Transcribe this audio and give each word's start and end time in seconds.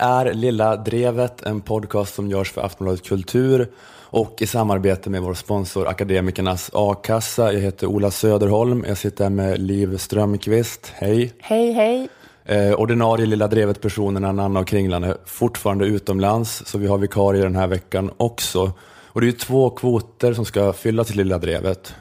här 0.00 0.26
är 0.26 0.34
Lilla 0.34 0.76
Drevet, 0.76 1.42
en 1.42 1.60
podcast 1.60 2.14
som 2.14 2.28
görs 2.28 2.52
för 2.52 2.62
Aftonbladet 2.62 3.04
Kultur 3.04 3.68
och 4.14 4.42
i 4.42 4.46
samarbete 4.46 5.10
med 5.10 5.22
vår 5.22 5.34
sponsor 5.34 5.88
Akademikernas 5.88 6.70
A-kassa. 6.72 7.52
Jag 7.52 7.60
heter 7.60 7.86
Ola 7.86 8.10
Söderholm, 8.10 8.84
jag 8.88 8.98
sitter 8.98 9.24
här 9.24 9.30
med 9.30 9.58
Liv 9.58 9.96
Strömqvist. 9.96 10.92
Hej! 10.94 11.32
Hej, 11.40 11.72
hej! 11.72 12.08
Eh, 12.44 12.74
ordinarie 12.74 13.26
Lilla 13.26 13.48
Drevet-personerna 13.48 14.32
Nanna 14.32 14.60
och 14.60 14.66
Kringlan 14.66 15.04
är 15.04 15.16
fortfarande 15.24 15.86
utomlands, 15.86 16.62
så 16.66 16.78
vi 16.78 16.86
har 16.86 16.98
vikarier 16.98 17.42
den 17.42 17.56
här 17.56 17.66
veckan 17.66 18.10
också. 18.16 18.72
Och 19.06 19.20
det 19.20 19.24
är 19.24 19.30
ju 19.30 19.38
två 19.38 19.70
kvoter 19.70 20.34
som 20.34 20.44
ska 20.44 20.72
fyllas 20.72 21.06
till 21.06 21.16
Lilla 21.16 21.38
Drevet. 21.38 21.94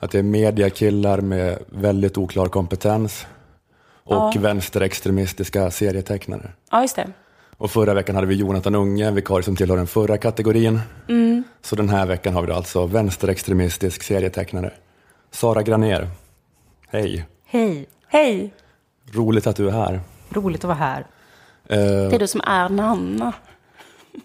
Att 0.00 0.10
det 0.10 0.18
är 0.18 0.22
mediakillar 0.22 1.20
med 1.20 1.58
väldigt 1.66 2.18
oklar 2.18 2.48
kompetens 2.48 3.26
och 4.08 4.32
Ja. 4.34 4.40
vänsterextremistiska 4.40 5.70
serietecknare. 5.70 6.50
Ja, 6.70 6.82
just 6.82 6.96
det. 6.96 7.06
Och 7.56 7.70
förra 7.70 7.94
veckan 7.94 8.14
hade 8.14 8.26
vi 8.26 8.34
Jonathan 8.34 8.74
Unge, 8.74 9.06
en 9.08 9.14
vikarie 9.14 9.42
som 9.42 9.56
tillhör 9.56 9.76
den 9.76 9.86
förra 9.86 10.18
kategorin. 10.18 10.80
Mm. 11.08 11.44
Så 11.62 11.76
den 11.76 11.88
här 11.88 12.06
veckan 12.06 12.34
har 12.34 12.40
vi 12.42 12.48
då 12.48 12.54
alltså 12.54 12.86
vänsterextremistisk 12.86 14.02
serietecknare. 14.02 14.70
Sara 15.30 15.62
Graner. 15.62 16.08
Hej. 16.88 17.26
Hej, 17.46 17.86
Hej! 18.08 18.54
Roligt 19.12 19.46
att 19.46 19.56
du 19.56 19.68
är 19.68 19.72
här. 19.72 20.00
roligt 20.30 20.60
att 20.64 20.68
vara 20.68 20.78
här. 20.78 21.00
Eh, 21.68 21.76
Det 21.78 22.14
är 22.14 22.18
du 22.18 22.26
som 22.26 22.40
är 22.46 22.68
Nanna. 22.68 23.32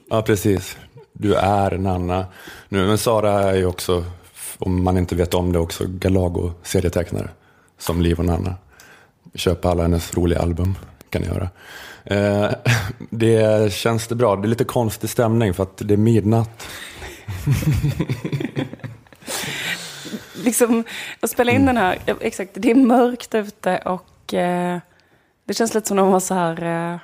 Ja, 0.09 0.21
precis. 0.21 0.77
Du 1.13 1.35
är 1.35 1.77
Nanna. 1.77 2.25
Nu, 2.69 2.87
men 2.87 2.97
Sara 2.97 3.31
är 3.31 3.55
ju 3.55 3.65
också, 3.65 4.05
om 4.59 4.83
man 4.83 4.97
inte 4.97 5.15
vet 5.15 5.33
om 5.33 5.51
det, 5.53 5.59
också 5.59 5.83
Galago-serietecknare. 5.87 7.29
Som 7.77 8.01
Liv 8.01 8.19
och 8.19 8.25
Nanna. 8.25 8.55
Köp 9.35 9.65
alla 9.65 9.83
hennes 9.83 10.13
roliga 10.13 10.39
album, 10.39 10.75
kan 11.09 11.21
ni 11.21 11.27
göra. 11.27 11.49
Eh, 12.05 12.51
det 13.09 13.73
känns 13.73 14.07
det 14.07 14.15
bra. 14.15 14.35
Det 14.35 14.47
är 14.47 14.49
lite 14.49 14.63
konstig 14.63 15.09
stämning 15.09 15.53
för 15.53 15.63
att 15.63 15.77
det 15.77 15.93
är 15.93 15.97
midnatt. 15.97 16.67
Liksom, 20.43 20.83
att 21.19 21.29
spela 21.29 21.51
in 21.51 21.65
den 21.65 21.77
här, 21.77 21.99
exakt, 22.19 22.51
det 22.53 22.71
är 22.71 22.75
mörkt 22.75 23.35
ute 23.35 23.77
och 23.77 24.33
eh, 24.33 24.79
det 25.45 25.53
känns 25.53 25.73
lite 25.73 25.87
som 25.87 25.97
när 25.97 26.03
man 26.03 26.11
var 26.11 26.19
så 26.19 26.33
här, 26.33 26.63
eh, 26.63 26.97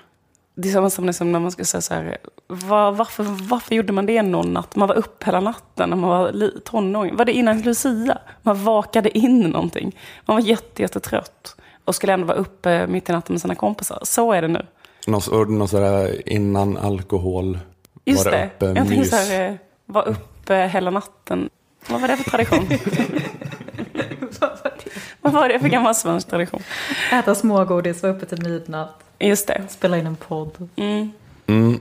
det 0.55 0.69
är 0.69 0.73
samma 0.73 0.89
som 0.89 1.05
liksom 1.05 1.31
när 1.31 1.39
man 1.39 1.51
ska 1.51 1.65
säga 1.65 1.81
så 1.81 1.93
här, 1.93 2.17
var, 2.47 2.91
varför, 2.91 3.23
varför 3.23 3.75
gjorde 3.75 3.93
man 3.93 4.05
det 4.05 4.21
någon 4.21 4.53
natt? 4.53 4.75
Man 4.75 4.87
var 4.87 4.95
upp 4.95 5.23
hela 5.23 5.39
natten 5.39 5.89
när 5.89 5.97
man 5.97 6.09
var 6.09 6.51
tonåring. 6.65 7.15
Var 7.15 7.25
det 7.25 7.33
innan 7.33 7.61
Lucia? 7.61 8.17
Man 8.41 8.63
vakade 8.63 9.17
in 9.17 9.39
någonting. 9.39 9.97
Man 10.25 10.35
var 10.35 10.41
jätte, 10.41 10.81
jättetrött 10.81 11.55
och 11.89 11.95
skulle 11.95 12.13
ändå 12.13 12.27
vara 12.27 12.37
uppe 12.37 12.87
mitt 12.87 13.09
i 13.09 13.11
natten 13.11 13.33
med 13.33 13.41
sina 13.41 13.55
kompisar. 13.55 13.99
Så 14.03 14.31
är 14.33 14.41
det 14.41 14.47
nu. 14.47 14.65
Någon, 15.07 15.57
någon 15.57 15.67
sådär 15.67 16.21
innan 16.29 16.77
alkohol, 16.77 17.59
Just 18.05 18.25
vara 18.25 18.37
det. 18.37 18.45
uppe, 18.45 18.65
jag 18.65 18.87
tänkte 18.87 19.09
så 19.09 19.15
här, 19.15 19.49
eh, 19.49 19.55
vara 19.85 20.05
uppe 20.05 20.55
hela 20.55 20.91
natten. 20.91 21.49
Vad 21.89 22.01
var 22.01 22.07
det 22.07 22.17
för 22.17 22.29
tradition? 22.29 22.67
Vad 25.21 25.33
var 25.33 25.49
det 25.49 25.59
för 25.59 25.67
gammal 25.67 25.95
svensk 25.95 26.27
tradition? 26.29 26.61
Äta 27.11 27.35
smågodis, 27.35 28.03
vara 28.03 28.13
uppe 28.13 28.25
till 28.25 28.41
midnatt, 28.49 29.03
Just 29.19 29.47
det. 29.47 29.61
spela 29.69 29.97
in 29.97 30.07
en 30.07 30.15
podd. 30.15 30.69
Mm. 30.75 31.11
Mm. 31.47 31.79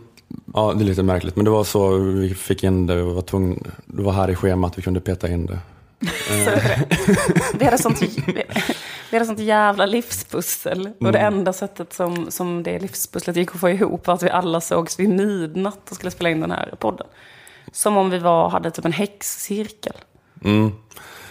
Ja, 0.55 0.73
det 0.77 0.85
är 0.85 0.87
lite 0.87 1.03
märkligt, 1.03 1.37
men 1.37 1.45
det 1.45 1.51
var 1.51 1.65
så 1.65 1.89
vi 1.97 2.35
fick 2.35 2.65
in 2.65 2.87
det. 2.87 2.95
Vi 2.95 3.03
var 3.03 3.23
tvungna, 3.23 3.57
det 3.87 4.03
var 4.03 4.13
här 4.13 4.31
i 4.31 4.35
schemat 4.35 4.79
vi 4.79 4.83
kunde 4.83 5.01
peta 5.01 5.29
in 5.29 5.47
det. 5.47 5.59
Så 6.45 6.51
det. 6.51 6.85
Vi 7.59 7.65
hade 7.65 7.79
sånt, 7.79 8.01
vi 9.11 9.17
hade 9.17 9.27
sånt 9.27 9.39
jävla 9.39 9.87
livspussel. 9.87 10.91
Och 11.01 11.13
det 11.13 11.19
enda 11.19 11.53
sättet 11.53 11.93
som, 11.93 12.31
som 12.31 12.63
det 12.63 12.79
livspusslet 12.79 13.37
gick 13.37 13.55
att 13.55 13.61
få 13.61 13.71
ihop 13.71 14.07
var 14.07 14.15
att 14.15 14.23
vi 14.23 14.31
alla 14.31 14.61
sågs 14.61 15.01
vid 15.01 15.09
midnatt 15.09 15.91
och 15.91 15.97
skulle 15.97 16.11
spela 16.11 16.31
in 16.31 16.41
den 16.41 16.51
här 16.51 16.75
podden. 16.79 17.07
Som 17.73 17.97
om 17.97 18.11
vi 18.11 18.19
var, 18.19 18.49
hade 18.49 18.71
typ 18.71 18.85
en 18.85 18.93
häxcirkel. 18.93 19.93
Mm. 20.45 20.73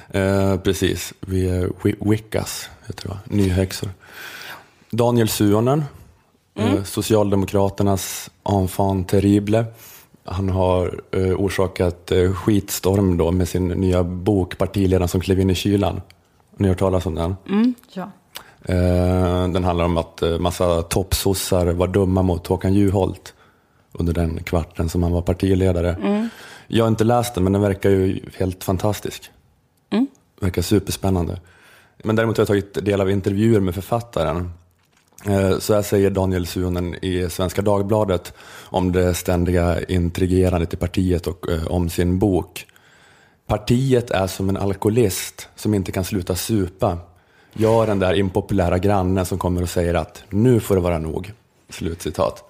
Eh, 0.10 0.60
precis, 0.60 1.14
vi 1.20 1.50
är 1.50 1.68
wi- 1.68 2.10
Wickas, 2.10 2.70
heter 2.88 3.10
det? 3.10 3.36
Nyhäxor. 3.36 3.90
Daniel 4.90 5.30
Suonen, 5.30 5.84
eh, 6.56 6.84
Socialdemokraternas 6.84 8.30
enfant 8.50 9.10
terrible. 9.10 9.66
Han 10.24 10.50
har 10.50 11.02
eh, 11.12 11.22
orsakat 11.22 12.12
eh, 12.12 12.34
skitstorm 12.34 13.18
då 13.18 13.32
med 13.32 13.50
sin 13.50 13.68
nya 13.68 14.04
bok 14.04 14.58
Partiledaren 14.58 15.08
som 15.08 15.22
klev 15.22 15.40
in 15.40 15.50
i 15.50 15.56
kylan. 15.56 16.02
Har 16.58 16.64
ni 16.64 16.70
hört 16.70 16.80
talas 16.80 17.06
om 17.06 17.16
den? 17.16 17.36
Ja. 17.94 18.12
Eh, 18.66 19.48
den 19.48 19.64
handlar 19.64 19.86
om 19.86 19.98
att 19.98 20.22
eh, 20.22 20.40
massa 20.40 20.82
toppsossar 20.82 21.66
var 21.68 21.88
dumma 21.88 22.22
mot 22.22 22.48
Håkan 22.48 22.74
Juholt 22.74 23.34
under 23.92 24.14
den 24.14 24.44
kvarten 24.44 24.90
som 24.90 25.04
han 25.04 25.12
var 25.12 25.22
partiledare. 25.22 26.30
Jag 26.68 26.84
har 26.84 26.90
inte 26.90 27.04
läst 27.04 27.36
den, 27.36 27.44
men 27.44 27.54
den 27.54 27.62
verkar 27.62 27.90
ju 27.90 28.20
helt 28.38 28.64
fantastisk. 28.64 29.32
Verkar 30.42 30.62
superspännande. 30.62 31.40
Men 32.04 32.16
däremot 32.16 32.38
har 32.38 32.42
jag 32.42 32.48
tagit 32.48 32.86
del 32.86 33.02
av 33.02 33.10
intervjuer 33.12 33.60
med 33.60 33.76
författaren. 33.76 34.52
Eh, 35.26 35.58
Så 35.60 35.74
här 35.74 35.82
säger 35.82 36.10
Daniel 36.10 36.48
Suonen 36.48 36.96
i 36.96 37.30
Svenska 37.30 37.62
Dagbladet 37.62 38.34
om 38.64 38.92
det 38.92 39.14
ständiga 39.14 39.84
intrigerandet 39.84 40.74
i 40.74 40.78
partiet 40.78 41.28
och 41.28 41.46
om 41.70 41.90
sin 41.90 42.20
bok. 42.20 42.66
Partiet 43.48 44.12
är 44.12 44.28
som 44.28 44.50
en 44.50 44.58
alkoholist 44.58 45.50
som 45.56 45.74
inte 45.74 45.92
kan 45.92 46.04
sluta 46.04 46.36
supa. 46.36 46.98
Jag 47.54 47.84
är 47.84 47.88
den 47.88 48.00
där 48.00 48.14
impopulära 48.14 48.78
grannen 48.78 49.26
som 49.26 49.38
kommer 49.38 49.62
och 49.62 49.70
säger 49.70 49.94
att 49.94 50.24
nu 50.30 50.60
får 50.60 50.76
det 50.76 50.82
vara 50.82 51.00
nog. 51.00 51.32
Slutcitat. 51.70 52.44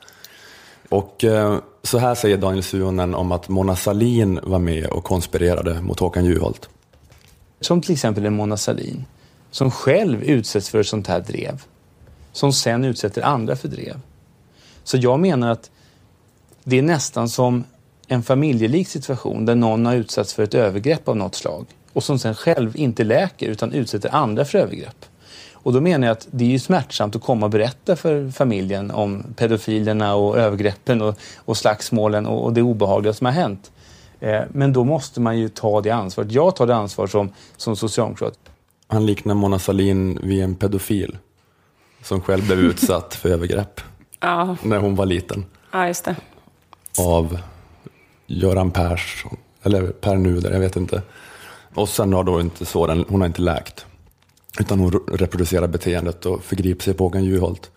Och 0.89 1.23
eh, 1.23 1.57
så 1.83 1.97
här 1.97 2.15
säger 2.15 2.37
Daniel 2.37 2.63
Suonen 2.63 3.15
om 3.15 3.31
att 3.31 3.49
Mona 3.49 3.75
Sahlin 3.75 4.39
var 4.43 4.59
med 4.59 4.85
och 4.85 5.03
konspirerade 5.03 5.81
mot 5.81 5.99
Håkan 5.99 6.25
Juholt. 6.25 6.69
Som 7.61 7.81
till 7.81 7.93
exempel 7.93 8.25
en 8.25 8.33
Mona 8.33 8.57
Sahlin 8.57 9.05
som 9.51 9.71
själv 9.71 10.23
utsätts 10.23 10.69
för 10.69 10.79
ett 10.79 10.87
sånt 10.87 11.07
här 11.07 11.19
drev. 11.19 11.63
Som 12.31 12.53
sen 12.53 12.85
utsätter 12.85 13.21
andra 13.21 13.55
för 13.55 13.67
drev. 13.67 13.99
Så 14.83 14.97
jag 14.97 15.19
menar 15.19 15.51
att 15.51 15.71
det 16.63 16.77
är 16.77 16.81
nästan 16.81 17.29
som 17.29 17.63
en 18.07 18.23
familjelik 18.23 18.87
situation 18.87 19.45
där 19.45 19.55
någon 19.55 19.85
har 19.85 19.95
utsatts 19.95 20.33
för 20.33 20.43
ett 20.43 20.53
övergrepp 20.53 21.07
av 21.07 21.17
något 21.17 21.35
slag 21.35 21.65
och 21.93 22.03
som 22.03 22.19
sen 22.19 22.35
själv 22.35 22.75
inte 22.75 23.03
läker 23.03 23.47
utan 23.47 23.73
utsätter 23.73 24.15
andra 24.15 24.45
för 24.45 24.57
övergrepp. 24.57 25.05
Och 25.53 25.73
då 25.73 25.81
menar 25.81 26.07
jag 26.07 26.11
att 26.11 26.27
det 26.31 26.45
är 26.45 26.49
ju 26.49 26.59
smärtsamt 26.59 27.15
att 27.15 27.21
komma 27.21 27.45
och 27.45 27.49
berätta 27.51 27.95
för 27.95 28.31
familjen 28.31 28.91
om 28.91 29.23
pedofilerna 29.35 30.15
och 30.15 30.37
övergreppen 30.37 31.01
och, 31.01 31.15
och 31.37 31.57
slagsmålen 31.57 32.25
och, 32.25 32.43
och 32.45 32.53
det 32.53 32.61
obehagliga 32.61 33.13
som 33.13 33.25
har 33.25 33.31
hänt. 33.33 33.71
Eh, 34.19 34.41
men 34.49 34.73
då 34.73 34.83
måste 34.83 35.21
man 35.21 35.37
ju 35.39 35.49
ta 35.49 35.81
det 35.81 35.89
ansvaret. 35.91 36.31
Jag 36.31 36.55
tar 36.55 36.67
det 36.67 36.75
ansvar 36.75 37.07
som, 37.07 37.29
som 37.57 37.75
socialdemokrat. 37.75 38.39
Han 38.87 39.05
liknar 39.05 39.33
Mona 39.33 39.59
Sahlin 39.59 40.19
vid 40.23 40.43
en 40.43 40.55
pedofil 40.55 41.17
som 42.03 42.21
själv 42.21 42.45
blev 42.45 42.59
utsatt 42.69 43.13
för 43.15 43.29
övergrepp 43.29 43.81
Ja, 44.19 44.55
när 44.63 44.77
hon 44.77 44.95
var 44.95 45.05
liten 45.05 45.45
ja 45.71 45.87
just 45.87 46.05
det. 46.05 46.15
av 46.99 47.39
Göran 48.27 48.71
Persson, 48.71 49.37
eller 49.63 49.87
Per 49.87 50.15
Nuder, 50.15 50.51
jag 50.51 50.59
vet 50.59 50.75
inte. 50.75 51.01
Och 51.73 51.89
sen 51.89 52.13
har 52.13 52.23
då 52.23 52.41
inte 52.41 52.65
så, 52.65 52.87
den, 52.87 53.05
hon 53.07 53.21
har 53.21 53.27
inte 53.27 53.41
läkt. 53.41 53.85
Utan 54.59 54.79
hon 54.79 54.91
reproducerar 55.11 55.67
beteendet 55.67 56.25
och 56.25 56.43
förgriper 56.43 56.83
sig 56.83 56.93
på 56.93 57.03
Håkan 57.03 57.23
Juholt. 57.23 57.71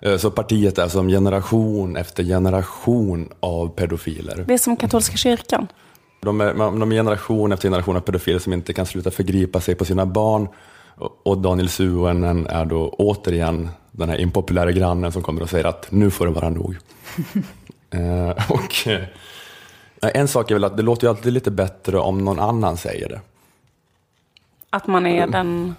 Eh, 0.00 0.16
Så 0.16 0.30
partiet 0.30 0.78
är 0.78 0.88
som 0.88 1.08
generation 1.08 1.96
efter 1.96 2.24
generation 2.24 3.28
av 3.40 3.68
pedofiler. 3.68 4.44
Det 4.48 4.54
är 4.54 4.58
som 4.58 4.76
katolska 4.76 5.16
kyrkan. 5.16 5.66
De 6.22 6.40
är, 6.40 6.54
de 6.54 6.92
är 6.92 6.96
generation 6.96 7.52
efter 7.52 7.68
generation 7.68 7.96
av 7.96 8.00
pedofiler 8.00 8.38
som 8.38 8.52
inte 8.52 8.72
kan 8.72 8.86
sluta 8.86 9.10
förgripa 9.10 9.60
sig 9.60 9.74
på 9.74 9.84
sina 9.84 10.06
barn. 10.06 10.48
Och- 10.96 11.26
Och 11.26 11.38
Daniel 11.38 11.68
Suonen 11.68 12.46
är 12.46 12.64
då 12.64 12.88
återigen 12.88 13.68
den 13.92 14.08
här 14.08 14.20
impopulära 14.20 14.72
grannen 14.72 15.12
som 15.12 15.22
kommer 15.22 15.42
och 15.42 15.50
säger 15.50 15.64
att 15.64 15.86
nu 15.90 16.10
får 16.10 16.26
det 16.26 16.32
vara 16.32 16.48
nog. 16.48 16.76
eh, 17.90 18.50
och, 18.50 18.88
eh, 18.88 19.00
en 20.00 20.28
sak 20.28 20.50
är 20.50 20.54
väl 20.54 20.64
att 20.64 20.76
det 20.76 20.82
låter 20.82 21.06
ju 21.06 21.10
alltid 21.10 21.32
lite 21.32 21.50
bättre 21.50 21.98
om 21.98 22.24
någon 22.24 22.38
annan 22.38 22.76
säger 22.76 23.08
det. 23.08 23.20
Att 24.70 24.86
man 24.86 25.06
är 25.06 25.26
den... 25.26 25.74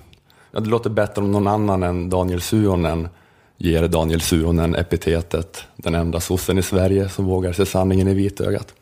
Ja, 0.51 0.59
det 0.59 0.69
låter 0.69 0.89
bättre 0.89 1.21
om 1.21 1.31
någon 1.31 1.47
annan 1.47 1.83
än 1.83 2.09
Daniel 2.09 2.41
Suonen 2.41 3.09
ger 3.57 3.87
Daniel 3.87 4.21
Suonen 4.21 4.75
epitetet 4.75 5.63
den 5.75 5.95
enda 5.95 6.19
sossen 6.19 6.57
i 6.57 6.61
Sverige 6.61 7.09
som 7.09 7.25
vågar 7.25 7.53
se 7.53 7.65
sanningen 7.65 8.07
i 8.07 8.13
vitögat. 8.13 8.73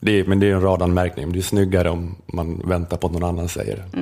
Det 0.00 0.12
är, 0.20 0.24
men 0.24 0.40
det 0.40 0.46
är 0.46 0.54
en 0.54 0.62
radanmärkning. 0.62 1.32
Det 1.32 1.38
är 1.38 1.42
snyggare 1.42 1.90
om 1.90 2.16
man 2.26 2.62
väntar 2.64 2.96
på 2.96 3.06
att 3.06 3.12
någon 3.12 3.24
annan 3.24 3.48
säger 3.48 3.76
det. 3.76 3.98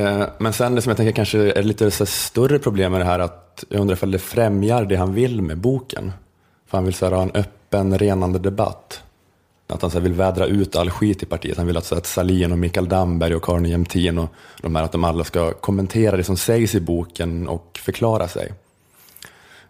Eh, 0.00 0.26
men 0.38 0.52
sen 0.52 0.74
det 0.74 0.82
som 0.82 0.90
jag 0.90 0.96
tänker 0.96 1.12
kanske 1.12 1.52
är 1.52 1.62
lite 1.62 1.90
så 1.90 2.06
större 2.06 2.58
problem 2.58 2.92
med 2.92 3.00
det 3.00 3.04
här 3.04 3.18
att 3.18 3.64
jag 3.68 3.80
undrar 3.80 3.96
ifall 3.96 4.10
det 4.10 4.18
främjar 4.18 4.84
det 4.84 4.96
han 4.96 5.14
vill 5.14 5.42
med 5.42 5.58
boken. 5.58 6.12
För 6.66 6.78
han 6.78 6.84
vill 6.84 6.94
så 6.94 7.06
här, 7.06 7.12
ha 7.12 7.22
en 7.22 7.30
öppen, 7.34 7.98
renande 7.98 8.38
debatt. 8.38 9.02
Att 9.68 9.82
han 9.82 9.90
så 9.90 9.98
här, 9.98 10.02
vill 10.02 10.12
vädra 10.12 10.46
ut 10.46 10.76
all 10.76 10.90
skit 10.90 11.22
i 11.22 11.26
partiet. 11.26 11.56
Han 11.56 11.66
vill 11.66 11.76
att, 11.76 11.84
så 11.84 11.94
att 11.94 12.06
Salin 12.06 12.52
och 12.52 12.58
Mikael 12.58 12.88
Damberg 12.88 13.34
och 13.34 13.44
Karin 13.44 13.64
Jämtin 13.64 14.18
och 14.18 14.28
de 14.62 14.76
här, 14.76 14.82
att 14.82 14.92
de 14.92 15.04
alla 15.04 15.24
ska 15.24 15.52
kommentera 15.52 16.16
det 16.16 16.24
som 16.24 16.36
sägs 16.36 16.74
i 16.74 16.80
boken 16.80 17.48
och 17.48 17.78
förklara 17.82 18.28
sig. 18.28 18.52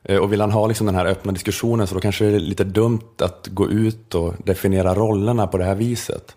Eh, 0.03 0.19
och 0.19 0.33
vill 0.33 0.41
han 0.41 0.51
ha 0.51 0.67
liksom 0.67 0.87
den 0.87 0.95
här 0.95 1.07
öppna 1.07 1.33
diskussionen 1.33 1.87
så 1.87 1.95
då 1.95 2.01
kanske 2.01 2.25
det 2.25 2.37
är 2.37 2.41
lite 2.41 2.65
dumt 2.65 3.15
att 3.19 3.49
gå 3.51 3.71
ut 3.71 4.15
och 4.15 4.35
definiera 4.45 4.95
rollerna 4.95 5.47
på 5.47 5.59
det 5.59 5.65
här 5.65 5.75
viset. 5.75 6.37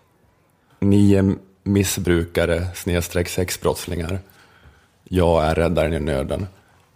Ni 0.80 1.14
är 1.14 1.34
missbrukare 1.62 2.66
snedstreck 2.74 3.28
sexbrottslingar. 3.28 4.18
Jag 5.04 5.44
är 5.44 5.54
räddaren 5.54 5.92
i 5.92 6.00
nöden. 6.00 6.46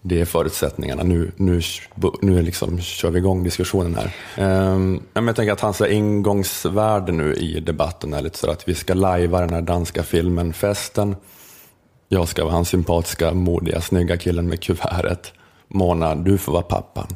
Det 0.02 0.20
är 0.20 0.24
förutsättningarna. 0.24 1.02
Nu, 1.02 1.32
nu, 1.36 1.60
nu 2.22 2.42
liksom 2.42 2.80
kör 2.80 3.10
vi 3.10 3.18
igång 3.18 3.44
diskussionen 3.44 3.96
här. 3.96 4.14
Um, 4.74 5.02
jag 5.14 5.36
tänker 5.36 5.52
att 5.52 5.60
hans 5.60 5.80
ingångsvärde 5.80 7.12
nu 7.12 7.34
i 7.34 7.60
debatten 7.60 8.14
är 8.14 8.22
lite 8.22 8.38
så 8.38 8.50
att 8.50 8.68
vi 8.68 8.74
ska 8.74 8.94
lajva 8.94 9.40
den 9.40 9.54
här 9.54 9.62
danska 9.62 10.02
filmen 10.02 10.52
Festen. 10.52 11.16
Jag 12.08 12.28
ska 12.28 12.44
vara 12.44 12.54
hans 12.54 12.68
sympatiska, 12.68 13.32
modiga, 13.32 13.80
snygga 13.80 14.16
killen 14.16 14.48
med 14.48 14.62
kuvertet. 14.62 15.32
Mona, 15.68 16.14
du 16.14 16.38
får 16.38 16.52
vara 16.52 16.62
pappan. 16.62 17.06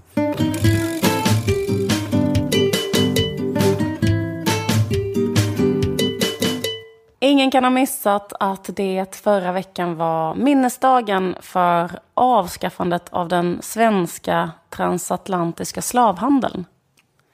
Ingen 7.23 7.51
kan 7.51 7.65
ha 7.65 7.71
missat 7.71 8.33
att 8.41 8.71
det 8.77 9.17
förra 9.17 9.53
veckan 9.53 9.97
var 9.97 10.35
minnesdagen 10.35 11.37
för 11.41 11.91
avskaffandet 12.15 13.09
av 13.11 13.29
den 13.29 13.59
svenska 13.63 14.51
transatlantiska 14.69 15.83
slavhandeln. 15.83 16.65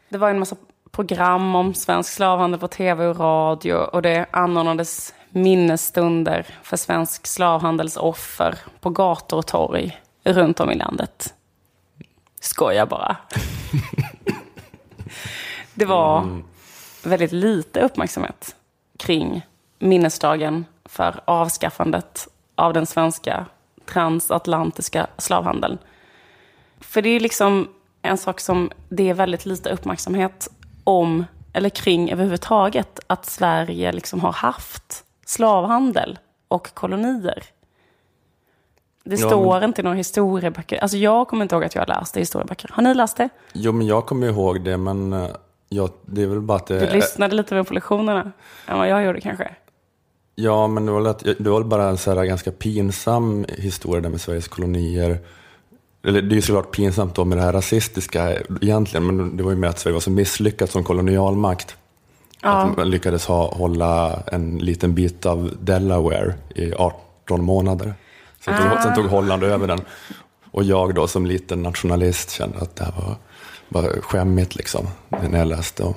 Det 0.09 0.19
var 0.19 0.31
en 0.31 0.39
massa 0.39 0.57
program 0.91 1.55
om 1.55 1.75
svensk 1.75 2.13
slavhandel 2.13 2.61
på 2.61 2.69
tv 2.69 3.07
och 3.07 3.19
radio 3.19 3.75
och 3.75 4.03
det 4.03 4.27
anordnades 4.31 5.15
minnesstunder 5.31 6.47
för 6.63 6.77
svensk 6.77 7.27
slavhandels 7.27 7.97
offer 7.97 8.59
på 8.81 8.91
gator 8.91 9.39
och 9.39 9.47
torg 9.47 10.01
runt 10.25 10.61
om 10.61 10.71
i 10.71 10.75
landet. 10.75 11.35
Skojar 12.41 12.87
bara. 12.87 13.17
det 15.75 15.85
var 15.85 16.43
väldigt 17.05 17.33
lite 17.33 17.81
uppmärksamhet 17.81 18.57
kring 18.99 19.43
minnesdagen 19.79 20.65
för 20.85 21.21
avskaffandet 21.25 22.29
av 22.55 22.73
den 22.73 22.87
svenska 22.87 23.47
transatlantiska 23.87 25.07
slavhandeln. 25.19 25.79
För 26.81 27.03
det 27.03 27.09
är 27.09 27.21
liksom 27.21 27.69
en 28.03 28.19
sak 28.19 28.41
som 28.41 28.71
det 28.89 29.11
är 29.11 29.15
väldigt 29.15 29.47
lite 29.47 29.71
uppmärksamhet 29.71 30.49
om, 30.85 31.25
eller 31.53 31.69
kring 31.69 32.13
överhuvudtaget, 32.13 33.01
att 33.07 33.27
Sverige 33.27 33.93
liksom 33.93 34.21
har 34.21 34.33
haft 34.33 35.05
slavhandel 35.27 36.19
och 36.49 36.75
kolonier. 36.75 37.43
Det 39.05 39.21
Ja, 39.21 39.29
står 39.29 39.55
men- 39.61 39.65
inte 39.65 39.81
i 39.81 39.85
några 39.85 39.97
historieböcker. 39.97 40.79
Alltså 40.79 40.97
jag 40.97 41.29
kommer 41.29 41.45
inte 41.45 41.55
ihåg 41.55 41.65
att 41.65 41.75
jag 41.75 41.83
har 41.83 41.87
läst 42.01 42.15
det 42.15 42.21
i 42.21 42.23
historieböcker. 42.23 42.71
Har 42.73 42.83
ni 42.83 42.95
läst 42.95 43.17
det? 43.17 43.29
Jo, 43.53 43.73
men 43.73 43.87
jag 43.87 44.07
kommer 44.07 44.27
ihåg 44.27 44.61
det, 44.65 44.77
men 44.77 45.13
eh, 45.13 45.29
ja, 45.69 45.89
det 46.03 46.23
är 46.23 46.27
väl 46.27 46.41
bara 46.41 46.57
att 46.59 46.67
det... 46.67 46.79
Du 46.81 46.91
lyssnade 46.93 47.35
lite 47.35 47.55
väl 47.55 47.65
på 47.65 47.75
lektionerna 47.75 48.33
än 48.67 48.79
vad 48.79 48.89
jag 48.89 49.05
gjorde 49.05 49.21
kanske. 49.21 49.55
Ja, 50.39 50.67
men 50.67 50.87
det 50.87 50.93
var, 50.93 51.01
lätt, 51.01 51.25
det 51.39 51.51
var 51.51 51.63
bara 51.63 51.89
en 51.89 51.99
så 51.99 52.15
här 52.15 52.25
ganska 52.25 52.53
pinsam 52.53 53.47
historia 53.59 54.01
där 54.01 54.11
med 54.11 54.21
Sveriges 54.21 54.49
kolonier. 54.49 55.19
Eller 56.05 56.23
det 56.23 56.35
är 56.35 56.37
ju 56.37 56.43
såklart 56.43 56.71
pinsamt 56.77 57.15
då 57.15 57.25
med 57.25 57.39
det 57.39 57.43
här 57.43 57.53
rasistiska 57.53 58.37
egentligen, 58.61 59.07
men 59.07 59.37
det 59.37 59.43
var 59.43 59.51
ju 59.51 59.57
med 59.57 59.71
att 59.71 59.79
Sverige 59.79 59.93
var 59.93 60.01
så 60.01 60.11
misslyckat 60.11 60.71
som 60.71 60.85
kolonialmakt. 60.85 61.77
Att 62.41 62.77
man 62.77 62.91
lyckades 62.91 63.27
ha, 63.27 63.55
hålla 63.55 64.23
en 64.27 64.59
liten 64.59 64.95
bit 64.95 65.27
av 65.27 65.53
Delaware 65.61 66.35
i 66.55 66.73
18 66.75 67.45
månader. 67.45 67.95
Sen 68.41 68.57
tog, 68.57 68.83
sen 68.83 68.95
tog 68.95 69.05
Holland 69.05 69.45
över 69.45 69.67
den. 69.67 69.81
Och 70.51 70.65
jag 70.65 70.95
då 70.95 71.07
som 71.07 71.27
liten 71.27 71.63
nationalist 71.63 72.31
kände 72.31 72.59
att 72.59 72.77
det 72.77 72.85
här 72.85 72.93
var 72.93 73.17
bara 73.69 74.01
skämmigt 74.01 74.57
liksom. 74.57 74.89
När 75.09 75.39
jag 75.39 75.49
läste 75.49 75.83
och 75.83 75.97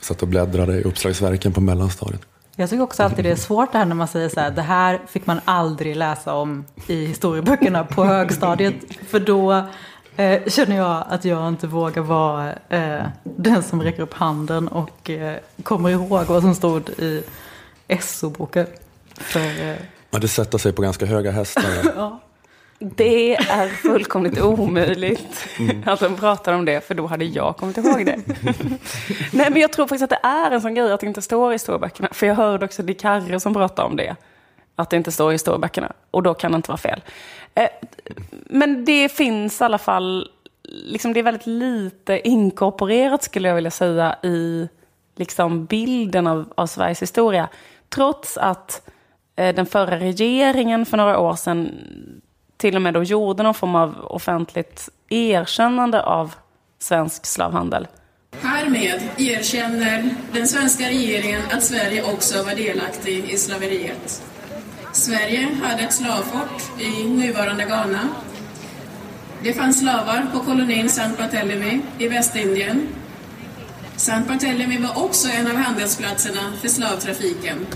satt 0.00 0.22
och 0.22 0.28
bläddrade 0.28 0.74
i 0.74 0.82
uppslagsverken 0.82 1.52
på 1.52 1.60
mellanstadiet. 1.60 2.20
Jag 2.60 2.70
tycker 2.70 2.82
också 2.82 3.02
alltid 3.02 3.24
det 3.24 3.30
är 3.30 3.36
svårt 3.36 3.72
det 3.72 3.78
här 3.78 3.84
när 3.84 3.94
man 3.94 4.08
säger 4.08 4.28
så 4.28 4.40
här, 4.40 4.50
det 4.50 4.62
här 4.62 5.00
fick 5.06 5.26
man 5.26 5.40
aldrig 5.44 5.96
läsa 5.96 6.34
om 6.34 6.64
i 6.86 7.06
historieböckerna 7.06 7.84
på 7.84 8.04
högstadiet. 8.04 8.74
För 9.08 9.20
då 9.20 9.52
eh, 10.16 10.44
känner 10.46 10.76
jag 10.76 11.04
att 11.08 11.24
jag 11.24 11.48
inte 11.48 11.66
vågar 11.66 12.02
vara 12.02 12.52
eh, 12.68 13.06
den 13.22 13.62
som 13.62 13.82
räcker 13.82 14.02
upp 14.02 14.14
handen 14.14 14.68
och 14.68 15.10
eh, 15.10 15.36
kommer 15.62 15.90
ihåg 15.90 16.26
vad 16.26 16.42
som 16.42 16.54
stod 16.54 16.88
i 16.88 17.24
SO-boken. 18.00 18.66
För 19.14 19.70
eh, 19.70 19.76
Ja, 20.10 20.18
det 20.18 20.28
sätter 20.28 20.58
sig 20.58 20.72
på 20.72 20.82
ganska 20.82 21.06
höga 21.06 21.30
hästar. 21.30 22.18
Det 22.78 23.36
är 23.36 23.68
fullkomligt 23.68 24.40
omöjligt 24.40 25.48
att 25.86 26.00
de 26.00 26.16
pratar 26.16 26.52
om 26.52 26.64
det, 26.64 26.80
för 26.86 26.94
då 26.94 27.06
hade 27.06 27.24
jag 27.24 27.56
kommit 27.56 27.76
ihåg 27.76 28.06
det. 28.06 28.16
Nej, 29.32 29.50
men 29.50 29.56
jag 29.56 29.72
tror 29.72 29.86
faktiskt 29.86 30.12
att 30.12 30.22
det 30.22 30.28
är 30.28 30.50
en 30.50 30.60
sån 30.60 30.74
grej 30.74 30.92
att 30.92 31.00
det 31.00 31.06
inte 31.06 31.22
står 31.22 31.50
i 31.50 31.54
historieböckerna. 31.54 32.08
För 32.12 32.26
jag 32.26 32.34
hörde 32.34 32.64
också 32.64 32.82
Dick 32.82 33.02
Harry 33.02 33.40
som 33.40 33.54
pratade 33.54 33.88
om 33.88 33.96
det. 33.96 34.16
Att 34.76 34.90
det 34.90 34.96
inte 34.96 35.12
står 35.12 35.30
i 35.30 35.34
historieböckerna. 35.34 35.92
Och 36.10 36.22
då 36.22 36.34
kan 36.34 36.52
det 36.52 36.56
inte 36.56 36.70
vara 36.70 36.78
fel. 36.78 37.00
Eh, 37.54 37.68
Men 38.46 38.84
det 38.84 39.08
finns 39.08 39.60
i 39.60 39.64
alla 39.64 39.78
fall, 39.78 40.30
liksom 40.68 41.12
det 41.12 41.20
är 41.20 41.24
väldigt 41.24 41.46
lite 41.46 42.28
inkorporerat 42.28 43.22
skulle 43.22 43.48
jag 43.48 43.54
vilja 43.54 43.70
säga 43.70 44.16
i 44.22 44.68
liksom 45.16 45.64
bilden 45.64 46.26
av, 46.26 46.52
av 46.54 46.66
Sveriges 46.66 47.02
historia. 47.02 47.48
Trots 47.88 48.36
att 48.36 48.90
eh, 49.36 49.54
den 49.54 49.66
förra 49.66 49.98
regeringen 49.98 50.86
för 50.86 50.96
några 50.96 51.18
år 51.18 51.34
sedan 51.34 51.70
till 52.58 52.76
och 52.76 52.82
med 52.82 52.94
då 52.94 53.02
gjorde 53.02 53.42
någon 53.42 53.54
form 53.54 53.74
av 53.74 54.04
offentligt 54.04 54.88
erkännande 55.08 56.02
av 56.02 56.34
svensk 56.78 57.26
slavhandel. 57.26 57.86
Härmed 58.40 59.00
erkänner 59.16 60.14
den 60.32 60.48
svenska 60.48 60.88
regeringen 60.88 61.42
att 61.52 61.62
Sverige 61.62 62.02
också 62.12 62.42
var 62.42 62.54
delaktig 62.54 63.24
i 63.30 63.36
slaveriet. 63.36 64.22
Sverige 64.92 65.48
hade 65.62 65.82
ett 65.82 65.92
slavfort 65.92 66.80
i 66.80 67.08
nuvarande 67.08 67.64
Ghana. 67.64 68.08
Det 69.42 69.52
fanns 69.52 69.80
slavar 69.80 70.26
på 70.32 70.38
kolonin 70.40 70.88
Saint 70.88 71.18
Barthélemy 71.18 71.80
i 71.98 72.08
Västindien. 72.08 72.88
Saint 73.96 74.28
Barthélemy 74.28 74.78
var 74.78 75.04
också 75.04 75.28
en 75.28 75.46
av 75.46 75.56
handelsplatserna 75.56 76.52
för 76.60 76.68
slavtrafiken. 76.68 77.66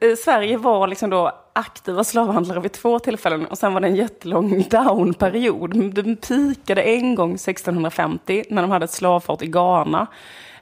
Eh, 0.00 0.16
Sverige 0.24 0.56
var 0.56 0.86
liksom 0.86 1.10
då 1.10 1.32
aktiva 1.60 2.04
slavhandlare 2.04 2.60
vid 2.60 2.72
två 2.72 2.98
tillfällen 2.98 3.46
och 3.46 3.58
sen 3.58 3.74
var 3.74 3.80
det 3.80 3.86
en 3.86 3.96
jättelång 3.96 4.64
downperiod. 4.70 5.94
Den 5.94 6.16
pikade 6.16 6.82
en 6.82 7.14
gång 7.14 7.34
1650 7.34 8.44
när 8.50 8.62
de 8.62 8.70
hade 8.70 8.84
ett 8.84 8.90
slavfort 8.90 9.42
i 9.42 9.46
Ghana. 9.46 10.06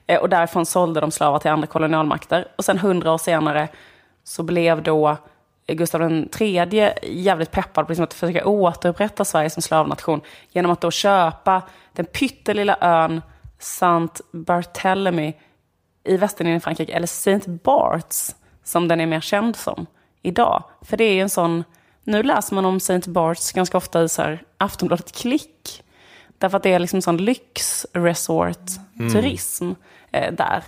Eh, 0.07 0.21
och 0.21 0.29
därifrån 0.29 0.67
sålde 0.67 1.01
de 1.01 1.11
slavar 1.11 1.39
till 1.39 1.51
andra 1.51 1.67
kolonialmakter. 1.67 2.49
Och 2.57 2.65
sen 2.65 2.79
hundra 2.79 3.13
år 3.13 3.19
senare 3.19 3.69
så 4.25 4.43
blev 4.43 4.83
då 4.83 5.17
eh, 5.67 5.75
Gustav 5.75 6.27
III 6.41 6.93
jävligt 7.03 7.51
peppad 7.51 7.87
på 7.87 7.93
liksom 7.93 8.05
att 8.05 8.15
försöka 8.15 8.47
återupprätta 8.47 9.25
Sverige 9.25 9.51
som 9.51 9.63
slavnation 9.63 10.21
genom 10.53 10.71
att 10.71 10.81
då 10.81 10.91
köpa 10.91 11.63
den 11.93 12.07
pyttelilla 12.07 12.77
ön 12.81 13.23
Saint 13.59 14.21
Barthélemy 14.33 15.35
i 16.05 16.17
Västindien 16.17 16.57
i 16.57 16.61
Frankrike, 16.61 16.93
eller 16.93 17.07
Saint 17.07 17.47
Barts 17.47 18.35
som 18.65 18.89
den 18.89 19.01
är 19.01 19.07
mer 19.07 19.21
känd 19.21 19.57
som 19.57 19.87
idag. 20.23 20.65
För 20.83 20.97
det 20.97 21.05
är 21.05 21.23
en 21.23 21.31
sån, 21.31 21.65
nu 22.05 22.23
läser 22.23 22.55
man 22.55 22.65
om 22.65 22.81
Saint 22.81 23.07
Barts 23.07 23.53
ganska 23.53 23.77
ofta 23.77 24.03
i 24.03 24.09
så 24.09 24.23
här 24.23 24.43
Aftonbladet 24.59 25.13
Klick. 25.13 25.83
Därför 26.39 26.57
att 26.57 26.63
det 26.63 26.73
är 26.73 26.79
liksom 26.79 27.03
sån 27.03 27.17
lyxresort-turism 27.17 29.73
eh, 30.13 30.33
där. 30.33 30.65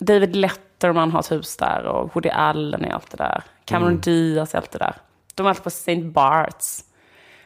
David 0.00 0.36
Letterman 0.36 1.10
har 1.10 1.20
ett 1.20 1.32
hus 1.32 1.56
där 1.56 1.84
och 1.84 2.14
Woody 2.14 2.28
Allen 2.28 2.84
är 2.84 2.90
alltid 2.90 3.18
där. 3.18 3.42
Cameron 3.64 4.00
Diaz 4.00 4.54
är 4.54 4.58
alltid 4.58 4.80
där. 4.80 4.96
De 5.34 5.46
är 5.46 5.50
alltid 5.50 5.64
på 5.64 5.68
St. 5.68 6.02
Barts. 6.02 6.84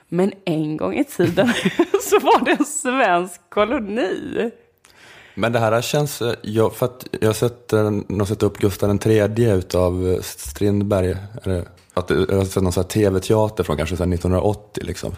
Men 0.09 0.33
en 0.45 0.77
gång 0.77 0.95
i 0.95 1.05
tiden 1.05 1.47
så 2.03 2.19
var 2.19 2.45
det 2.45 2.51
en 2.51 2.65
svensk 2.65 3.41
koloni. 3.49 4.51
Men 5.35 5.53
det 5.53 5.59
här 5.59 5.83
känns, 5.83 6.23
jag, 6.43 6.75
för 6.75 6.87
att 6.87 7.07
jag 7.21 7.29
har 7.29 7.35
sett, 7.35 7.73
någon 8.09 8.27
sett 8.27 8.43
upp 8.43 8.59
Gustav 8.59 8.99
III 9.07 9.51
utav 9.51 10.09
eh, 10.09 10.21
Strindberg. 10.23 11.17
Eller, 11.43 11.65
att, 11.95 12.11
jag 12.11 12.37
har 12.37 12.45
sett 12.45 12.63
någon 12.63 12.73
sån 12.73 12.85
tv-teater 12.85 13.65
från 13.65 13.77
kanske 13.77 13.97
så 13.97 14.05
här 14.05 14.15
1980 14.15 14.85
liksom. 14.87 15.13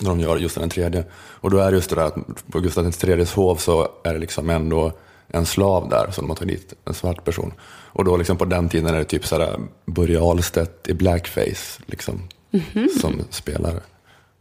När 0.00 0.08
de 0.08 0.20
gör 0.20 0.38
Gustav 0.38 0.78
III. 0.78 1.04
Och 1.14 1.50
då 1.50 1.58
är 1.58 1.70
det 1.70 1.76
just 1.76 1.90
det 1.90 1.96
där 1.96 2.04
att 2.04 2.16
på 2.52 2.60
Gustav 2.60 2.92
IIIs 3.04 3.32
hov 3.32 3.56
så 3.56 3.88
är 4.04 4.12
det 4.12 4.18
liksom 4.18 4.50
ändå 4.50 4.92
en 5.28 5.46
slav 5.46 5.88
där 5.88 6.10
som 6.10 6.24
de 6.24 6.30
har 6.30 6.36
tagit 6.36 6.60
dit, 6.60 6.74
en 6.84 6.94
svart 6.94 7.24
person. 7.24 7.52
Och 7.66 8.04
då 8.04 8.16
liksom 8.16 8.36
på 8.36 8.44
den 8.44 8.68
tiden 8.68 8.94
är 8.94 8.98
det 8.98 9.04
typ 9.04 9.26
så 9.26 9.38
här 9.38 9.60
Börje 9.86 10.20
Ahlstedt 10.20 10.88
i 10.88 10.94
blackface 10.94 11.82
liksom. 11.86 12.28
Som 13.00 13.20
spelar. 13.30 13.80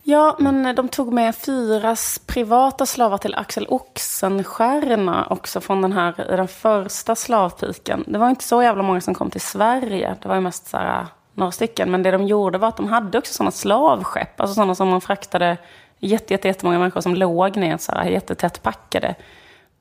Ja, 0.06 0.36
men 0.40 0.76
de 0.76 0.90
tog 0.90 1.14
med 1.14 1.36
fyra 1.36 1.92
s- 1.92 2.22
privata 2.26 2.86
slavar 2.86 3.18
till 3.18 3.36
Axel 3.36 3.66
Oxenstierna 3.70 5.28
också 5.30 5.62
från 5.62 5.82
den 5.82 5.92
här, 5.94 6.14
den 6.18 6.48
första 6.48 7.16
slavpiken. 7.16 8.04
Det 8.08 8.18
var 8.20 8.30
inte 8.30 8.44
så 8.44 8.64
jävla 8.64 8.84
många 8.84 9.02
som 9.02 9.14
kom 9.16 9.30
till 9.30 9.42
Sverige. 9.42 10.16
Det 10.22 10.28
var 10.28 10.36
ju 10.36 10.42
mest 10.42 10.68
så 10.68 10.78
här, 10.78 11.06
några 11.34 11.52
stycken. 11.52 11.92
Men 11.92 12.04
det 12.04 12.12
de 12.12 12.24
gjorde 12.24 12.58
var 12.58 12.68
att 12.68 12.78
de 12.78 12.88
hade 12.88 13.18
också 13.18 13.34
sådana 13.34 13.52
slavskepp. 13.52 14.40
Alltså 14.42 14.54
sådana 14.56 14.76
som 14.76 14.90
man 14.90 15.02
fraktade 15.02 15.58
jätte, 16.00 16.34
jätte, 16.34 16.48
jättemånga 16.48 16.80
människor 16.80 17.02
som 17.02 17.16
låg 17.16 17.58
ner 17.58 17.78
så 17.78 17.92
här, 17.92 18.06
jättetätt 18.06 18.64
packade. 18.64 19.16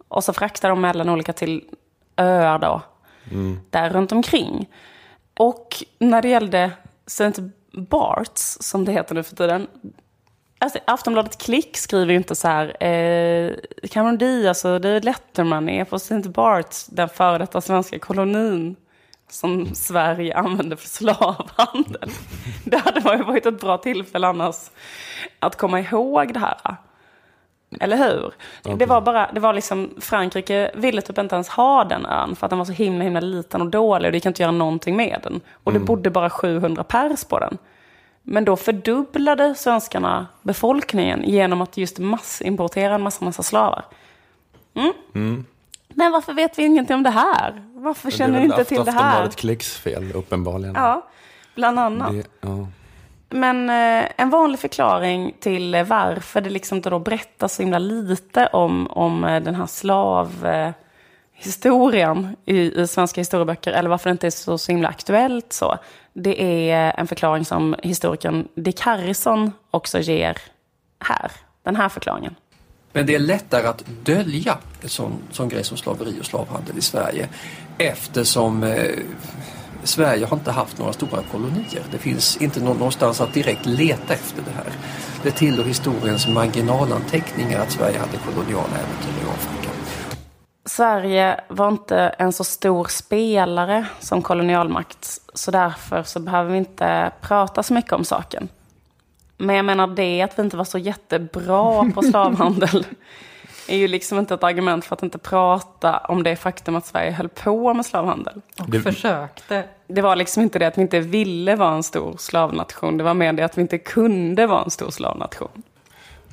Och 0.08 0.24
så 0.24 0.32
fraktade 0.32 0.72
de 0.72 0.80
mellan 0.80 1.08
olika 1.08 1.32
till 1.32 1.64
öar 2.16 2.58
då, 2.58 2.80
där 3.70 3.90
runt 3.90 4.12
omkring. 4.12 4.68
Och 5.38 5.84
när 5.98 6.22
det 6.22 6.28
gällde 6.28 6.70
St. 7.06 7.32
Barts, 7.72 8.56
som 8.60 8.84
det 8.84 8.92
heter 8.92 9.14
nu 9.14 9.22
för 9.22 9.36
tiden, 9.36 9.66
Alltså, 10.62 10.78
Aftonbladet 10.84 11.38
Klick 11.38 11.76
skriver 11.76 12.12
ju 12.12 12.16
inte 12.16 12.34
så 12.34 12.48
här, 12.48 12.84
eh, 12.84 13.54
Cameron 13.90 14.18
Diaz 14.18 14.64
och 14.64 14.80
David 14.80 15.04
Letterman 15.04 15.68
är 15.68 15.84
på 15.84 15.96
St. 15.96 16.28
Barts, 16.28 16.86
den 16.86 17.08
före 17.08 17.38
detta 17.38 17.60
svenska 17.60 17.98
kolonin 17.98 18.76
som 19.30 19.74
Sverige 19.74 20.36
använde 20.36 20.76
för 20.76 20.88
slavhandel. 20.88 22.10
Det 22.64 22.76
hade 22.76 23.16
ju 23.16 23.22
varit 23.24 23.46
ett 23.46 23.60
bra 23.60 23.78
tillfälle 23.78 24.26
annars 24.26 24.56
att 25.38 25.56
komma 25.56 25.80
ihåg 25.80 26.34
det 26.34 26.40
här. 26.40 26.76
Eller 27.80 27.96
hur? 27.96 28.32
Det 28.78 28.86
var 28.86 29.00
bara, 29.00 29.32
det 29.32 29.40
var 29.40 29.52
liksom, 29.52 29.90
Frankrike 30.00 30.70
ville 30.74 31.02
typ 31.02 31.18
inte 31.18 31.34
ens 31.34 31.48
ha 31.48 31.84
den 31.84 32.06
ön 32.06 32.36
för 32.36 32.46
att 32.46 32.50
den 32.50 32.58
var 32.58 32.66
så 32.66 32.72
himla, 32.72 33.04
himla 33.04 33.20
liten 33.20 33.60
och 33.60 33.70
dålig 33.70 34.08
och 34.08 34.12
det 34.12 34.16
gick 34.16 34.26
inte 34.26 34.42
göra 34.42 34.52
någonting 34.52 34.96
med 34.96 35.20
den. 35.22 35.40
Och 35.64 35.72
det 35.72 35.78
bodde 35.78 36.10
bara 36.10 36.30
700 36.30 36.84
pers 36.84 37.24
på 37.24 37.38
den. 37.38 37.58
Men 38.22 38.44
då 38.44 38.56
fördubblade 38.56 39.54
svenskarna 39.54 40.26
befolkningen 40.42 41.22
genom 41.24 41.60
att 41.60 41.76
just 41.76 41.98
massimportera 41.98 42.94
en 42.94 43.02
massa, 43.02 43.24
massa 43.24 43.42
slavar. 43.42 43.84
Mm. 45.14 45.44
Men 45.88 46.12
varför 46.12 46.32
vet 46.32 46.58
vi 46.58 46.64
ingenting 46.64 46.96
om 46.96 47.02
det 47.02 47.10
här? 47.10 47.62
Varför 47.74 48.10
känner 48.10 48.38
vi 48.38 48.44
inte 48.44 48.64
till 48.64 48.84
det 48.84 48.90
här? 48.90 49.00
Aftonbladet 49.00 49.36
Klicks 49.36 49.76
fel, 49.76 50.12
uppenbarligen. 50.14 50.74
Ja, 50.74 51.08
bland 51.54 51.78
annat. 51.78 52.12
Det, 52.12 52.26
ja. 52.40 52.66
Men 53.32 53.70
eh, 53.70 54.04
en 54.16 54.30
vanlig 54.30 54.60
förklaring 54.60 55.34
till 55.40 55.74
eh, 55.74 55.84
varför 55.84 56.40
det 56.40 56.50
liksom 56.50 56.76
inte 56.76 56.90
då 56.90 56.98
berättas 56.98 57.54
så 57.54 57.62
himla 57.62 57.78
lite 57.78 58.46
om, 58.46 58.86
om 58.86 59.24
eh, 59.24 59.42
den 59.42 59.54
här 59.54 59.66
slavhistorien 59.66 62.36
eh, 62.46 62.54
i, 62.54 62.80
i 62.80 62.86
svenska 62.86 63.20
historieböcker, 63.20 63.72
eller 63.72 63.90
varför 63.90 64.10
det 64.10 64.12
inte 64.12 64.26
är 64.26 64.30
så, 64.30 64.58
så 64.58 64.72
himla 64.72 64.88
aktuellt 64.88 65.52
så, 65.52 65.78
det 66.12 66.70
är 66.70 67.00
en 67.00 67.06
förklaring 67.06 67.44
som 67.44 67.76
historikern 67.82 68.48
Dick 68.54 68.80
Harrison 68.80 69.52
också 69.70 69.98
ger 69.98 70.38
här. 70.98 71.32
Den 71.62 71.76
här 71.76 71.88
förklaringen. 71.88 72.34
Men 72.92 73.06
det 73.06 73.14
är 73.14 73.18
lättare 73.18 73.66
att 73.66 73.84
dölja 74.04 74.58
en 74.82 74.88
sån, 74.88 75.12
sån 75.30 75.48
grej 75.48 75.64
som 75.64 75.76
slaveri 75.76 76.20
och 76.20 76.26
slavhandel 76.26 76.78
i 76.78 76.80
Sverige 76.80 77.28
eftersom 77.78 78.62
eh, 78.62 78.90
Sverige 79.84 80.26
har 80.26 80.36
inte 80.36 80.50
haft 80.50 80.78
några 80.78 80.92
stora 80.92 81.22
kolonier. 81.30 81.82
Det 81.90 81.98
finns 81.98 82.36
inte 82.36 82.60
någonstans 82.60 83.20
att 83.20 83.34
direkt 83.34 83.66
leta 83.66 84.14
efter 84.14 84.42
det 84.42 84.50
här. 84.50 84.72
Det 85.22 85.30
tillhör 85.30 85.64
historiens 85.64 86.28
marginalanteckningar 86.28 87.60
att 87.60 87.72
Sverige 87.72 87.98
hade 87.98 88.16
koloniala 88.16 88.76
äventyr 88.76 89.22
i 89.22 89.30
Afrika. 89.30 89.61
Sverige 90.64 91.40
var 91.48 91.68
inte 91.68 91.96
en 91.98 92.32
så 92.32 92.44
stor 92.44 92.84
spelare 92.84 93.86
som 94.00 94.22
kolonialmakt, 94.22 95.20
så 95.34 95.50
därför 95.50 96.02
så 96.02 96.20
behöver 96.20 96.50
vi 96.52 96.58
inte 96.58 97.10
prata 97.20 97.62
så 97.62 97.74
mycket 97.74 97.92
om 97.92 98.04
saken. 98.04 98.48
Men 99.36 99.56
jag 99.56 99.64
menar 99.64 99.86
det 99.86 100.22
att 100.22 100.38
vi 100.38 100.42
inte 100.42 100.56
var 100.56 100.64
så 100.64 100.78
jättebra 100.78 101.90
på 101.94 102.02
slavhandel 102.10 102.86
är 103.68 103.76
ju 103.76 103.88
liksom 103.88 104.18
inte 104.18 104.34
ett 104.34 104.42
argument 104.44 104.84
för 104.84 104.96
att 104.96 105.02
inte 105.02 105.18
prata 105.18 105.98
om 105.98 106.22
det 106.22 106.36
faktum 106.36 106.76
att 106.76 106.86
Sverige 106.86 107.10
höll 107.10 107.28
på 107.28 107.74
med 107.74 107.86
slavhandel. 107.86 108.40
Och 108.58 108.70
Det- 108.70 108.80
försökte. 108.80 109.64
Det 109.86 110.02
var 110.02 110.16
liksom 110.16 110.42
inte 110.42 110.58
det 110.58 110.66
att 110.66 110.78
vi 110.78 110.82
inte 110.82 111.00
ville 111.00 111.56
vara 111.56 111.74
en 111.74 111.82
stor 111.82 112.14
slavnation, 112.18 112.96
det 112.98 113.04
var 113.04 113.14
mer 113.14 113.32
det 113.32 113.42
att 113.42 113.58
vi 113.58 113.62
inte 113.62 113.78
kunde 113.78 114.46
vara 114.46 114.62
en 114.64 114.70
stor 114.70 114.90
slavnation. 114.90 115.62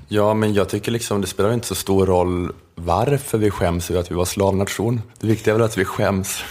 ja, 0.07 0.33
men 0.33 0.53
jag 0.53 0.69
tycker 0.69 0.91
liksom 0.91 1.21
det 1.21 1.27
spelar 1.27 1.53
inte 1.53 1.67
så 1.67 1.75
stor 1.75 2.05
roll 2.05 2.51
varför 2.85 3.37
vi 3.37 3.51
skäms 3.51 3.91
över 3.91 3.99
att 4.01 4.11
vi 4.11 4.15
var 4.15 4.25
slavnation. 4.25 5.01
Det 5.19 5.27
viktiga 5.27 5.53
är 5.53 5.57
väl 5.57 5.65
att 5.65 5.77
vi 5.77 5.85
skäms. 5.85 6.43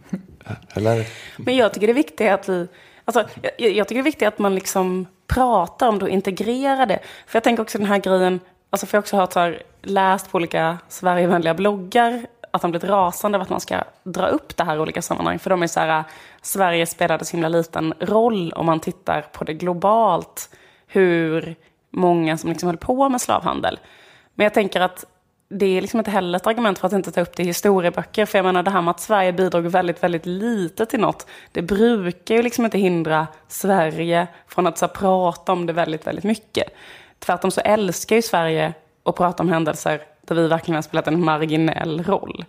Eller? 0.74 1.06
Men 1.36 1.56
jag 1.56 1.74
tycker 1.74 1.86
det 1.86 1.92
viktiga 1.92 2.30
är 2.30 2.34
att 2.34 2.48
vi... 2.48 2.68
Alltså, 3.04 3.24
jag, 3.58 3.70
jag 3.72 3.88
tycker 3.88 4.02
det 4.02 4.02
är 4.02 4.10
viktigt 4.10 4.28
att 4.28 4.38
man 4.38 4.54
liksom 4.54 5.06
pratar 5.26 5.88
om 5.88 5.98
det 5.98 6.04
och 6.04 6.10
integrerar 6.10 6.86
det. 6.86 6.98
För 7.26 7.36
jag 7.36 7.44
tänker 7.44 7.62
också 7.62 7.78
den 7.78 7.86
här 7.86 7.98
grejen, 7.98 8.40
alltså 8.70 8.86
för 8.86 8.96
jag 8.96 8.98
har 8.98 9.02
också 9.02 9.16
hört 9.16 9.32
så 9.32 9.40
här, 9.40 9.62
läst 9.82 10.30
på 10.30 10.36
olika 10.36 10.78
Sverigevänliga 10.88 11.54
bloggar 11.54 12.26
att 12.50 12.62
de 12.62 12.70
blivit 12.70 12.90
rasande 12.90 13.36
över 13.36 13.42
att 13.42 13.50
man 13.50 13.60
ska 13.60 13.84
dra 14.04 14.26
upp 14.26 14.56
det 14.56 14.64
här 14.64 14.76
i 14.76 14.78
olika 14.78 15.02
sammanhang. 15.02 15.38
För 15.38 15.50
de 15.50 15.62
är 15.62 15.66
så 15.66 15.80
här, 15.80 16.04
Sverige 16.42 16.86
spelade 16.86 17.24
så 17.24 17.36
himla 17.36 17.48
liten 17.48 17.94
roll 18.00 18.52
om 18.52 18.66
man 18.66 18.80
tittar 18.80 19.22
på 19.32 19.44
det 19.44 19.54
globalt. 19.54 20.50
Hur 20.86 21.56
många 21.90 22.36
som 22.36 22.50
liksom 22.50 22.66
höll 22.66 22.76
på 22.76 23.08
med 23.08 23.20
slavhandel. 23.20 23.78
Men 24.34 24.44
jag 24.44 24.54
tänker 24.54 24.80
att 24.80 25.04
det 25.48 25.66
är 25.66 25.80
liksom 25.80 26.00
inte 26.00 26.10
heller 26.10 26.36
ett 26.36 26.46
argument 26.46 26.78
för 26.78 26.86
att 26.86 26.92
inte 26.92 27.12
ta 27.12 27.20
upp 27.20 27.36
det 27.36 27.42
i 27.42 27.46
historieböcker. 27.46 28.26
För 28.26 28.38
jag 28.38 28.44
menar 28.44 28.62
det 28.62 28.70
här 28.70 28.82
med 28.82 28.90
att 28.90 29.00
Sverige 29.00 29.32
bidrog 29.32 29.66
väldigt, 29.66 30.02
väldigt 30.02 30.26
lite 30.26 30.86
till 30.86 31.00
något. 31.00 31.26
Det 31.52 31.62
brukar 31.62 32.34
ju 32.34 32.42
liksom 32.42 32.64
inte 32.64 32.78
hindra 32.78 33.26
Sverige 33.48 34.26
från 34.48 34.66
att 34.66 34.78
så 34.78 34.86
här, 34.86 34.92
prata 34.92 35.52
om 35.52 35.66
det 35.66 35.72
väldigt, 35.72 36.06
väldigt 36.06 36.24
mycket. 36.24 36.68
Tvärtom 37.18 37.50
så 37.50 37.60
älskar 37.60 38.16
ju 38.16 38.22
Sverige 38.22 38.74
att 39.04 39.16
prata 39.16 39.42
om 39.42 39.48
händelser 39.48 40.00
där 40.26 40.34
vi 40.34 40.48
verkligen 40.48 40.74
har 40.74 40.82
spelat 40.82 41.06
en 41.06 41.24
marginell 41.24 42.04
roll. 42.04 42.44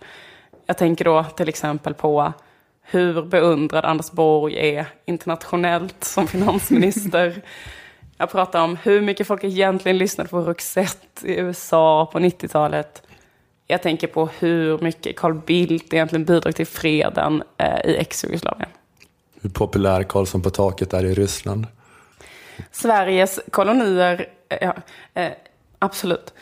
Jag 0.66 0.78
tänker 0.78 1.04
då 1.04 1.24
till 1.24 1.48
exempel 1.48 1.94
på 1.94 2.32
hur 2.82 3.22
beundrad 3.22 3.84
Anders 3.84 4.10
Borg 4.10 4.76
är 4.76 4.86
internationellt 5.04 6.04
som 6.04 6.26
finansminister. 6.26 7.42
Jag 8.18 8.30
pratar 8.30 8.64
om 8.64 8.76
hur 8.76 9.00
mycket 9.00 9.26
folk 9.26 9.44
egentligen 9.44 9.98
lyssnade 9.98 10.30
på 10.30 10.40
Roxette 10.40 11.28
i 11.28 11.38
USA 11.38 12.10
på 12.12 12.18
90-talet. 12.18 13.02
Jag 13.66 13.82
tänker 13.82 14.06
på 14.06 14.28
hur 14.38 14.78
mycket 14.78 15.16
Carl 15.16 15.34
Bildt 15.34 15.92
egentligen 15.92 16.24
bidrog 16.24 16.54
till 16.54 16.66
freden 16.66 17.42
eh, 17.56 17.90
i 17.90 17.96
ex-Jugoslavien. 17.96 18.68
Hur 19.40 19.50
populär 19.50 20.02
Karlsson 20.02 20.42
på 20.42 20.50
taket 20.50 20.92
är 20.92 21.04
i 21.04 21.14
Ryssland. 21.14 21.66
Sveriges 22.72 23.40
kolonier, 23.50 24.28
eh, 24.48 24.58
ja, 24.60 24.74
eh, 25.22 25.32
absolut. 25.78 26.34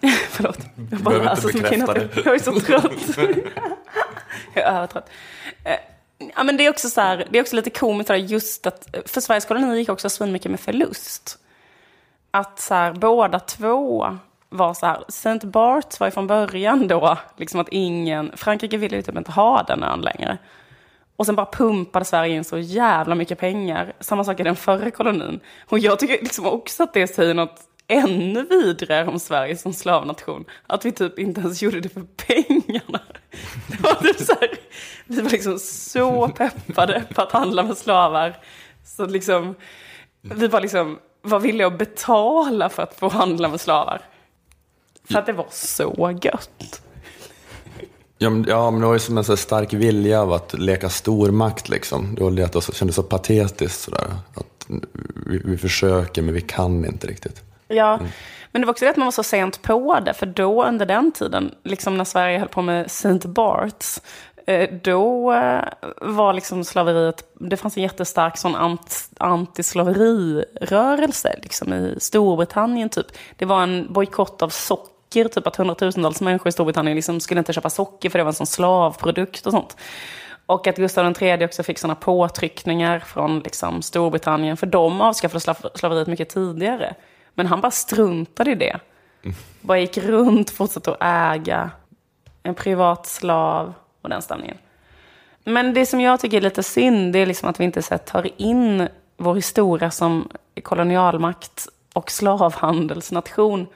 Förlåt, 0.28 0.58
jag 0.90 1.00
bara 1.00 1.22
läser 1.22 1.48
som 1.48 1.60
kvinna. 1.60 1.94
Jag 2.24 2.34
är 2.34 2.38
så 2.38 2.60
trött. 2.60 2.92
jag 4.54 4.64
är 4.64 4.76
övertrött. 4.76 5.10
Ja, 6.36 6.44
men 6.44 6.56
det 6.56 6.66
är 6.66 6.70
också 6.70 6.88
så 6.88 7.00
här, 7.00 7.26
det 7.30 7.38
är 7.38 7.42
också 7.42 7.56
lite 7.56 7.70
komiskt 7.70 8.10
just 8.18 8.66
att, 8.66 8.96
för 9.06 9.20
Sveriges 9.20 9.44
koloni 9.44 9.78
gick 9.78 9.88
också 9.88 10.10
svinmycket 10.10 10.50
med 10.50 10.60
förlust. 10.60 11.38
Att 12.30 12.60
så 12.60 12.74
här, 12.74 12.92
båda 12.92 13.40
två 13.40 14.18
var 14.48 14.74
så 14.74 14.86
här, 14.86 15.04
Saint 15.08 15.44
Barts 15.44 16.00
var 16.00 16.06
ju 16.06 16.10
från 16.10 16.26
början 16.26 16.88
då, 16.88 17.18
liksom 17.36 17.60
att 17.60 17.68
ingen, 17.68 18.32
Frankrike 18.36 18.76
ville 18.76 18.96
ju 18.96 19.02
typ 19.02 19.16
inte 19.16 19.32
ha 19.32 19.62
den 19.62 19.82
ön 19.82 20.00
längre. 20.00 20.38
Och 21.16 21.26
sen 21.26 21.36
bara 21.36 21.46
pumpade 21.46 22.04
Sverige 22.04 22.34
in 22.34 22.44
så 22.44 22.58
jävla 22.58 23.14
mycket 23.14 23.38
pengar. 23.38 23.92
Samma 24.00 24.24
sak 24.24 24.40
i 24.40 24.42
den 24.42 24.56
förra 24.56 24.90
kolonin. 24.90 25.40
Och 25.68 25.78
jag 25.78 25.98
tycker 25.98 26.22
liksom 26.22 26.46
också 26.46 26.82
att 26.82 26.94
det 26.94 27.06
säger 27.06 27.34
något 27.34 27.60
ännu 27.86 28.42
vidare 28.42 29.06
om 29.06 29.18
Sverige 29.18 29.56
som 29.56 29.72
slavnation. 29.72 30.44
Att 30.66 30.84
vi 30.84 30.92
typ 30.92 31.18
inte 31.18 31.40
ens 31.40 31.62
gjorde 31.62 31.80
det 31.80 31.88
för 31.88 32.02
pengarna. 32.16 33.00
Det 33.66 33.82
var 33.82 33.94
typ 33.94 34.20
så 34.20 34.32
här, 34.40 34.50
vi 35.06 35.20
var 35.20 35.30
liksom 35.30 35.58
så 35.58 36.28
peppade 36.28 37.04
på 37.14 37.22
att 37.22 37.32
handla 37.32 37.62
med 37.62 37.78
slavar. 37.78 38.38
Så 38.84 39.06
liksom, 39.06 39.54
vi 40.22 40.48
var 40.48 40.60
liksom, 40.60 40.98
vad 41.22 41.42
villiga 41.42 41.66
att 41.66 41.78
betala 41.78 42.68
för 42.68 42.82
att 42.82 42.94
få 42.94 43.08
handla 43.08 43.48
med 43.48 43.60
slavar. 43.60 44.02
För 45.10 45.18
att 45.18 45.26
det 45.26 45.32
var 45.32 45.46
så 45.50 46.18
gött. 46.22 46.82
Ja, 48.18 48.30
men, 48.30 48.44
ja, 48.48 48.70
men 48.70 48.80
det 48.80 48.86
var 48.86 48.92
ju 48.92 48.98
som 48.98 49.18
en 49.18 49.24
så 49.24 49.36
stark 49.36 49.72
vilja 49.72 50.22
av 50.22 50.32
att 50.32 50.54
leka 50.58 50.88
stormakt 50.88 51.68
liksom. 51.68 52.14
Det 52.14 52.22
var 52.22 52.30
det 52.30 52.44
att 52.44 52.52
det 52.52 52.74
kändes 52.74 52.96
så 52.96 53.02
patetiskt 53.02 53.80
sådär. 53.80 54.06
Att 54.34 54.66
vi, 55.26 55.42
vi 55.44 55.58
försöker 55.58 56.22
men 56.22 56.34
vi 56.34 56.40
kan 56.40 56.84
inte 56.84 57.06
riktigt. 57.06 57.42
Ja, 57.70 57.98
men 58.52 58.62
det 58.62 58.66
var 58.66 58.72
också 58.72 58.84
det 58.84 58.90
att 58.90 58.96
man 58.96 59.06
var 59.06 59.12
så 59.12 59.22
sent 59.22 59.62
på 59.62 60.00
det. 60.04 60.14
För 60.14 60.26
då 60.26 60.64
under 60.64 60.86
den 60.86 61.12
tiden, 61.12 61.54
liksom 61.64 61.96
när 61.96 62.04
Sverige 62.04 62.38
höll 62.38 62.48
på 62.48 62.62
med 62.62 62.86
St. 62.86 63.28
Barts, 63.28 64.00
eh, 64.46 64.70
då 64.82 65.32
eh, 65.32 65.64
var 65.96 66.32
liksom 66.32 66.64
slaveriet, 66.64 67.24
det 67.34 67.56
fanns 67.56 67.76
en 67.76 67.82
jättestark 67.82 68.38
sån 68.38 68.54
ant, 68.54 69.08
antislaverirörelse 69.18 71.38
liksom 71.42 71.72
i 71.72 71.96
Storbritannien 72.00 72.88
typ. 72.88 73.06
Det 73.36 73.44
var 73.44 73.62
en 73.62 73.92
bojkott 73.92 74.42
av 74.42 74.48
socker, 74.48 75.28
typ 75.28 75.46
att 75.46 75.56
hundratusentals 75.56 76.20
människor 76.20 76.48
i 76.48 76.52
Storbritannien 76.52 76.96
liksom 76.96 77.20
skulle 77.20 77.38
inte 77.38 77.52
köpa 77.52 77.70
socker 77.70 78.10
för 78.10 78.18
det 78.18 78.24
var 78.24 78.30
en 78.30 78.34
sån 78.34 78.46
slavprodukt 78.46 79.46
och 79.46 79.52
sånt. 79.52 79.76
Och 80.46 80.66
att 80.66 80.76
Gustav 80.76 81.14
III 81.20 81.44
också 81.44 81.62
fick 81.62 81.78
sådana 81.78 81.94
påtryckningar 81.94 82.98
från 82.98 83.40
liksom 83.40 83.82
Storbritannien, 83.82 84.56
för 84.56 84.66
de 84.66 85.00
avskaffade 85.00 85.40
slav- 85.40 85.70
slaveriet 85.74 86.08
mycket 86.08 86.28
tidigare. 86.28 86.94
Men 87.34 87.46
han 87.46 87.60
bara 87.60 87.70
struntade 87.70 88.50
i 88.50 88.54
det. 88.54 88.80
Bara 89.60 89.78
gick 89.78 89.98
runt, 89.98 90.50
fortsatte 90.50 90.90
att 90.90 90.98
äga 91.00 91.70
en 92.42 92.54
privat 92.54 93.06
slav 93.06 93.74
och 94.02 94.08
den 94.08 94.22
stämningen. 94.22 94.58
Men 95.44 95.74
det 95.74 95.86
som 95.86 96.00
jag 96.00 96.20
tycker 96.20 96.36
är 96.36 96.40
lite 96.40 96.62
synd, 96.62 97.12
det 97.12 97.18
är 97.18 97.26
liksom 97.26 97.48
att 97.48 97.60
vi 97.60 97.64
inte 97.64 97.82
så 97.82 97.98
tar 97.98 98.40
in 98.40 98.88
vår 99.16 99.34
historia 99.34 99.90
som 99.90 100.28
kolonialmakt 100.62 101.68
och 101.92 102.10
slavhandelsnation 102.10 103.66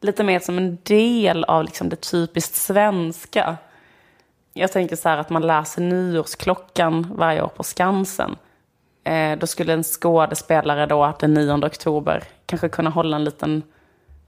lite 0.00 0.24
mer 0.24 0.40
som 0.40 0.58
en 0.58 0.78
del 0.82 1.44
av 1.44 1.64
liksom 1.64 1.88
det 1.88 1.96
typiskt 1.96 2.54
svenska. 2.54 3.56
Jag 4.52 4.72
tänker 4.72 4.96
så 4.96 5.08
här 5.08 5.18
att 5.18 5.30
man 5.30 5.46
läser 5.46 5.82
nyårsklockan 5.82 7.12
varje 7.16 7.42
år 7.42 7.48
på 7.48 7.62
Skansen. 7.62 8.36
Eh, 9.04 9.38
då 9.38 9.46
skulle 9.46 9.72
en 9.72 9.84
skådespelare 9.84 10.86
då 10.86 11.14
den 11.20 11.34
9 11.34 11.66
oktober 11.66 12.24
kanske 12.46 12.68
kunna 12.68 12.90
hålla 12.90 13.16
en 13.16 13.24
liten 13.24 13.62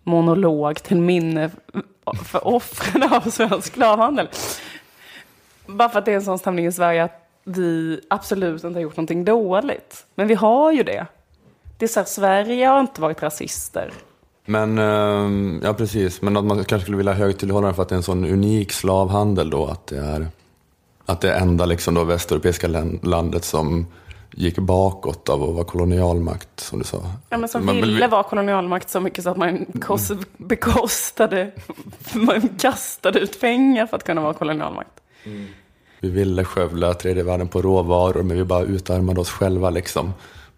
monolog 0.02 0.83
till 0.83 1.00
minne 1.00 1.50
för 2.25 2.47
offren 2.47 3.02
av 3.02 3.31
svensk 3.31 3.75
slavhandel. 3.75 4.28
Bara 5.66 5.88
för 5.88 5.99
att 5.99 6.04
det 6.04 6.12
är 6.12 6.16
en 6.16 6.23
sån 6.23 6.38
stämning 6.38 6.66
i 6.66 6.73
Sverige 6.73 7.04
att 7.04 7.21
vi 7.45 8.00
absolut 8.11 8.64
inte 8.64 8.76
har 8.76 8.83
gjort 8.83 8.97
någonting 8.97 9.25
dåligt. 9.25 10.07
Men 10.14 10.26
vi 10.26 10.35
har 10.35 10.73
ju 10.73 10.83
det. 10.83 11.07
Det 11.78 11.85
är 11.85 11.88
så 11.88 12.00
här, 12.00 12.07
Sverige 12.07 12.66
har 12.66 12.81
inte 12.81 13.00
varit 13.00 13.23
rasister. 13.23 13.93
Men, 14.47 14.78
eh, 14.78 15.61
ja 15.66 15.75
precis, 15.75 16.23
men 16.23 16.37
att 16.37 16.45
man 16.45 16.64
kanske 16.64 16.81
skulle 16.81 16.97
vilja 16.97 17.12
högtidlighålla 17.12 17.66
den 17.66 17.75
för 17.75 17.83
att 17.83 17.88
det 17.88 17.95
är 17.95 17.97
en 17.97 18.02
sån 18.02 18.25
unik 18.25 18.73
slavhandel 18.73 19.50
då, 19.50 19.66
att 19.66 19.87
det 19.87 19.99
är, 19.99 20.26
att 21.07 21.21
det 21.21 21.33
är 21.33 21.40
enda 21.40 21.66
liksom 21.66 21.95
då 21.95 22.04
västeuropeiska 22.04 22.69
landet 23.02 23.45
som 23.45 23.87
gick 24.37 24.59
bakåt 24.59 25.29
av 25.29 25.43
att 25.43 25.55
vara 25.55 25.64
kolonialmakt, 25.64 26.61
som 26.61 26.79
du 26.79 26.85
sa. 26.85 27.03
Ja, 27.31 27.38
men 27.38 27.49
som 27.49 27.67
Man 27.67 27.76
vill- 27.76 27.85
ville 27.95 28.07
vara 28.07 28.23
kolonialmakt 28.23 28.91
så 28.91 29.00
mycket 29.00 29.25
så 29.25 29.31
att 29.31 29.37
man 29.37 29.67
kos- 29.67 30.25
bekostade, 30.37 31.50
man 32.14 32.49
kastade 32.49 33.19
ut 33.21 33.41
pengar 33.41 33.87
för 33.87 33.97
att 33.97 34.05
kunna 34.05 34.21
vara 34.21 34.35
kolonialmakt. 34.35 34.91
Vi 36.00 36.11
ville 36.11 36.45
skövla 36.45 36.95
tredje 36.95 37.23
världen 37.23 37.49
på 37.49 37.62
råvaror, 37.62 38.23
men 38.23 38.37
vi 38.37 38.45
bara 38.45 38.62
utarmade 38.62 39.21
oss 39.21 39.31
själva 39.31 39.71
liksom. 39.71 40.12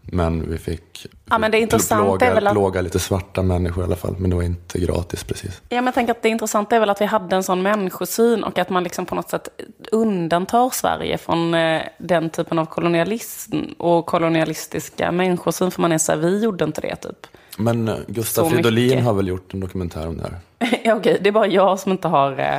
Men 0.07 0.51
vi 0.51 0.59
fick 0.59 1.07
Ja, 1.31 1.39
men 1.39 1.51
det 1.51 1.59
intressanta 1.61 2.27
är 2.27 2.35
väl 2.35 2.47
att- 2.47 2.53
plåga 2.53 2.81
lite 2.81 2.99
svarta 2.99 3.43
människor 3.43 3.85
i 3.85 3.87
alla 3.87 3.97
fall, 3.97 4.15
men 4.19 4.31
det 4.31 4.37
var 4.37 4.43
inte 4.43 4.79
gratis 4.79 5.25
precis. 5.25 5.61
Ja, 5.69 5.77
men 5.77 5.85
jag 5.85 5.95
tänker 5.95 6.11
att 6.13 6.23
det 6.23 6.29
intressanta 6.29 6.77
är 6.77 6.81
väl 6.81 6.91
att 6.91 7.01
vi 7.01 7.05
hade 7.05 7.37
en 7.37 7.43
sån 7.43 7.63
människosyn 7.63 8.45
och 8.45 8.59
att 8.59 8.71
man 8.71 8.85
liksom 8.85 9.07
på 9.07 9.15
något 9.15 9.31
sätt 9.31 9.49
undantar 9.93 10.71
Sverige 10.71 11.19
från 11.19 11.55
eh, 11.55 11.83
den 11.99 12.31
typen 12.31 12.59
av 12.59 12.67
kolonialism 12.67 13.57
och 13.79 14.07
kolonialistiska 14.07 15.13
människosyn. 15.13 15.71
För 15.71 15.83
man 15.83 15.93
är 15.93 15.99
så 15.99 16.13
här, 16.13 16.19
vi 16.19 16.43
gjorde 16.45 16.65
inte 16.65 16.81
det 16.81 16.97
typ. 16.97 17.27
Men 17.59 17.89
eh, 17.89 17.97
Gustav 18.09 18.45
Så 18.45 18.51
Fridolin 18.51 19.03
har 19.03 19.15
väl 19.15 19.29
gjort 19.29 19.55
en 19.55 19.61
dokumentär 19.61 20.09
om 20.09 20.17
det 20.17 20.23
här. 20.23 20.39
ja, 20.85 20.95
okej, 20.95 21.19
det 21.23 21.29
är 21.29 21.33
bara 21.33 21.47
jag 21.47 21.79
som 21.79 21.93
inte 21.93 22.09
har... 22.09 22.41
Eh, 22.41 22.59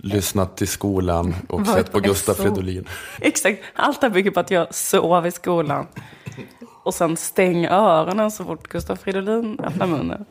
Lyssnat 0.00 0.56
till 0.56 0.68
skolan 0.68 1.34
och 1.48 1.66
sett 1.66 1.92
på 1.92 2.14
SO. 2.14 2.34
Fridolin. 2.34 2.88
exakt, 3.20 3.62
allt 3.74 4.00
det 4.00 4.06
här 4.06 4.14
bygger 4.14 4.30
på 4.30 4.40
att 4.40 4.50
jag 4.50 4.74
sov 4.74 5.26
i 5.26 5.30
skolan. 5.30 5.86
Och 6.82 6.94
sen 6.94 7.16
stäng 7.16 7.66
öronen 7.66 8.30
så 8.30 8.44
fort 8.44 8.68
Gustav 8.68 8.96
Fridolin 8.96 9.60
öppnar 9.62 9.86
munnen. 9.86 10.24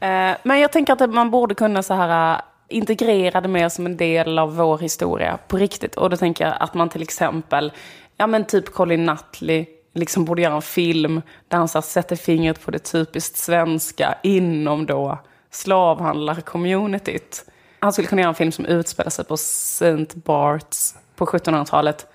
Eh, 0.00 0.36
men 0.42 0.60
jag 0.60 0.72
tänker 0.72 0.92
att 0.92 1.14
man 1.14 1.30
borde 1.30 1.54
kunna 1.54 1.82
så 1.82 1.94
här, 1.94 2.34
eh, 2.34 2.40
integrera 2.68 3.40
det 3.40 3.48
mer 3.48 3.68
som 3.68 3.86
en 3.86 3.96
del 3.96 4.38
av 4.38 4.56
vår 4.56 4.78
historia 4.78 5.38
på 5.48 5.56
riktigt. 5.56 5.96
Och 5.96 6.10
då 6.10 6.16
tänker 6.16 6.46
jag 6.46 6.56
att 6.60 6.74
man 6.74 6.88
till 6.88 7.02
exempel, 7.02 7.72
ja 8.16 8.26
men 8.26 8.44
typ 8.44 8.72
Colin 8.72 9.06
Nutley, 9.06 9.66
liksom 9.94 10.24
borde 10.24 10.42
göra 10.42 10.54
en 10.54 10.62
film 10.62 11.22
där 11.48 11.58
han 11.58 11.68
så 11.68 11.78
här, 11.78 11.82
sätter 11.82 12.16
fingret 12.16 12.64
på 12.64 12.70
det 12.70 12.78
typiskt 12.78 13.36
svenska 13.36 14.14
inom 14.22 14.86
då 14.86 15.18
slavhandlarcommunityt. 15.50 17.44
Han 17.78 17.92
skulle 17.92 18.08
kunna 18.08 18.22
göra 18.22 18.28
en 18.28 18.34
film 18.34 18.52
som 18.52 18.66
utspelar 18.66 19.10
sig 19.10 19.24
på 19.24 19.34
St. 19.34 20.06
Barts 20.14 20.94
på 21.16 21.26
1700-talet 21.26 22.06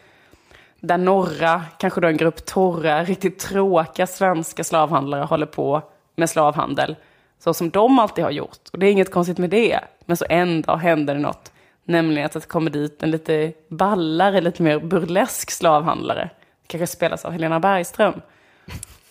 där 0.79 0.97
några, 0.97 1.63
kanske 1.79 2.01
då 2.01 2.07
en 2.07 2.17
grupp 2.17 2.45
torra, 2.45 3.03
riktigt 3.03 3.39
tråkiga 3.39 4.07
svenska 4.07 4.63
slavhandlare 4.63 5.23
håller 5.23 5.45
på 5.45 5.81
med 6.15 6.29
slavhandel. 6.29 6.95
Så 7.39 7.53
som 7.53 7.69
de 7.69 7.99
alltid 7.99 8.23
har 8.23 8.31
gjort. 8.31 8.69
Och 8.71 8.79
det 8.79 8.85
är 8.87 8.91
inget 8.91 9.11
konstigt 9.11 9.37
med 9.37 9.49
det. 9.49 9.79
Men 10.05 10.17
så 10.17 10.25
en 10.29 10.61
dag 10.61 10.77
händer 10.77 11.13
det 11.13 11.19
något. 11.19 11.51
Nämligen 11.83 12.25
att 12.25 12.31
det 12.31 12.47
kommer 12.47 12.71
dit 12.71 13.03
en 13.03 13.11
lite 13.11 13.53
ballare, 13.69 14.41
lite 14.41 14.63
mer 14.63 14.79
burlesk 14.79 15.51
slavhandlare. 15.51 16.29
Kanske 16.67 16.87
spelas 16.87 17.25
av 17.25 17.31
Helena 17.31 17.59
Bergström. 17.59 18.21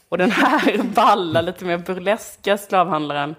Och 0.08 0.18
den 0.18 0.30
här 0.30 0.82
balla, 0.94 1.40
lite 1.40 1.64
mer 1.64 1.78
burleska 1.78 2.58
slavhandlaren 2.58 3.34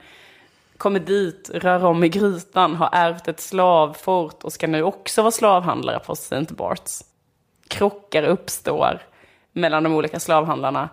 kommer 0.77 0.99
dit, 0.99 1.49
rör 1.53 1.85
om 1.85 2.03
i 2.03 2.09
grytan, 2.09 2.75
har 2.75 2.89
ärvt 2.91 3.27
ett 3.27 3.39
slavfort 3.39 4.43
och 4.43 4.53
ska 4.53 4.67
nu 4.67 4.83
också 4.83 5.21
vara 5.21 5.31
slavhandlare 5.31 5.99
på 5.99 6.13
St. 6.13 6.45
Barts. 6.49 7.03
Krockar 7.67 8.23
uppstår 8.23 9.01
mellan 9.53 9.83
de 9.83 9.93
olika 9.93 10.19
slavhandlarna. 10.19 10.89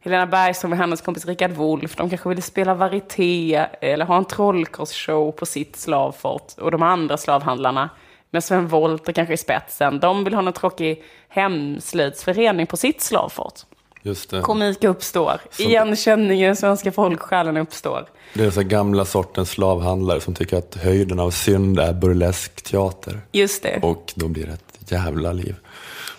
Helena 0.00 0.26
Bergström 0.26 0.72
och 0.72 0.78
hennes 0.78 1.00
kompis 1.00 1.26
Richard 1.26 1.50
Wolff, 1.50 1.96
de 1.96 2.10
kanske 2.10 2.28
ville 2.28 2.42
spela 2.42 2.74
varieté 2.74 3.66
eller 3.80 4.04
ha 4.04 4.16
en 4.16 4.24
trollkarlsshow 4.24 5.32
på 5.32 5.46
sitt 5.46 5.76
slavfort. 5.76 6.52
Och 6.58 6.70
de 6.70 6.82
andra 6.82 7.16
slavhandlarna, 7.16 7.90
med 8.30 8.44
Sven 8.44 8.68
Wollter 8.68 9.12
kanske 9.12 9.34
i 9.34 9.36
spetsen, 9.36 9.98
de 9.98 10.24
vill 10.24 10.34
ha 10.34 10.46
en 10.46 10.52
tråkig 10.52 11.04
hemslöjdsförening 11.28 12.66
på 12.66 12.76
sitt 12.76 13.02
slavfort. 13.02 13.54
Just 14.02 14.30
det. 14.30 14.40
Komik 14.40 14.84
uppstår, 14.84 15.40
igenkänning 15.58 16.42
i 16.42 16.46
den 16.46 16.56
svenska 16.56 16.92
folksjälen 16.92 17.56
uppstår. 17.56 18.06
Det 18.34 18.44
är 18.44 18.50
så 18.50 18.62
gamla 18.62 19.04
sortens 19.04 19.50
slavhandlare 19.50 20.20
som 20.20 20.34
tycker 20.34 20.56
att 20.56 20.74
höjden 20.74 21.20
av 21.20 21.30
synd 21.30 21.78
är 21.78 21.92
burlesk 21.92 22.62
teater. 22.62 23.20
Just 23.32 23.62
det. 23.62 23.80
Och 23.82 24.12
då 24.14 24.28
blir 24.28 24.46
det 24.46 24.52
ett 24.52 24.92
jävla 24.92 25.32
liv. 25.32 25.54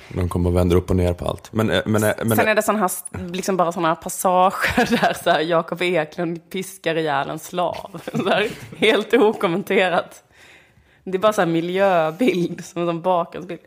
De 0.09 0.29
kommer 0.29 0.49
att 0.49 0.55
vända 0.55 0.75
upp 0.75 0.89
och 0.89 0.95
ner 0.95 1.13
på 1.13 1.25
allt. 1.25 1.53
Men, 1.53 1.69
eh, 1.69 1.81
men, 1.85 2.03
eh, 2.03 2.13
men, 2.23 2.37
Sen 2.37 2.47
är 2.47 2.55
det 2.55 2.61
såna 2.61 2.79
här, 2.79 2.91
liksom 3.33 3.57
bara 3.57 3.71
sådana 3.71 3.95
passager 3.95 4.97
där 5.01 5.13
så 5.23 5.29
här, 5.29 5.39
Jakob 5.39 5.81
Eklund 5.81 6.49
piskar 6.49 6.95
ihjäl 6.95 7.29
en 7.29 7.39
slav. 7.39 8.01
Här, 8.27 8.49
helt 8.77 9.13
okommenterat. 9.13 10.23
Det 11.03 11.17
är 11.17 11.19
bara 11.19 11.33
så 11.33 11.41
här 11.41 11.45
miljöbild, 11.47 12.65
som 12.65 12.81
en 12.81 12.87
sån 12.87 13.01
bakgrundsbild. 13.01 13.59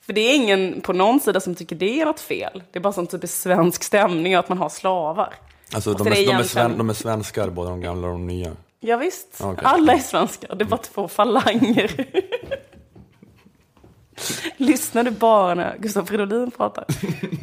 För 0.00 0.12
det 0.12 0.20
är 0.20 0.36
ingen 0.36 0.80
på 0.80 0.92
någon 0.92 1.20
sida 1.20 1.40
som 1.40 1.54
tycker 1.54 1.76
det 1.76 2.00
är 2.00 2.04
något 2.06 2.20
fel. 2.20 2.62
Det 2.72 2.78
är 2.78 2.80
bara 2.82 2.92
sån 2.92 3.06
typisk 3.06 3.34
svensk 3.34 3.84
stämning 3.84 4.34
att 4.34 4.48
man 4.48 4.58
har 4.58 4.68
slavar. 4.68 5.34
alltså, 5.74 5.90
Och 5.92 5.98
de, 6.04 6.06
är, 6.06 6.10
är 6.10 6.14
de, 6.14 6.18
är 6.20 6.22
egentligen- 6.22 6.48
sven, 6.68 6.78
de 6.78 6.90
är 6.90 6.94
svenskar, 6.94 7.50
både 7.50 7.70
de 7.70 7.80
gamla 7.80 8.06
och 8.06 8.12
de 8.12 8.26
nya. 8.26 8.52
Ja, 8.80 8.96
visst. 8.96 9.40
Okej. 9.40 9.64
alla 9.64 9.92
är 9.92 9.98
svenskar. 9.98 10.54
Det 10.54 10.64
är 10.64 10.66
bara 10.66 10.76
två 10.80 11.08
falanger. 11.08 12.06
Lyssnar 14.56 15.04
du 15.04 15.10
bara 15.10 15.54
när 15.54 15.76
Gustav 15.78 16.04
Fridolin 16.04 16.50
pratar? 16.50 16.84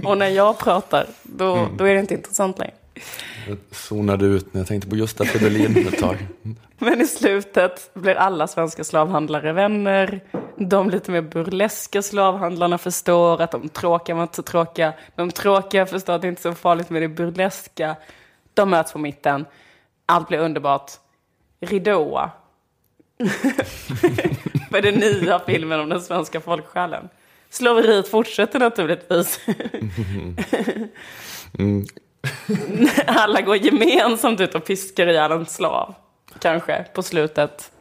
Och 0.04 0.18
när 0.18 0.28
jag 0.28 0.58
pratar, 0.58 1.08
då, 1.24 1.68
då 1.78 1.86
är 1.86 1.94
det 1.94 2.00
inte 2.00 2.14
intressant 2.14 2.60
längre. 2.60 2.74
Jag 3.48 3.58
zonade 3.72 4.26
ut 4.26 4.54
när 4.54 4.62
jag 4.62 4.68
tänkte 4.68 4.90
på 4.90 4.96
Gustav 4.96 5.26
Fridolin 5.26 5.88
ett 5.88 6.00
tag. 6.00 6.28
Men 6.78 7.02
i 7.02 7.08
slutet 7.08 7.94
blir 7.94 8.16
alla 8.16 8.48
svenska 8.48 8.84
slavhandlare 8.84 9.54
vänner. 9.54 10.22
De 10.58 10.90
lite 10.90 11.12
mer 11.12 11.22
burleska 11.22 12.02
slavhandlarna 12.02 12.78
förstår 12.78 13.42
att 13.42 13.52
de 13.52 13.70
tråkiga 13.70 14.16
var 14.16 14.24
inte 14.24 14.36
så 14.36 14.44
tråkiga. 14.44 14.94
De 15.16 15.32
tråkiga 15.32 15.86
förstår 15.86 16.14
att 16.14 16.22
det 16.22 16.28
inte 16.28 16.50
är 16.50 16.52
så 16.52 16.56
farligt 16.56 16.90
med 16.90 17.02
det 17.02 17.08
burleska. 17.08 17.96
De 18.54 18.70
möts 18.70 18.94
på 18.94 19.00
mitten. 19.00 19.46
Allt 20.06 20.28
blir 20.28 20.40
underbart. 20.40 20.92
Ridå. 21.62 22.30
För 24.72 24.82
den 24.82 24.94
nya 24.94 25.40
filmen 25.40 25.80
om 25.80 25.90
den 25.90 26.02
svenska 26.02 26.42
folksjälen. 26.42 27.10
Slaveriet 27.50 28.08
fortsätter 28.08 28.60
naturligtvis. 28.60 29.40
Alla 33.08 33.42
går 33.42 33.56
gemensamt 33.56 34.40
ut 34.40 34.56
och 34.56 34.66
piskar 34.66 35.08
ihjäl 35.08 35.32
en 35.32 35.46
slav. 35.46 35.94
Kanske, 36.40 36.86
på 36.94 37.04
slutet. 37.04 37.72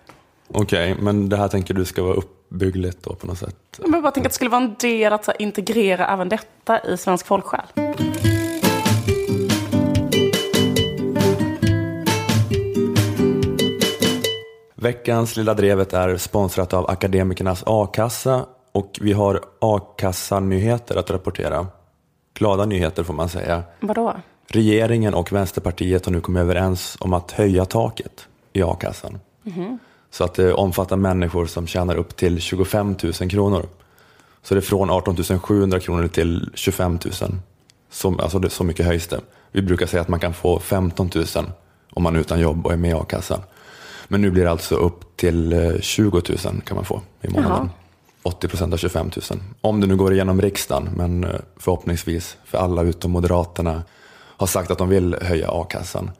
Okej, 0.49 0.97
men 1.01 1.29
det 1.29 1.37
här 1.37 1.49
tänker 1.49 1.75
du 1.75 1.85
ska 1.85 2.03
vara 2.03 2.15
uppbyggligt 2.15 3.03
då 3.03 3.15
på 3.15 3.27
något 3.27 3.39
sätt? 3.39 3.79
Men 3.79 3.93
jag 3.93 4.03
bara 4.03 4.13
tänker 4.13 4.29
att 4.29 4.33
det 4.33 4.35
skulle 4.35 4.51
vara 4.51 4.63
en 4.63 4.75
del 4.79 5.13
att 5.13 5.29
integrera 5.39 6.07
även 6.07 6.29
detta 6.29 6.81
i 6.81 6.97
svensk 6.97 7.27
folksjäl. 7.27 7.67
Veckans 14.83 15.37
Lilla 15.37 15.55
Drevet 15.55 15.93
är 15.93 16.17
sponsrat 16.17 16.75
av 16.75 16.91
Akademikernas 16.91 17.63
A-kassa 17.67 18.47
och 18.73 18.99
vi 19.01 19.13
har 19.13 19.41
A-kassa-nyheter 19.61 20.97
att 20.97 21.11
rapportera. 21.11 21.67
Glada 22.35 22.65
nyheter 22.65 23.03
får 23.03 23.15
man 23.15 23.29
säga. 23.29 23.63
Vadå? 23.81 24.15
Regeringen 24.47 25.15
och 25.15 25.33
Vänsterpartiet 25.33 26.07
har 26.07 26.13
nu 26.13 26.21
kommit 26.21 26.41
överens 26.41 26.97
om 27.01 27.13
att 27.13 27.31
höja 27.31 27.65
taket 27.65 28.29
i 28.53 28.63
a-kassan. 28.63 29.19
Så 30.11 30.25
att 30.25 30.35
det 30.35 30.53
omfattar 30.53 30.97
människor 30.97 31.47
som 31.47 31.67
tjänar 31.67 31.97
upp 31.97 32.17
till 32.17 32.41
25 32.41 32.95
000 33.03 33.31
kronor. 33.31 33.67
Så 34.43 34.55
det 34.55 34.59
är 34.59 34.63
från 34.63 34.91
18 34.91 35.17
700 35.41 35.81
kronor 35.81 36.09
till 36.09 36.51
25 36.55 36.99
000. 37.05 37.13
Så, 37.91 38.21
alltså 38.21 38.49
så 38.49 38.65
mycket 38.65 38.87
höjs 38.87 39.07
det. 39.07 39.21
Vi 39.53 39.63
brukar 39.63 39.87
säga 39.87 40.01
att 40.01 40.09
man 40.09 40.21
kan 40.21 40.35
få 40.35 40.59
15 40.59 41.11
000 41.15 41.25
om 41.91 42.03
man 42.03 42.17
är 42.17 42.21
utan 42.21 42.41
jobb 42.41 42.67
och 42.67 42.73
är 42.73 42.77
med 42.77 42.91
i 42.91 42.95
a-kassan. 42.95 43.41
Men 44.13 44.21
nu 44.21 44.31
blir 44.31 44.45
det 44.45 44.51
alltså 44.51 44.75
upp 44.75 45.17
till 45.17 45.53
eh, 45.53 45.81
20 45.81 46.23
000 46.45 46.61
kan 46.65 46.75
man 46.75 46.85
få 46.85 47.01
i 47.23 47.29
månaden. 47.29 47.51
Jaha. 47.59 47.69
80 48.23 48.49
procent 48.49 48.73
av 48.73 48.77
25 48.77 49.11
000. 49.31 49.41
Om 49.61 49.81
det 49.81 49.87
nu 49.87 49.97
går 49.97 50.13
igenom 50.13 50.41
riksdagen, 50.43 50.89
men 50.97 51.25
eh, 51.25 51.31
förhoppningsvis 51.57 52.37
för 52.45 52.59
alla 52.59 52.83
utom 52.83 53.11
Moderaterna 53.11 53.83
har 54.37 54.47
sagt 54.47 54.71
att 54.71 54.79
de 54.79 54.89
vill 54.89 55.17
höja 55.23 55.49
a-kassan. 55.51 56.11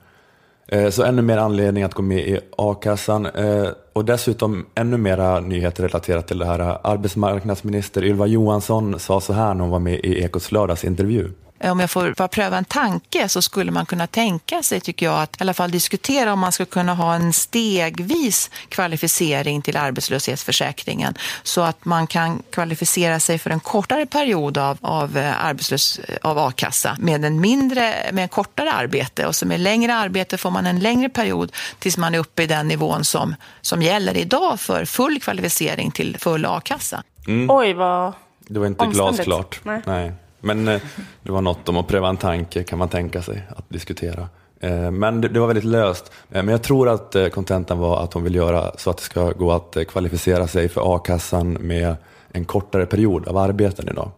Eh, 0.67 0.89
Så 0.89 1.03
ännu 1.03 1.21
mer 1.21 1.37
anledning 1.37 1.83
att 1.83 1.93
gå 1.93 2.01
med 2.01 2.27
i 2.27 2.39
a-kassan 2.57 3.25
eh, 3.25 3.67
och 3.93 4.05
dessutom 4.05 4.65
ännu 4.75 4.97
mera 4.97 5.39
nyheter 5.39 5.83
relaterat 5.83 6.27
till 6.27 6.37
det 6.37 6.45
här. 6.45 6.77
Arbetsmarknadsminister 6.83 8.03
Ylva 8.03 8.25
Johansson 8.27 8.99
sa 8.99 9.21
så 9.21 9.33
här 9.33 9.53
när 9.53 9.61
hon 9.61 9.69
var 9.71 9.79
med 9.79 9.99
i 10.03 10.23
Ekots 10.23 10.51
lördagsintervju. 10.51 11.29
Om 11.63 11.79
jag 11.79 11.91
får 11.91 12.13
bara 12.17 12.27
pröva 12.27 12.57
en 12.57 12.65
tanke 12.65 13.29
så 13.29 13.41
skulle 13.41 13.71
man 13.71 13.85
kunna 13.85 14.07
tänka 14.07 14.63
sig, 14.63 14.79
tycker 14.79 15.05
jag, 15.05 15.21
att 15.21 15.35
i 15.35 15.37
alla 15.39 15.53
fall 15.53 15.71
diskutera 15.71 16.33
om 16.33 16.39
man 16.39 16.51
skulle 16.51 16.67
kunna 16.67 16.93
ha 16.93 17.15
en 17.15 17.33
stegvis 17.33 18.49
kvalificering 18.69 19.61
till 19.61 19.77
arbetslöshetsförsäkringen 19.77 21.13
så 21.43 21.61
att 21.61 21.85
man 21.85 22.07
kan 22.07 22.43
kvalificera 22.49 23.19
sig 23.19 23.39
för 23.39 23.49
en 23.49 23.59
kortare 23.59 24.05
period 24.05 24.57
av, 24.57 24.77
av, 24.81 25.17
eh, 25.17 25.45
arbetslös, 25.45 25.99
av 26.21 26.37
a-kassa 26.37 26.97
med 26.99 27.25
en, 27.25 27.41
mindre, 27.41 27.93
med 28.11 28.23
en 28.23 28.29
kortare 28.29 28.71
arbete 28.71 29.27
och 29.27 29.35
så 29.35 29.45
med 29.45 29.59
längre 29.59 29.95
arbete 29.95 30.37
får 30.37 30.51
man 30.51 30.65
en 30.65 30.79
längre 30.79 31.09
period 31.09 31.51
tills 31.79 31.97
man 31.97 32.15
är 32.15 32.19
uppe 32.19 32.43
i 32.43 32.47
den 32.47 32.67
nivån 32.67 33.03
som, 33.03 33.35
som 33.61 33.81
gäller 33.81 34.17
idag 34.17 34.59
för 34.59 34.85
full 34.85 35.19
kvalificering 35.19 35.91
till 35.91 36.17
full 36.19 36.45
a-kassa. 36.45 37.03
Oj, 37.49 37.73
vad... 37.73 38.13
Det 38.47 38.59
var 38.59 38.67
inte 38.67 38.85
glasklart. 38.85 39.59
Nej. 39.63 40.13
Men 40.45 40.67
eh, 40.67 40.81
det 41.23 41.31
var 41.31 41.41
något 41.41 41.69
om 41.69 41.77
att 41.77 41.87
pröva 41.87 42.09
en 42.09 42.17
tanke 42.17 42.63
kan 42.63 42.79
man 42.79 42.89
tänka 42.89 43.21
sig 43.21 43.43
att 43.49 43.69
diskutera. 43.69 44.27
Eh, 44.59 44.91
men 44.91 45.21
det, 45.21 45.39
var 45.39 45.47
väldigt 45.47 45.63
löst. 45.63 46.11
Eh, 46.31 46.43
men 46.43 46.47
jag 46.47 46.61
tror 46.61 46.89
att 46.89 47.15
kontentan 47.33 47.79
var 47.79 48.03
att 48.03 48.13
hon 48.13 48.23
vill 48.23 48.35
göra 48.35 48.71
så 48.77 48.89
att 48.89 48.97
det 48.97 49.03
ska 49.03 49.31
gå 49.31 49.51
att 49.51 49.77
kvalificera 49.87 50.47
sig 50.47 50.69
för 50.69 50.95
a-kassan 50.95 51.53
med 51.53 51.95
en 52.31 52.45
kortare 52.45 52.85
period 52.85 53.27
av 53.27 53.37
arbeten 53.37 53.89
idag. 53.89 54.11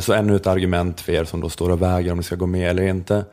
Så 0.00 0.12
ännu 0.12 0.36
ett 0.36 0.46
argument 0.46 1.00
för 1.00 1.12
er 1.12 1.24
som 1.24 1.40
då 1.40 1.48
står 1.48 1.70
och 1.70 1.82
väger 1.82 2.12
om 2.12 2.16
ni 2.16 2.22
ska 2.22 2.36
gå 2.36 2.46
med 2.46 2.70
eller 2.70 2.82
inte. 2.82 3.24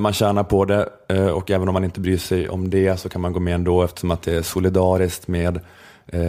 Man 0.00 0.12
tjänar 0.12 0.44
på 0.44 0.64
det 0.64 0.88
och 1.32 1.50
även 1.50 1.68
om 1.68 1.72
man 1.72 1.84
inte 1.84 2.00
bryr 2.00 2.18
sig 2.18 2.48
om 2.48 2.70
det 2.70 3.00
så 3.00 3.08
kan 3.08 3.20
man 3.20 3.32
gå 3.32 3.40
med 3.40 3.54
ändå 3.54 3.82
eftersom 3.82 4.10
att 4.10 4.22
det 4.22 4.34
är 4.34 4.42
solidariskt 4.42 5.28
med 5.28 5.60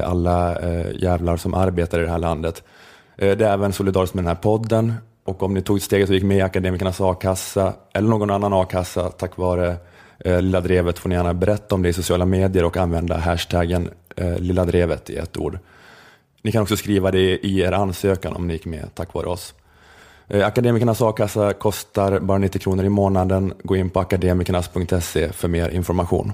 alla 0.04 0.62
jävlar 0.92 1.38
som 1.38 1.54
arbetar 1.54 2.00
i 2.00 2.04
det 2.04 2.12
här 2.12 2.20
landet. 2.20 2.64
Eh, 3.18 3.38
det 3.38 3.46
är 3.46 3.54
även 3.54 3.74
solidariskt 3.74 4.16
med 4.16 4.24
den 4.24 4.28
här 4.28 4.42
podden 4.42 4.94
och 5.24 5.44
om 5.44 5.54
ni 5.54 5.62
tog 5.62 5.82
steget 5.82 6.10
och 6.10 6.16
gick 6.16 6.24
med 6.24 6.38
i 6.38 6.42
Akademikernas 6.42 7.02
a-kassa 7.02 7.74
eller 7.94 8.10
någon 8.10 8.30
annan 8.30 8.54
a-kassa 8.54 9.10
tack 9.10 9.38
vare 9.38 9.76
eh, 10.20 10.42
Lilla 10.42 10.62
Drevet 10.62 11.00
får 11.00 11.10
ni 11.10 11.16
gärna 11.16 11.34
berätta 11.34 11.76
om 11.76 11.82
det 11.82 11.90
i 11.90 11.94
sociala 11.94 12.26
medier 12.26 12.66
och 12.66 12.78
använda 12.78 13.18
hashtaggen 13.18 13.90
eh, 14.16 14.38
Lilla 14.38 14.66
Drevet 14.66 15.10
i 15.10 15.16
ett 15.16 15.38
ord. 15.38 15.60
Ni 16.42 16.52
kan 16.52 16.62
också 16.62 16.78
skriva 16.78 17.12
det 17.12 17.46
i 17.46 17.60
er 17.60 17.72
ansökan 17.72 18.34
om 18.34 18.48
ni 18.48 18.54
gick 18.54 18.66
med 18.66 18.96
tack 18.96 19.14
vare 19.14 19.26
oss. 19.26 19.54
Eh, 20.28 20.48
Akademikernas 20.48 21.02
a-kassa 21.02 21.54
kostar 21.54 22.20
bara 22.20 22.38
90 22.38 22.60
kronor 22.62 22.86
i 22.86 22.90
månaden. 22.90 23.54
Gå 23.64 23.76
in 23.76 23.90
på 23.90 24.00
akademikernas.se 24.00 25.32
för 25.32 25.48
mer 25.48 25.70
information. 25.70 26.34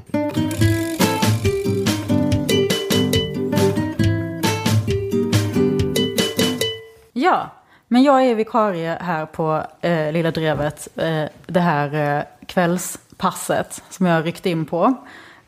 Men 7.91 8.03
jag 8.03 8.25
är 8.25 8.35
vikarie 8.35 8.97
här 9.01 9.25
på 9.25 9.63
eh, 9.81 10.11
Lilla 10.11 10.31
Drevet 10.31 10.87
eh, 10.95 11.23
det 11.47 11.59
här 11.59 12.17
eh, 12.17 12.23
kvällspasset 12.45 13.83
som 13.89 14.05
jag 14.05 14.13
har 14.13 14.23
ryckt 14.23 14.45
in 14.45 14.65
på. 14.65 14.93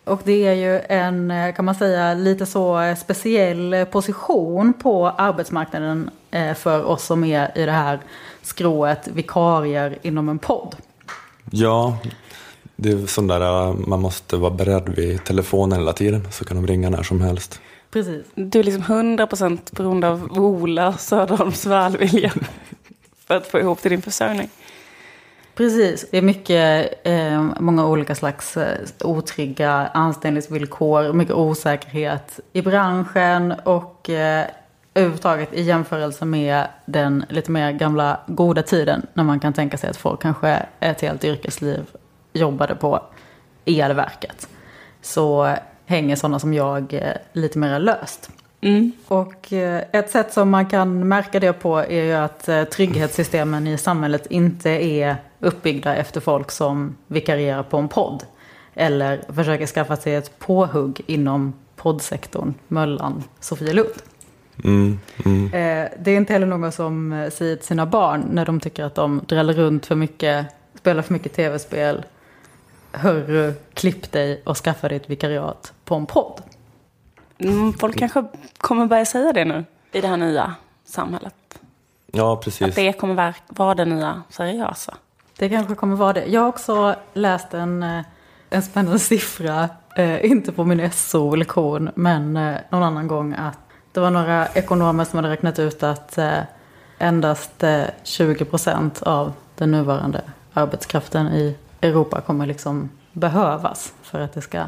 Och 0.03 0.21
det 0.23 0.47
är 0.47 0.53
ju 0.53 0.79
en, 0.79 1.31
eh, 1.31 1.53
kan 1.55 1.65
man 1.65 1.75
säga, 1.75 2.13
lite 2.13 2.45
så 2.45 2.95
speciell 2.97 3.85
position 3.91 4.73
på 4.73 5.09
arbetsmarknaden 5.09 6.09
eh, 6.31 6.53
för 6.53 6.83
oss 6.83 7.05
som 7.05 7.23
är 7.23 7.57
i 7.57 7.65
det 7.65 7.71
här 7.71 7.99
skrået 8.41 9.07
vikarier 9.07 9.97
inom 10.01 10.29
en 10.29 10.39
podd. 10.39 10.75
Ja, 11.49 11.97
det 12.75 12.91
är 12.91 13.07
sån 13.07 13.27
där 13.27 13.41
eh, 13.41 13.73
man 13.73 14.01
måste 14.01 14.37
vara 14.37 14.51
beredd 14.51 14.89
vid 14.89 15.23
telefonen 15.23 15.79
hela 15.79 15.93
tiden 15.93 16.27
så 16.31 16.45
kan 16.45 16.57
de 16.57 16.67
ringa 16.67 16.89
när 16.89 17.03
som 17.03 17.21
helst. 17.21 17.61
Precis. 17.91 18.25
Du 18.35 18.59
är 18.59 18.63
liksom 18.63 18.83
100% 18.83 19.75
beroende 19.75 20.07
av 20.07 20.31
Ola 20.31 20.93
Söderholms 20.93 21.65
välvilja 21.65 22.31
för 23.27 23.37
att 23.37 23.47
få 23.47 23.59
ihop 23.59 23.81
till 23.81 23.91
din 23.91 24.01
försörjning. 24.01 24.49
Precis, 25.55 26.05
det 26.11 26.17
är 26.17 26.21
mycket, 26.21 26.93
eh, 27.03 27.43
många 27.59 27.87
olika 27.87 28.15
slags 28.15 28.57
eh, 28.57 28.77
otrygga 29.03 29.71
anställningsvillkor, 29.93 31.13
mycket 31.13 31.35
osäkerhet 31.35 32.39
i 32.53 32.61
branschen 32.61 33.51
och 33.63 34.09
eh, 34.09 34.45
överhuvudtaget 34.93 35.53
i 35.53 35.61
jämförelse 35.61 36.25
med 36.25 36.67
den 36.85 37.25
lite 37.29 37.51
mer 37.51 37.71
gamla 37.71 38.19
goda 38.27 38.63
tiden 38.63 39.05
när 39.13 39.23
man 39.23 39.39
kan 39.39 39.53
tänka 39.53 39.77
sig 39.77 39.89
att 39.89 39.97
folk 39.97 40.21
kanske 40.21 40.65
ett 40.79 41.01
helt 41.01 41.23
yrkesliv 41.23 41.85
jobbade 42.33 42.75
på 42.75 43.03
elverket. 43.65 44.47
Så 45.01 45.55
hänger 45.91 46.15
sådana 46.15 46.39
som 46.39 46.53
jag 46.53 46.93
eh, 46.93 47.13
lite 47.33 47.59
mer 47.59 47.79
löst. 47.79 48.29
Och 49.07 49.53
eh, 49.53 49.83
ett 49.91 50.09
sätt 50.09 50.33
som 50.33 50.49
man 50.49 50.65
kan 50.65 51.07
märka 51.07 51.39
det 51.39 51.53
på 51.53 51.77
är 51.77 52.03
ju 52.03 52.13
att 52.13 52.47
eh, 52.49 52.63
trygghetssystemen 52.63 53.67
i 53.67 53.77
samhället 53.77 54.25
inte 54.25 54.69
är 54.69 55.15
uppbyggda 55.39 55.95
efter 55.95 56.21
folk 56.21 56.51
som 56.51 56.95
vikarierar 57.07 57.63
på 57.63 57.77
en 57.77 57.87
podd. 57.87 58.23
Eller 58.73 59.21
försöker 59.33 59.67
skaffa 59.67 59.95
sig 59.95 60.15
ett 60.15 60.39
påhugg 60.39 61.01
inom 61.05 61.53
poddsektorn, 61.75 62.53
Möllan, 62.67 63.23
Sofielund. 63.39 63.89
Mm, 64.63 64.99
mm. 65.25 65.49
Det 65.99 66.11
är 66.11 66.17
inte 66.17 66.33
heller 66.33 66.47
någon 66.47 66.71
som 66.71 67.29
säger 67.33 67.55
till 67.55 67.65
sina 67.65 67.85
barn 67.85 68.25
när 68.31 68.45
de 68.45 68.59
tycker 68.59 68.83
att 68.83 68.95
de 68.95 69.21
dräller 69.27 69.53
runt 69.53 69.85
för 69.85 69.95
mycket, 69.95 70.45
spelar 70.75 71.01
för 71.01 71.13
mycket 71.13 71.33
tv-spel. 71.33 72.03
Hörru, 72.91 73.53
klipp 73.73 74.11
dig 74.11 74.41
och 74.45 74.57
skaffa 74.57 74.87
dig 74.87 74.97
ett 74.97 75.09
vikariat 75.09 75.73
på 75.85 75.95
en 75.95 76.05
podd. 76.05 76.41
Mm, 77.37 77.73
folk 77.73 77.99
kanske 77.99 78.23
kommer 78.57 78.85
börja 78.85 79.05
säga 79.05 79.33
det 79.33 79.45
nu 79.45 79.65
i 79.91 80.01
det 80.01 80.07
här 80.07 80.17
nya 80.17 80.55
samhället. 80.85 81.33
Ja, 82.11 82.33
Att 82.33 82.41
precis. 82.43 82.75
det 82.75 82.93
kommer 82.93 83.33
vara 83.47 83.75
det 83.75 83.85
nya 83.85 84.23
seriösa. 84.29 84.97
Det 85.37 85.49
kanske 85.49 85.75
kommer 85.75 85.95
vara 85.95 86.13
det. 86.13 86.25
Jag 86.25 86.41
har 86.41 86.47
också 86.47 86.95
läst 87.13 87.53
en, 87.53 87.83
eh, 87.83 88.01
en 88.49 88.61
spännande 88.61 88.99
siffra, 88.99 89.69
eh, 89.97 90.25
inte 90.25 90.51
på 90.51 90.63
min 90.63 90.91
SO-lektion, 90.91 91.89
men 91.95 92.37
eh, 92.37 92.55
någon 92.69 92.83
annan 92.83 93.07
gång 93.07 93.33
att 93.33 93.57
det 93.91 93.99
var 93.99 94.11
några 94.11 94.47
ekonomer 94.47 95.03
som 95.05 95.17
hade 95.17 95.29
räknat 95.29 95.59
ut 95.59 95.83
att 95.83 96.17
eh, 96.17 96.39
endast 96.97 97.63
eh, 97.63 97.83
20 98.03 98.45
procent 98.45 99.01
av 99.01 99.33
den 99.55 99.71
nuvarande 99.71 100.21
arbetskraften 100.53 101.27
i 101.27 101.55
Europa 101.81 102.21
kommer 102.21 102.45
liksom 102.45 102.89
behövas 103.13 103.93
för 104.01 104.19
att 104.19 104.33
det 104.33 104.41
ska 104.41 104.67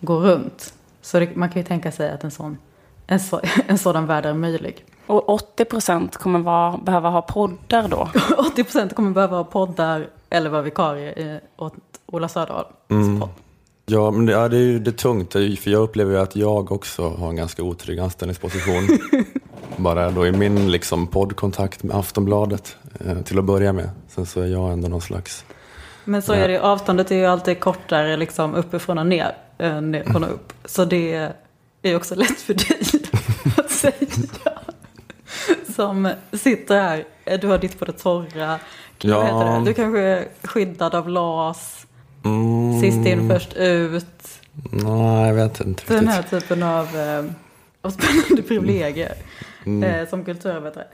gå 0.00 0.20
runt. 0.20 0.74
Så 1.02 1.18
det, 1.20 1.36
man 1.36 1.48
kan 1.48 1.62
ju 1.62 1.68
tänka 1.68 1.92
sig 1.92 2.10
att 2.10 2.24
en 2.24 2.30
sån, 2.30 2.58
en, 3.06 3.20
så, 3.20 3.40
en 3.66 3.78
sådan 3.78 4.06
värld 4.06 4.26
är 4.26 4.34
möjlig. 4.34 4.84
Och 5.06 5.40
80% 5.58 6.16
kommer 6.16 6.38
vara, 6.38 6.76
behöva 6.76 7.10
ha 7.10 7.22
poddar 7.22 7.88
då. 7.88 8.08
80 8.38 8.64
procent 8.64 8.94
kommer 8.94 9.10
behöva 9.10 9.36
ha 9.36 9.44
poddar 9.44 10.08
eller 10.30 10.50
vara 10.50 10.62
vikarie 10.62 11.12
i, 11.12 11.40
åt 11.56 11.74
Ola 12.06 12.28
Söderholms 12.28 13.20
podd. 13.20 13.30
Ja, 13.88 14.10
men 14.10 14.26
det, 14.26 14.32
ja, 14.32 14.48
det 14.48 14.56
är 14.56 14.60
ju 14.60 14.78
det 14.78 14.90
är 14.90 14.92
tungt, 14.92 15.32
för 15.32 15.68
jag 15.68 15.82
upplever 15.82 16.12
ju 16.12 16.18
att 16.18 16.36
jag 16.36 16.72
också 16.72 17.08
har 17.08 17.28
en 17.28 17.36
ganska 17.36 17.62
otrygg 17.62 17.98
anställningsposition. 17.98 18.88
Bara 19.76 20.10
då 20.10 20.26
i 20.26 20.32
min 20.32 20.72
liksom, 20.72 21.06
poddkontakt 21.06 21.82
med 21.82 21.96
Aftonbladet 21.96 22.76
eh, 23.00 23.22
till 23.22 23.38
att 23.38 23.44
börja 23.44 23.72
med. 23.72 23.90
Sen 24.08 24.26
så 24.26 24.40
är 24.40 24.46
jag 24.46 24.72
ändå 24.72 24.88
någon 24.88 25.00
slags... 25.00 25.44
Men 26.08 26.22
så 26.22 26.32
är 26.32 26.48
det 26.48 26.54
ju, 26.54 26.60
avståndet 26.60 27.10
är 27.10 27.16
ju 27.16 27.26
alltid 27.26 27.60
kortare 27.60 28.16
liksom 28.16 28.54
uppifrån 28.54 28.98
och 28.98 29.06
ner 29.06 29.36
än 29.58 29.90
nerifrån 29.90 30.24
och 30.24 30.30
upp. 30.30 30.52
Så 30.64 30.84
det 30.84 31.14
är 31.82 31.90
ju 31.90 31.96
också 31.96 32.14
lätt 32.14 32.40
för 32.40 32.54
dig 32.54 33.02
att 33.56 33.70
säga. 33.70 34.52
Som 35.76 36.10
sitter 36.32 36.80
här, 36.80 37.04
du 37.38 37.46
har 37.46 37.58
ditt 37.58 37.78
på 37.78 37.84
det 37.84 37.92
torra. 37.92 38.58
Ja. 38.98 39.62
Du 39.66 39.74
kanske 39.74 40.00
är 40.00 40.28
skyddad 40.42 40.94
av 40.94 41.08
LAS, 41.08 41.86
Mm, 42.24 42.80
sist 42.80 43.06
in 43.06 43.28
först 43.28 43.52
ut. 43.54 44.06
Nej, 44.70 45.26
jag 45.26 45.34
vet 45.34 45.60
inte 45.60 45.68
riktigt. 45.68 45.88
Den 45.88 46.08
här 46.08 46.22
typen 46.22 46.62
av, 46.62 46.96
eh, 46.96 47.24
av 47.82 47.90
spännande 47.90 48.42
privilegier 48.48 49.14
eh, 49.84 50.08
som 50.08 50.24
kulturarbetare. 50.24 50.84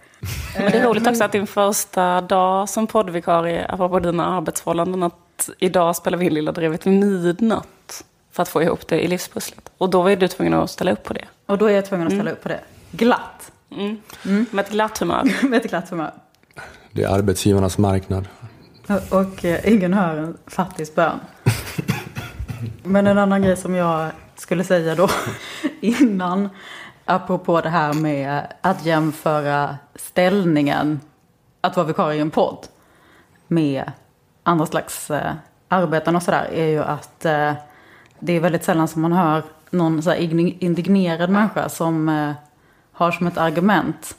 Men 0.59 0.73
det 0.73 0.79
är 0.79 0.87
roligt 0.89 1.07
också 1.07 1.25
att 1.25 1.33
din 1.33 1.47
första 1.47 2.21
dag 2.21 2.69
som 2.69 2.87
poddvikarie, 2.87 3.67
apropå 3.69 4.01
dina 4.01 4.37
arbetsförhållanden, 4.37 5.03
att 5.03 5.51
idag 5.59 5.97
spelar 5.97 6.19
vi 6.19 6.27
in 6.27 6.35
Lilla 6.35 6.53
Drevet 6.53 6.87
vid 6.87 6.93
midnatt 7.01 8.05
för 8.33 8.43
att 8.43 8.49
få 8.49 8.63
ihop 8.63 8.89
det 8.89 9.01
i 9.01 9.09
livspusslet. 9.09 9.71
Och 9.79 9.91
då 9.91 10.11
ju 10.11 10.17
du 10.17 10.29
tvungen 10.29 10.55
att 10.55 10.71
ställa 10.71 10.93
upp 10.93 11.03
på 11.03 11.13
det. 11.13 11.25
Och 11.47 11.59
då 11.59 11.67
är 11.67 11.73
jag 11.73 11.87
tvungen 11.87 12.07
att 12.07 12.13
ställa 12.13 12.31
upp 12.31 12.43
på 12.43 12.49
det. 12.49 12.61
Glatt. 12.91 13.53
Med 14.51 14.65
ett 14.65 14.71
glatt 14.71 14.99
humör. 14.99 15.23
Med 15.49 15.65
ett 15.65 15.71
glatt 15.71 15.91
humör. 15.91 16.13
Det 16.93 17.03
är 17.03 17.09
arbetsgivarnas 17.09 17.79
marknad. 17.79 18.29
Och, 18.89 19.21
och 19.21 19.45
eh, 19.45 19.73
ingen 19.73 19.95
hör 19.95 20.17
en 20.17 20.37
fattigs 20.47 20.95
bön. 20.95 21.21
Men 22.83 23.07
en 23.07 23.19
annan 23.19 23.43
grej 23.43 23.57
som 23.57 23.75
jag 23.75 24.11
skulle 24.37 24.65
säga 24.65 24.95
då 24.95 25.09
innan, 25.81 26.49
apropå 27.05 27.61
det 27.61 27.69
här 27.69 27.93
med 27.93 28.47
att 28.61 28.85
jämföra 28.87 29.77
ställningen, 29.95 31.01
att 31.61 31.77
vara 31.77 31.87
vikarie 31.87 32.19
i 32.19 32.21
en 32.21 32.31
podd, 32.31 32.67
med 33.47 33.93
andra 34.43 34.67
slags 34.67 35.11
eh, 35.11 35.33
arbeten 35.69 36.17
och 36.17 36.23
sådär 36.23 36.49
är 36.53 36.67
ju 36.67 36.83
att 36.83 37.25
eh, 37.25 37.53
det 38.19 38.33
är 38.33 38.41
väldigt 38.41 38.65
sällan 38.65 38.89
som 38.89 39.03
man 39.03 39.13
hör 39.13 39.43
någon 39.71 40.03
så 40.03 40.11
här 40.11 40.17
indignerad 40.65 41.31
människa 41.31 41.69
som 41.69 42.09
eh, 42.09 42.33
har 42.93 43.11
som 43.11 43.27
ett 43.27 43.39
argument 43.39 44.17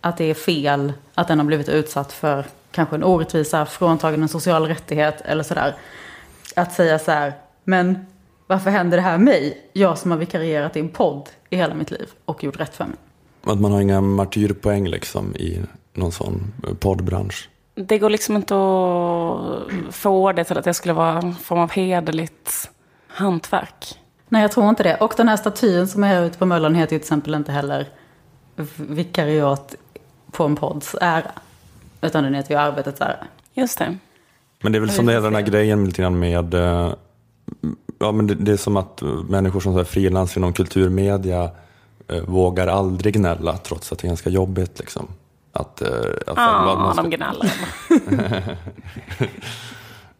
att 0.00 0.16
det 0.16 0.24
är 0.24 0.34
fel 0.34 0.92
att 1.14 1.28
den 1.28 1.38
har 1.38 1.46
blivit 1.46 1.68
utsatt 1.68 2.12
för 2.12 2.46
kanske 2.70 2.96
en 2.96 3.04
orättvisa, 3.04 3.66
fråntagen 3.66 4.22
en 4.22 4.28
social 4.28 4.66
rättighet 4.66 5.20
eller 5.20 5.42
sådär. 5.42 5.74
Att 6.56 6.72
säga 6.72 6.98
så 6.98 7.10
här, 7.10 7.32
men 7.64 8.06
varför 8.46 8.70
händer 8.70 8.96
det 8.96 9.02
här 9.02 9.18
mig? 9.18 9.70
Jag 9.72 9.98
som 9.98 10.10
har 10.10 10.18
vikarierat 10.18 10.76
i 10.76 10.80
en 10.80 10.88
podd 10.88 11.28
i 11.50 11.56
hela 11.56 11.74
mitt 11.74 11.90
liv 11.90 12.08
och 12.24 12.44
gjort 12.44 12.60
rätt 12.60 12.74
för 12.74 12.84
mig. 12.84 12.96
Att 13.44 13.60
man 13.60 13.72
har 13.72 13.80
inga 13.80 14.00
martyrpoäng 14.00 14.88
liksom 14.88 15.36
i 15.36 15.60
någon 15.94 16.12
sån 16.12 16.52
poddbransch. 16.80 17.48
Det 17.74 17.98
går 17.98 18.10
liksom 18.10 18.36
inte 18.36 18.54
att 18.54 19.94
få 19.94 20.32
det 20.32 20.44
till 20.44 20.58
att 20.58 20.64
det 20.64 20.74
skulle 20.74 20.94
vara 20.94 21.18
en 21.18 21.34
form 21.34 21.58
av 21.58 21.70
hederligt 21.70 22.70
hantverk. 23.08 23.98
Nej, 24.28 24.42
jag 24.42 24.52
tror 24.52 24.68
inte 24.68 24.82
det. 24.82 24.96
Och 24.96 25.14
den 25.16 25.28
här 25.28 25.36
statyn 25.36 25.88
som 25.88 26.04
är 26.04 26.08
här 26.08 26.24
ute 26.24 26.38
på 26.38 26.46
Möllan 26.46 26.74
heter 26.74 26.92
ju 26.92 26.98
till 26.98 27.04
exempel 27.04 27.34
inte 27.34 27.52
heller 27.52 27.88
vikariat 28.76 29.74
på 30.30 30.44
en 30.44 30.56
podds 30.56 30.96
ära. 31.00 31.32
Utan 32.00 32.24
den 32.24 32.34
heter 32.34 32.54
ju 32.54 32.60
arbetets 32.60 33.00
ära. 33.00 33.26
Just 33.54 33.78
det. 33.78 33.98
Men 34.62 34.72
det 34.72 34.78
är 34.78 34.80
väl 34.80 34.90
som 34.90 35.06
det 35.06 35.14
är 35.14 35.20
den 35.20 35.34
här 35.34 35.42
grejen 35.42 35.84
lite 35.84 36.02
grann 36.02 36.18
med, 36.18 36.54
eh, 36.54 36.92
ja 38.02 38.12
men 38.12 38.26
det, 38.26 38.34
det 38.34 38.52
är 38.52 38.56
som 38.56 38.76
att 38.76 39.02
människor 39.28 39.60
som 39.60 39.72
så 39.72 39.78
här 39.78 39.84
frilans 39.84 40.36
inom 40.36 40.52
kulturmedia 40.52 41.50
eh, 42.08 42.20
vågar 42.26 42.66
aldrig 42.66 43.14
gnälla 43.14 43.56
trots 43.56 43.92
att 43.92 43.98
det 43.98 44.04
är 44.06 44.08
ganska 44.08 44.30
jobbigt 44.30 44.78
liksom. 44.78 45.06
Att, 45.52 45.82
eh, 45.82 45.88
att, 46.26 46.36
Ja, 46.36 46.74
man 46.78 46.92
ska- 46.94 47.02
de 47.02 47.10
gnäller. 47.10 47.52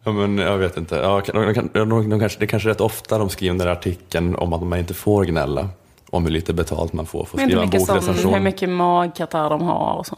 Ja, 0.05 0.11
men 0.11 0.37
jag 0.37 0.57
vet 0.57 0.77
inte. 0.77 0.95
Ja, 0.95 1.21
de, 1.33 1.53
de, 1.73 1.89
de, 1.89 2.09
de 2.09 2.19
kanske, 2.19 2.39
det 2.39 2.45
är 2.45 2.47
kanske 2.47 2.69
rätt 2.69 2.81
ofta 2.81 3.17
de 3.17 3.29
skriver 3.29 3.57
den 3.57 3.67
där 3.67 3.73
artikeln 3.73 4.35
om 4.35 4.53
att 4.53 4.63
man 4.63 4.79
inte 4.79 4.93
får 4.93 5.23
gnälla. 5.25 5.69
Om 6.09 6.23
hur 6.23 6.31
lite 6.31 6.53
betalt 6.53 6.93
man 6.93 7.05
får 7.05 7.25
för 7.25 7.37
att 7.37 7.43
skriva 7.43 7.61
en 7.61 7.67
mycket, 7.67 7.85
som, 7.85 7.95
bokrecension. 7.95 8.33
hur 8.33 8.39
mycket 8.41 8.69
magkatarr 8.69 9.49
de 9.49 9.61
har 9.61 9.93
och 9.97 10.05
så. 10.07 10.17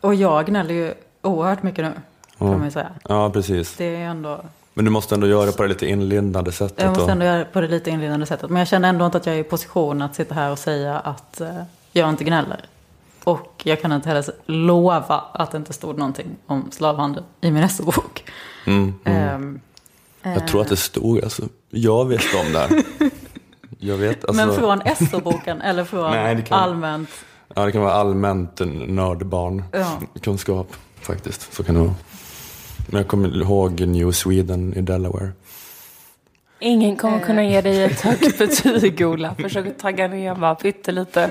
Och 0.00 0.14
jag 0.14 0.46
gnäller 0.46 0.74
ju 0.74 0.94
oerhört 1.22 1.62
mycket 1.62 1.84
nu, 1.84 1.92
kan 2.38 2.46
Mm. 2.46 2.58
man 2.58 2.66
ju 2.68 2.72
säga. 2.72 2.90
Ja, 3.08 3.30
precis. 3.30 3.76
Det 3.76 3.84
är 3.96 4.00
ändå, 4.04 4.40
Men 4.78 4.84
du 4.84 4.90
måste 4.90 5.14
ändå 5.14 5.26
göra 5.26 5.46
det 5.46 5.52
på 5.52 5.62
det 5.62 5.68
lite 5.68 5.86
inlindande 5.86 6.52
sättet. 6.52 6.78
jag 6.80 6.88
måste 6.88 7.02
och- 7.04 7.10
ändå 7.10 7.24
göra 7.24 7.38
det 7.38 7.44
på 7.44 7.60
det 7.60 7.68
lite 7.68 7.90
inledande 7.90 8.26
sättet. 8.26 8.50
Men 8.50 8.58
jag 8.58 8.68
känner 8.68 8.88
ändå 8.88 9.06
inte 9.06 9.18
att 9.18 9.26
jag 9.26 9.34
är 9.34 9.40
i 9.40 9.42
position 9.44 10.02
att 10.02 10.14
sitta 10.14 10.34
här 10.34 10.50
och 10.50 10.58
säga 10.58 10.98
att 10.98 11.40
eh, 11.40 11.62
jag 11.92 12.08
inte 12.10 12.24
gnäller. 12.24 12.64
Och 13.24 13.62
jag 13.64 13.82
kan 13.82 13.92
inte 13.92 14.08
heller 14.08 14.24
lova 14.46 15.24
att 15.32 15.50
det 15.50 15.56
inte 15.58 15.72
stod 15.72 15.98
någonting 15.98 16.36
om 16.46 16.68
slavhandel 16.70 17.24
i 17.40 17.50
min 17.50 17.68
SO-bok. 17.68 18.24
Mm, 18.66 18.94
mm. 19.04 19.34
Ehm, 19.34 19.60
Jag 20.34 20.48
tror 20.48 20.60
att 20.60 20.68
det 20.68 20.76
stod, 20.76 21.24
alltså, 21.24 21.42
jag 21.70 22.04
visste 22.04 22.36
om 22.36 22.52
det 22.52 22.58
här. 22.58 22.82
Jag 23.78 23.96
vet, 23.96 24.24
alltså, 24.24 24.46
Men 24.46 24.54
från 24.56 24.80
SO-boken 25.10 25.60
eller 25.60 25.84
från 25.84 26.10
Nej, 26.10 26.44
kan- 26.48 26.58
allmänt? 26.60 27.10
ja, 27.54 27.64
det 27.64 27.72
kan 27.72 27.80
vara 27.82 27.92
allmänt 27.92 28.60
nördbarn 28.88 29.64
Ja. 29.72 30.62
faktiskt. 31.00 31.54
Så 31.54 31.64
kan 31.64 31.74
det 31.74 31.80
vara. 31.80 31.94
Men 32.90 32.98
jag 32.98 33.08
kommer 33.08 33.36
ihåg 33.42 33.80
New 33.80 34.12
Sweden 34.12 34.74
i 34.74 34.80
Delaware. 34.80 35.30
Ingen 36.60 36.96
kommer 36.96 37.20
kunna 37.20 37.44
ge 37.44 37.60
dig 37.60 37.84
ett 37.84 38.00
högt 38.00 38.38
betyg, 38.38 39.06
Ola. 39.06 39.34
Försök 39.34 39.66
att 39.66 39.78
tagga 39.78 40.08
ner 40.08 40.34
bara 40.34 40.54
pyttelite. 40.54 41.30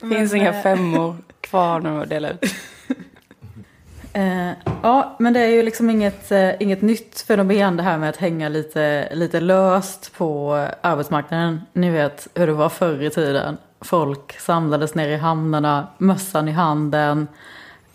Det 0.00 0.08
finns 0.08 0.34
inga 0.34 0.62
femmor 0.62 1.16
kvar 1.40 1.80
nu 1.80 2.02
att 2.02 2.08
dela 2.08 2.30
ut. 2.30 2.40
Eh, 4.12 4.52
ja, 4.82 5.16
men 5.18 5.32
det 5.32 5.40
är 5.40 5.48
ju 5.48 5.62
liksom 5.62 5.90
inget, 5.90 6.32
eh, 6.32 6.62
inget 6.62 6.82
nytt 6.82 7.20
fenomen 7.20 7.76
det 7.76 7.82
här 7.82 7.98
med 7.98 8.08
att 8.08 8.16
hänga 8.16 8.48
lite, 8.48 9.08
lite 9.14 9.40
löst 9.40 10.12
på 10.16 10.54
arbetsmarknaden. 10.80 11.60
Ni 11.72 11.90
vet 11.90 12.28
hur 12.34 12.46
det 12.46 12.52
var 12.52 12.68
förr 12.68 13.02
i 13.02 13.10
tiden. 13.10 13.56
Folk 13.80 14.40
samlades 14.40 14.94
ner 14.94 15.08
i 15.08 15.16
hamnarna, 15.16 15.86
mössan 15.98 16.48
i 16.48 16.52
handen. 16.52 17.26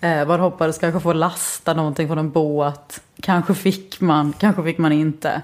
Eh, 0.02 0.28
man 0.28 0.40
hoppades 0.40 0.78
kanske 0.78 1.00
få 1.00 1.14
lasta 1.14 1.74
någonting 1.74 2.08
från 2.08 2.18
en 2.18 2.32
båt. 2.32 3.02
Kanske 3.22 3.54
fick 3.54 4.02
man, 4.02 4.34
kanske 4.34 4.64
fick 4.64 4.78
man 4.78 4.92
inte. 4.92 5.42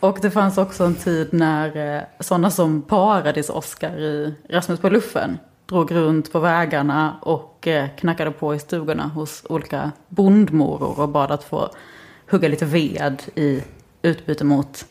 Och 0.00 0.18
det 0.22 0.30
fanns 0.30 0.58
också 0.58 0.84
en 0.84 0.94
tid 0.94 1.28
när 1.32 1.96
eh, 1.96 2.02
sådana 2.20 2.50
som 2.50 2.82
Paradis-Oskar 2.82 3.98
i 3.98 4.34
Rasmus 4.48 4.80
på 4.80 4.88
luffen 4.88 5.38
drog 5.66 5.92
runt 5.92 6.32
på 6.32 6.38
vägarna 6.38 7.16
och 7.22 7.68
eh, 7.68 7.88
knackade 7.98 8.30
på 8.30 8.54
i 8.54 8.58
stugorna 8.58 9.06
hos 9.06 9.42
olika 9.48 9.92
bondmoror 10.08 11.00
och 11.00 11.08
bad 11.08 11.30
att 11.30 11.44
få 11.44 11.70
hugga 12.30 12.48
lite 12.48 12.64
ved 12.64 13.22
i 13.34 13.62
utbyte 14.02 14.44
mot 14.44 14.84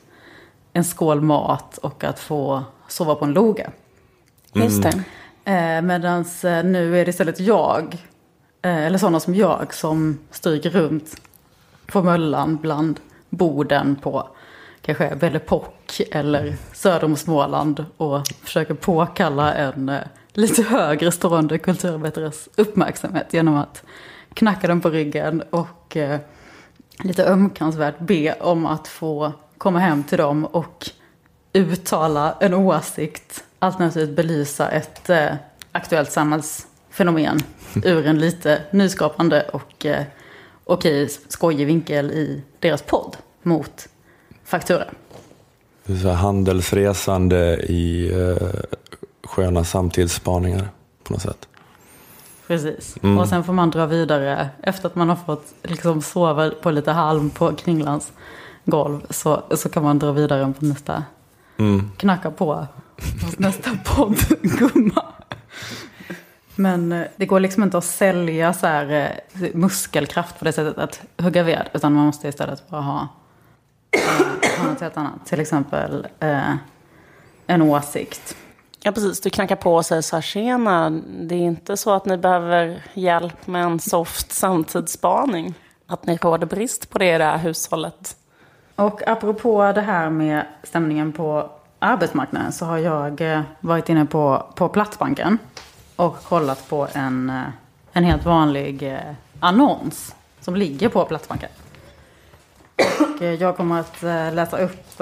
en 0.74 0.84
skål 0.84 1.22
mat 1.22 1.78
och 1.78 2.04
att 2.04 2.19
få 2.19 2.63
sova 2.88 3.15
på 3.15 3.26
en 3.26 3.34
loge. 3.34 3.69
Just. 4.54 4.86
Eh, 4.86 5.82
Medan 5.82 6.26
nu 6.43 7.00
är 7.00 7.06
det 7.06 7.10
istället 7.10 7.39
jag, 7.39 7.93
eh, 7.93 8.00
Eh, 8.62 8.86
eller 8.86 8.98
sådana 8.98 9.19
som 9.19 9.36
jag, 9.36 9.74
som 9.74 10.19
stryker 10.32 10.69
runt 10.69 11.22
på 11.86 12.04
Möllan 12.04 12.58
bland 12.58 13.00
borden 13.30 13.95
på 13.95 14.28
kanske 14.82 15.15
Belle 15.15 15.39
Pock 15.39 16.02
eller 16.12 16.56
söder 16.74 17.04
om 17.04 17.15
Småland 17.15 17.86
och 17.98 18.28
försöker 18.43 18.74
påkalla 18.74 19.54
en 19.54 19.89
eh, 19.89 20.02
lite 20.34 20.63
högre 20.63 21.12
stående 21.12 21.58
kulturarbetares 21.58 22.50
uppmärksamhet 22.56 23.34
genom 23.34 23.56
att 23.56 23.84
knacka 24.34 24.67
den 24.67 24.82
på 24.82 24.89
ryggen 24.89 25.43
och 25.50 25.98
eh, 25.98 26.19
lite 27.04 27.26
ömkansvärt 27.26 28.00
be 28.00 28.34
om 28.39 28.65
att 28.65 28.88
få 28.88 29.32
komma 29.58 29.80
hem 29.80 30.04
till 30.04 30.17
dem 30.17 30.45
och 30.45 30.89
uttala 31.54 32.36
en 32.39 32.54
åsikt, 32.54 33.43
alternativt 33.60 34.15
belysa 34.15 34.69
ett 34.69 35.10
eh, 35.10 35.34
aktuellt 35.72 36.12
samhällsfenomen 36.99 37.39
ur 37.83 38.07
en 38.07 38.19
lite 38.19 38.62
nyskapande 38.71 39.41
och 39.53 39.85
eh, 39.85 40.03
okej 40.65 41.09
skojig 41.27 41.65
vinkel 41.67 42.12
i 42.12 42.41
deras 42.59 42.81
podd 42.81 43.17
mot 43.43 43.88
faktura. 44.43 44.83
Det 45.85 45.93
är 45.93 45.97
så 45.97 46.07
här 46.07 46.15
handelsresande 46.15 47.57
i 47.57 48.12
eh, 48.13 48.47
sköna 49.23 49.63
samtidsspaningar 49.63 50.69
på 51.03 51.13
något 51.13 51.21
sätt. 51.21 51.47
Precis. 52.47 52.95
Mm. 53.03 53.17
Och 53.17 53.27
sen 53.27 53.43
får 53.43 53.53
man 53.53 53.69
dra 53.69 53.85
vidare 53.85 54.49
efter 54.63 54.88
att 54.88 54.95
man 54.95 55.09
har 55.09 55.15
fått 55.15 55.45
liksom 55.63 56.01
sova 56.01 56.51
på 56.62 56.71
lite 56.71 56.91
halm 56.91 57.29
på 57.29 57.55
Kringlans 57.55 58.12
golv 58.65 58.99
så, 59.09 59.43
så 59.55 59.69
kan 59.69 59.83
man 59.83 59.99
dra 59.99 60.12
vidare 60.12 60.53
på 60.59 60.65
nästa, 60.65 61.03
Mm. 61.57 61.91
knacka 61.97 62.31
på 62.31 62.67
hos 63.23 63.39
nästa 63.39 63.69
poddgumma. 63.85 65.03
Men 66.60 66.91
eh, 66.91 67.08
det 67.15 67.26
går 67.26 67.39
liksom 67.39 67.63
inte 67.63 67.78
att 67.78 67.84
sälja 67.84 68.54
så 68.54 68.67
här 68.67 69.13
eh, 69.41 69.50
muskelkraft 69.54 70.39
på 70.39 70.45
det 70.45 70.52
sättet 70.52 70.78
att 70.78 71.02
hugga 71.17 71.43
ved. 71.43 71.69
Utan 71.74 71.93
man 71.93 72.06
måste 72.06 72.28
istället 72.28 72.69
bara 72.69 72.82
ha, 72.82 73.08
eh, 73.91 74.60
ha 74.60 74.72
något 74.72 74.82
helt 74.82 74.98
annat. 74.98 75.26
Till 75.26 75.39
exempel 75.39 76.08
eh, 76.19 76.54
en 77.48 77.62
åsikt. 77.62 78.36
Ja, 78.80 78.91
precis. 78.91 79.22
Du 79.22 79.30
knackar 79.30 79.56
på 79.56 79.76
och 79.76 79.86
säger 79.86 80.02
så 80.02 80.15
här, 80.15 80.22
tjena, 80.22 80.89
det 81.19 81.36
är 81.36 81.39
inte 81.39 81.78
så 81.78 81.93
att 81.93 82.06
ni 82.06 82.17
behöver 82.17 82.84
hjälp 82.93 83.48
med 83.48 83.63
en 83.63 83.80
soft 83.80 84.32
samtidsspaning. 84.32 85.54
Att 85.88 86.06
ni 86.06 86.17
råder 86.17 86.48
brist 86.48 86.89
på 86.89 86.98
det 86.98 87.15
i 87.15 87.17
det 87.17 87.24
här 87.24 87.38
hushållet. 87.38 88.15
Och 88.76 89.08
apropå 89.08 89.72
det 89.76 89.82
här 89.82 90.10
med 90.10 90.45
stämningen 90.63 91.12
på 91.12 91.52
arbetsmarknaden 91.80 92.52
så 92.52 92.65
har 92.65 92.78
jag 92.78 93.43
varit 93.60 93.89
inne 93.89 94.06
på, 94.06 94.45
på 94.56 94.69
Platsbanken 94.69 95.38
och 95.99 96.23
kollat 96.23 96.69
på 96.69 96.88
en, 96.93 97.29
eh, 97.29 97.43
en 97.93 98.03
helt 98.03 98.25
vanlig 98.25 98.83
eh, 98.83 98.99
annons 99.39 100.15
som 100.39 100.55
ligger 100.55 100.89
på 100.89 101.05
Platsbanken. 101.05 101.49
Och 102.99 103.21
eh, 103.21 103.33
jag 103.33 103.57
kommer 103.57 103.79
att 103.79 104.01
läsa 104.33 104.57
upp 104.57 104.97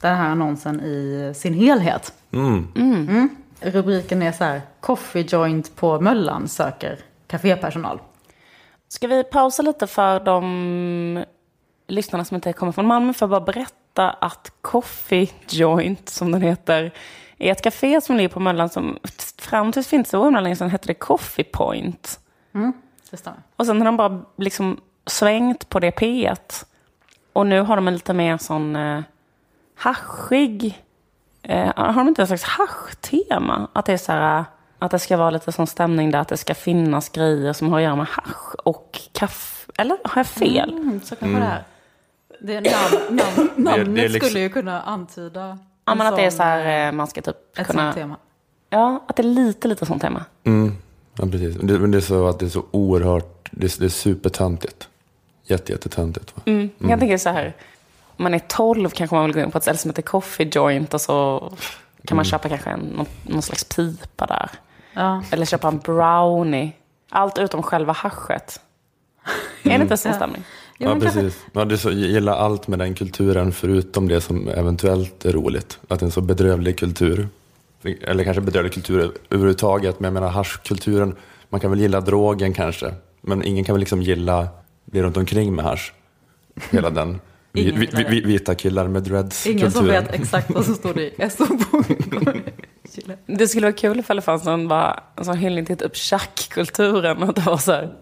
den 0.00 0.16
här 0.16 0.28
annonsen 0.28 0.80
i 0.80 1.32
sin 1.36 1.54
helhet. 1.54 2.12
Mm. 2.32 2.68
Mm. 2.76 3.28
Rubriken 3.60 4.22
är 4.22 4.32
så 4.32 4.44
här, 4.44 4.62
Coffee 4.80 5.26
Joint 5.28 5.76
på 5.76 6.00
Möllan 6.00 6.48
söker 6.48 6.98
kafépersonal. 7.26 7.98
Ska 8.88 9.06
vi 9.06 9.24
pausa 9.24 9.62
lite 9.62 9.86
för 9.86 10.20
de 10.20 11.24
lyssnarna 11.86 12.24
som 12.24 12.34
inte 12.34 12.52
kommer 12.52 12.72
från 12.72 12.86
Malmö 12.86 13.12
för 13.12 13.26
att 13.26 13.30
bara 13.30 13.40
berätta 13.40 14.10
att 14.10 14.52
Coffee 14.60 15.30
Joint, 15.48 16.08
som 16.08 16.32
den 16.32 16.42
heter, 16.42 16.92
är 17.48 17.52
ett 17.52 17.62
café 17.62 18.00
som 18.00 18.16
ligger 18.16 18.28
på 18.28 18.40
Möllan 18.40 18.68
som 18.68 18.98
fram 19.38 19.72
tills 19.72 19.88
för 19.88 19.96
inte 19.96 20.10
så 20.10 20.24
himla 20.24 20.40
länge 20.40 20.56
sedan 20.56 20.70
hette 20.70 20.86
det 20.86 20.94
Coffee 20.94 21.44
Point. 21.44 22.20
Det 23.10 23.16
stämmer. 23.16 23.40
Och 23.56 23.66
sen 23.66 23.78
har 23.80 23.84
de 23.84 23.96
bara 23.96 24.22
liksom 24.36 24.80
svängt 25.06 25.68
på 25.68 25.80
det 25.80 25.90
P1. 25.90 26.64
Och 27.32 27.46
nu 27.46 27.60
har 27.60 27.76
de 27.76 27.88
en 27.88 27.94
lite 27.94 28.14
mer 28.14 28.38
sån 28.38 28.76
eh, 28.76 29.02
haschig, 29.76 30.82
eh, 31.42 31.72
har 31.76 31.94
de 31.94 32.08
inte 32.08 32.22
ett 32.22 32.28
slags 32.28 32.42
hasch-tema? 32.44 33.68
Att 33.72 33.86
det 33.86 33.92
är 33.92 33.96
så 33.96 34.12
här, 34.12 34.44
att 34.78 34.90
det 34.90 34.98
ska 34.98 35.16
vara 35.16 35.30
lite 35.30 35.52
sån 35.52 35.66
stämning 35.66 36.10
där 36.10 36.18
att 36.18 36.28
det 36.28 36.36
ska 36.36 36.54
finnas 36.54 37.08
grejer 37.08 37.52
som 37.52 37.68
har 37.68 37.78
att 37.78 37.84
göra 37.84 37.96
med 37.96 38.06
hasch 38.06 38.54
och 38.64 39.00
kaffe. 39.12 39.72
Eller 39.78 39.98
har 40.04 40.18
jag 40.18 40.26
fel? 40.26 40.72
Mm, 40.72 41.00
så 41.00 41.16
kanske 41.16 41.38
det 41.38 41.44
är. 41.46 41.64
Det 42.40 42.60
namn, 42.60 43.16
namn, 43.16 43.50
namnet 43.56 43.94
det 43.96 44.04
är 44.04 44.08
liksom- 44.08 44.28
skulle 44.28 44.40
ju 44.40 44.48
kunna 44.48 44.82
antyda 44.82 45.58
Ja, 45.84 45.92
en 45.92 45.98
men 45.98 46.06
att 46.06 46.16
det 46.16 46.22
är 46.22 46.30
sån, 46.30 46.36
så 46.36 46.42
här, 46.42 46.86
eh, 46.86 46.92
man 46.92 47.06
ska 47.06 47.22
typ 47.22 47.58
ett 47.58 47.66
kunna... 47.66 47.82
sånt 47.82 47.94
tema. 47.96 48.16
Ja, 48.70 49.04
att 49.06 49.16
det 49.16 49.22
är 49.22 49.24
lite, 49.24 49.68
lite 49.68 49.86
sånt 49.86 50.02
tema. 50.02 50.24
Mm. 50.44 50.76
Ja, 51.18 51.26
precis. 51.26 51.56
Det, 51.56 51.78
men 51.78 51.90
det 51.90 51.98
är 51.98 52.00
så 52.02 52.26
att 52.28 52.38
det 52.38 52.44
är 52.46 52.50
så 52.50 52.64
oerhört, 52.70 53.48
det 53.50 53.66
är, 53.76 53.80
det 53.80 53.84
är 53.84 53.88
supertöntigt. 53.88 54.88
Jätte, 55.46 55.72
jättetöntigt. 55.72 56.36
Va? 56.36 56.42
Mm. 56.46 56.70
Jag 56.78 56.98
tänker 56.98 57.18
så 57.18 57.28
här, 57.30 57.56
om 58.16 58.22
man 58.22 58.34
är 58.34 58.38
12 58.38 58.88
kanske 58.90 59.16
man 59.16 59.24
vill 59.24 59.34
gå 59.34 59.40
in 59.40 59.50
på 59.50 59.58
ett 59.58 59.64
ställe 59.64 59.78
som 59.78 59.90
heter 59.90 60.02
Coffee 60.02 60.50
Joint 60.52 60.94
och 60.94 61.00
så 61.00 61.52
kan 62.04 62.16
man 62.16 62.24
köpa 62.24 62.48
kanske 62.48 62.70
en, 62.70 62.80
någon, 62.80 63.06
någon 63.22 63.42
slags 63.42 63.64
pipa 63.64 64.26
där. 64.26 64.50
Ja. 64.92 65.22
Eller 65.30 65.46
köpa 65.46 65.68
en 65.68 65.78
brownie. 65.78 66.72
Allt 67.10 67.38
utom 67.38 67.62
själva 67.62 67.92
haschet. 67.92 68.60
Är 69.62 69.78
det 69.78 69.82
inte 69.82 69.96
så 69.96 70.08
Ja. 70.08 70.12
stämning? 70.12 70.44
Jo, 70.78 70.88
Ja, 70.88 70.94
men 70.94 71.00
kanske- 71.00 71.20
precis. 71.20 71.44
Ja, 71.52 71.60
är 71.62 71.76
så, 71.76 71.90
gillar 71.90 72.32
allt 72.32 72.68
med 72.68 72.78
den 72.78 72.94
kulturen 72.94 73.52
förutom 73.52 74.08
det 74.08 74.20
som 74.20 74.48
eventuellt 74.48 75.24
är 75.24 75.32
roligt. 75.32 75.78
Att 75.88 76.00
det 76.00 76.04
är 76.04 76.06
en 76.06 76.12
så 76.12 76.20
bedrövlig 76.20 76.78
kultur. 76.78 77.28
Eller 78.02 78.24
kanske 78.24 78.40
bedrövlig 78.40 78.72
kultur 78.72 79.12
överhuvudtaget. 79.30 80.00
Men 80.00 80.04
jag 80.04 80.14
menar 80.14 80.28
haschkulturen, 80.28 81.16
man 81.48 81.60
kan 81.60 81.70
väl 81.70 81.80
gilla 81.80 82.00
drogen 82.00 82.52
kanske. 82.52 82.94
Men 83.20 83.44
ingen 83.44 83.64
kan 83.64 83.74
väl 83.74 83.80
liksom 83.80 84.02
gilla 84.02 84.48
det 84.84 85.02
runt 85.02 85.16
omkring 85.16 85.54
med 85.54 85.64
hasch. 85.64 85.92
Hela 86.70 86.90
den 86.90 87.20
vi, 87.54 87.88
vi, 88.08 88.20
vita 88.20 88.54
killar 88.54 88.88
med 88.88 89.02
dreads 89.02 89.46
Ingen 89.46 89.70
som 89.70 89.86
vet 89.86 90.14
exakt 90.14 90.50
vad 90.50 90.64
som 90.64 90.74
står 90.74 90.98
i 90.98 91.14
SO-boken. 91.30 92.42
Det 93.26 93.48
skulle 93.48 93.66
vara 93.66 93.76
kul 93.76 94.00
ifall 94.00 94.16
det 94.16 94.22
fanns 94.22 94.44
någon, 94.44 94.68
bara, 94.68 95.02
en 95.16 95.24
sån 95.24 95.36
hyllning 95.36 95.66
till 95.66 95.76
typ 95.76 95.96
tjackkulturen. 95.96 97.22
Och 97.22 97.34
det 97.34 97.40
var 97.40 97.56
så 97.56 97.72
här, 97.72 97.92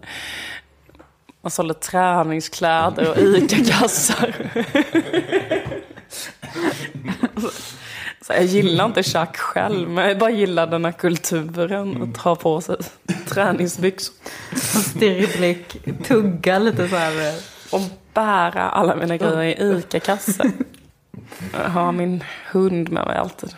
man 1.43 1.51
sålde 1.51 1.73
träningskläder 1.73 3.09
och 3.09 3.17
ICA-kassar. 3.17 4.35
Så 8.21 8.33
jag 8.33 8.43
gillar 8.43 8.85
inte 8.85 9.03
tjack 9.03 9.37
själv, 9.37 9.89
men 9.89 10.07
jag 10.07 10.17
bara 10.17 10.29
gillar 10.29 10.67
den 10.67 10.85
här 10.85 10.91
kulturen. 10.91 12.03
Att 12.03 12.17
ha 12.17 12.35
på 12.35 12.61
sig 12.61 12.75
träningsbyxor. 13.27 14.15
Stirrig 14.55 15.37
blick, 15.37 15.77
tugga 16.07 16.59
lite 16.59 16.89
så 16.89 16.95
här. 16.95 17.33
Och 17.71 17.81
bära 18.13 18.69
alla 18.69 18.95
mina 18.95 19.17
grejer 19.17 19.61
i 19.61 19.77
ICA-kassar. 19.77 20.51
Jag 21.53 21.69
har 21.69 21.91
min 21.91 22.23
hund 22.51 22.91
med 22.91 23.05
mig 23.05 23.17
alltid. 23.17 23.55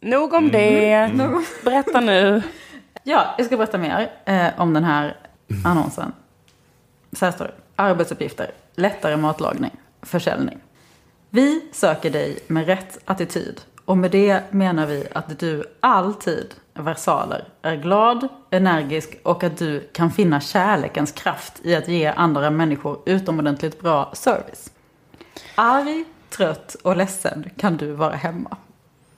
Nog 0.00 0.32
om 0.32 0.50
det. 0.50 1.10
Berätta 1.64 2.00
nu. 2.00 2.42
Ja, 3.02 3.34
jag 3.38 3.46
ska 3.46 3.56
berätta 3.56 3.78
mer 3.78 4.10
eh, 4.24 4.46
om 4.56 4.74
den 4.74 4.84
här 4.84 5.16
annonsen. 5.64 6.12
Så 7.12 7.24
här 7.24 7.32
står 7.32 7.44
det. 7.44 7.54
Arbetsuppgifter, 7.76 8.50
lättare 8.74 9.16
matlagning, 9.16 9.76
försäljning. 10.02 10.58
Vi 11.30 11.68
söker 11.72 12.10
dig 12.10 12.38
med 12.46 12.66
rätt 12.66 12.98
attityd. 13.04 13.60
Och 13.84 13.98
med 13.98 14.10
det 14.10 14.52
menar 14.52 14.86
vi 14.86 15.06
att 15.12 15.38
du 15.38 15.64
alltid, 15.80 16.54
versaler, 16.74 17.44
är 17.62 17.76
glad, 17.76 18.28
energisk 18.50 19.18
och 19.22 19.44
att 19.44 19.58
du 19.58 19.88
kan 19.92 20.10
finna 20.10 20.40
kärlekens 20.40 21.12
kraft 21.12 21.60
i 21.62 21.74
att 21.74 21.88
ge 21.88 22.06
andra 22.06 22.50
människor 22.50 22.98
utomordentligt 23.06 23.80
bra 23.80 24.10
service. 24.12 24.70
Arg, 25.54 26.04
trött 26.30 26.76
och 26.82 26.96
ledsen 26.96 27.50
kan 27.56 27.76
du 27.76 27.92
vara 27.92 28.14
hemma. 28.14 28.56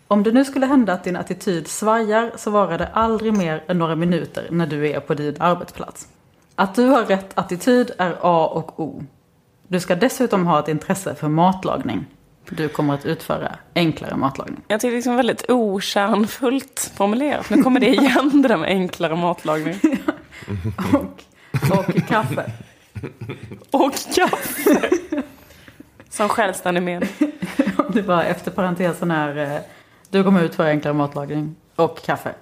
Om 0.08 0.22
det 0.22 0.32
nu 0.32 0.44
skulle 0.44 0.66
hända 0.66 0.92
att 0.92 1.04
din 1.04 1.16
attityd 1.16 1.68
svajar 1.68 2.32
så 2.36 2.50
varar 2.50 2.78
det 2.78 2.86
aldrig 2.86 3.36
mer 3.36 3.64
än 3.66 3.78
några 3.78 3.96
minuter 3.96 4.46
när 4.50 4.66
du 4.66 4.90
är 4.90 5.00
på 5.00 5.14
din 5.14 5.36
arbetsplats. 5.40 6.08
Att 6.58 6.74
du 6.74 6.86
har 6.86 7.04
rätt 7.04 7.38
attityd 7.38 7.90
är 7.98 8.16
A 8.22 8.46
och 8.46 8.80
O. 8.80 9.04
Du 9.68 9.80
ska 9.80 9.94
dessutom 9.96 10.46
ha 10.46 10.58
ett 10.60 10.68
intresse 10.68 11.14
för 11.14 11.28
matlagning. 11.28 12.06
Du 12.50 12.68
kommer 12.68 12.94
att 12.94 13.06
utföra 13.06 13.56
enklare 13.74 14.16
matlagning. 14.16 14.60
Jag 14.68 14.80
tycker 14.80 14.90
det 14.90 14.94
är 14.94 14.96
liksom 14.98 15.16
väldigt 15.16 15.50
okärnfullt 15.50 16.92
formulerat. 16.96 17.50
Nu 17.50 17.62
kommer 17.62 17.80
det 17.80 17.88
igen, 17.88 18.42
det 18.42 18.48
där 18.48 18.56
med 18.56 18.68
enklare 18.68 19.16
matlagning. 19.16 19.74
Och, 20.92 21.22
och 21.78 21.94
kaffe. 22.08 22.52
Och 23.70 23.92
kaffe. 24.14 24.90
Som 26.10 26.28
självständig 26.28 26.82
mening. 26.82 27.08
Det 27.92 28.02
var 28.02 28.22
efter 28.22 28.50
parentesen 28.50 29.10
här. 29.10 29.36
eh, 29.54 29.60
Du 30.10 30.24
kommer 30.24 30.42
ut 30.42 30.54
för 30.54 30.66
enklare 30.66 30.94
matlagning 30.94 31.56
och 31.76 32.02
kaffe. 32.02 32.34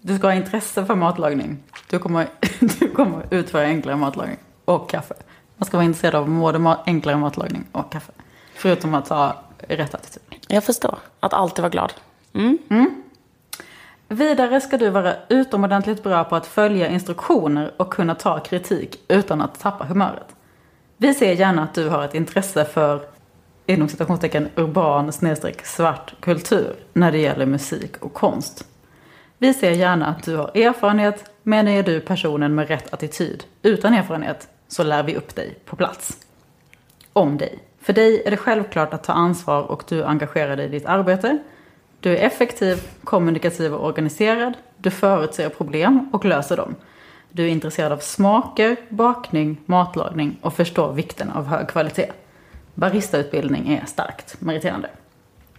Du 0.00 0.18
ska 0.18 0.26
ha 0.26 0.34
intresse 0.34 0.86
för 0.86 0.94
matlagning. 0.94 1.58
Du 1.90 1.98
kommer, 1.98 2.26
du 2.78 2.90
kommer 2.90 3.22
utföra 3.30 3.62
enklare 3.62 3.96
matlagning 3.96 4.38
och 4.64 4.90
kaffe. 4.90 5.14
Man 5.56 5.66
ska 5.66 5.76
vara 5.76 5.84
intresserad 5.84 6.14
av 6.14 6.30
både 6.30 6.58
ma- 6.58 6.78
enklare 6.86 7.16
matlagning 7.16 7.64
och 7.72 7.92
kaffe. 7.92 8.12
Förutom 8.54 8.94
att 8.94 9.08
ha 9.08 9.42
rätt 9.58 9.94
attityd. 9.94 10.22
Jag 10.48 10.64
förstår. 10.64 10.98
Att 11.20 11.32
alltid 11.32 11.62
vara 11.62 11.70
glad. 11.70 11.92
Mm. 12.32 13.02
Vidare 14.08 14.60
ska 14.60 14.76
du 14.78 14.90
vara 14.90 15.14
utomordentligt 15.28 16.02
bra 16.02 16.24
på 16.24 16.36
att 16.36 16.46
följa 16.46 16.88
instruktioner 16.88 17.72
och 17.76 17.92
kunna 17.92 18.14
ta 18.14 18.40
kritik 18.40 19.00
utan 19.08 19.40
att 19.40 19.60
tappa 19.60 19.84
humöret. 19.84 20.26
Vi 20.96 21.14
ser 21.14 21.32
gärna 21.32 21.62
att 21.62 21.74
du 21.74 21.88
har 21.88 22.04
ett 22.04 22.14
intresse 22.14 22.64
för 22.64 23.00
inom 23.66 23.88
citationstecken 23.88 24.48
urban 24.56 25.12
snedstreck 25.12 25.66
svart 25.66 26.14
kultur 26.20 26.76
när 26.92 27.12
det 27.12 27.18
gäller 27.18 27.46
musik 27.46 27.96
och 28.00 28.14
konst. 28.14 28.66
Vi 29.38 29.54
ser 29.54 29.70
gärna 29.70 30.06
att 30.06 30.22
du 30.22 30.36
har 30.36 30.56
erfarenhet, 30.56 31.30
men 31.48 31.68
är 31.68 31.82
du 31.82 32.00
personen 32.00 32.54
med 32.54 32.68
rätt 32.68 32.94
attityd 32.94 33.44
utan 33.62 33.94
erfarenhet 33.94 34.48
så 34.68 34.82
lär 34.82 35.02
vi 35.02 35.16
upp 35.16 35.34
dig 35.34 35.58
på 35.64 35.76
plats. 35.76 36.16
Om 37.12 37.36
dig. 37.36 37.58
För 37.80 37.92
dig 37.92 38.22
är 38.26 38.30
det 38.30 38.36
självklart 38.36 38.94
att 38.94 39.04
ta 39.04 39.12
ansvar 39.12 39.62
och 39.62 39.84
du 39.88 40.04
engagerar 40.04 40.56
dig 40.56 40.66
i 40.66 40.68
ditt 40.68 40.86
arbete. 40.86 41.38
Du 42.00 42.16
är 42.16 42.26
effektiv, 42.26 42.88
kommunikativ 43.04 43.74
och 43.74 43.86
organiserad. 43.86 44.52
Du 44.76 44.90
förutser 44.90 45.48
problem 45.48 46.10
och 46.12 46.24
löser 46.24 46.56
dem. 46.56 46.74
Du 47.30 47.44
är 47.44 47.48
intresserad 47.48 47.92
av 47.92 47.98
smaker, 47.98 48.76
bakning, 48.88 49.60
matlagning 49.66 50.38
och 50.40 50.54
förstår 50.54 50.92
vikten 50.92 51.30
av 51.30 51.46
hög 51.46 51.68
kvalitet. 51.68 52.10
Baristautbildning 52.74 53.72
är 53.72 53.86
starkt 53.86 54.40
meriterande. 54.40 54.88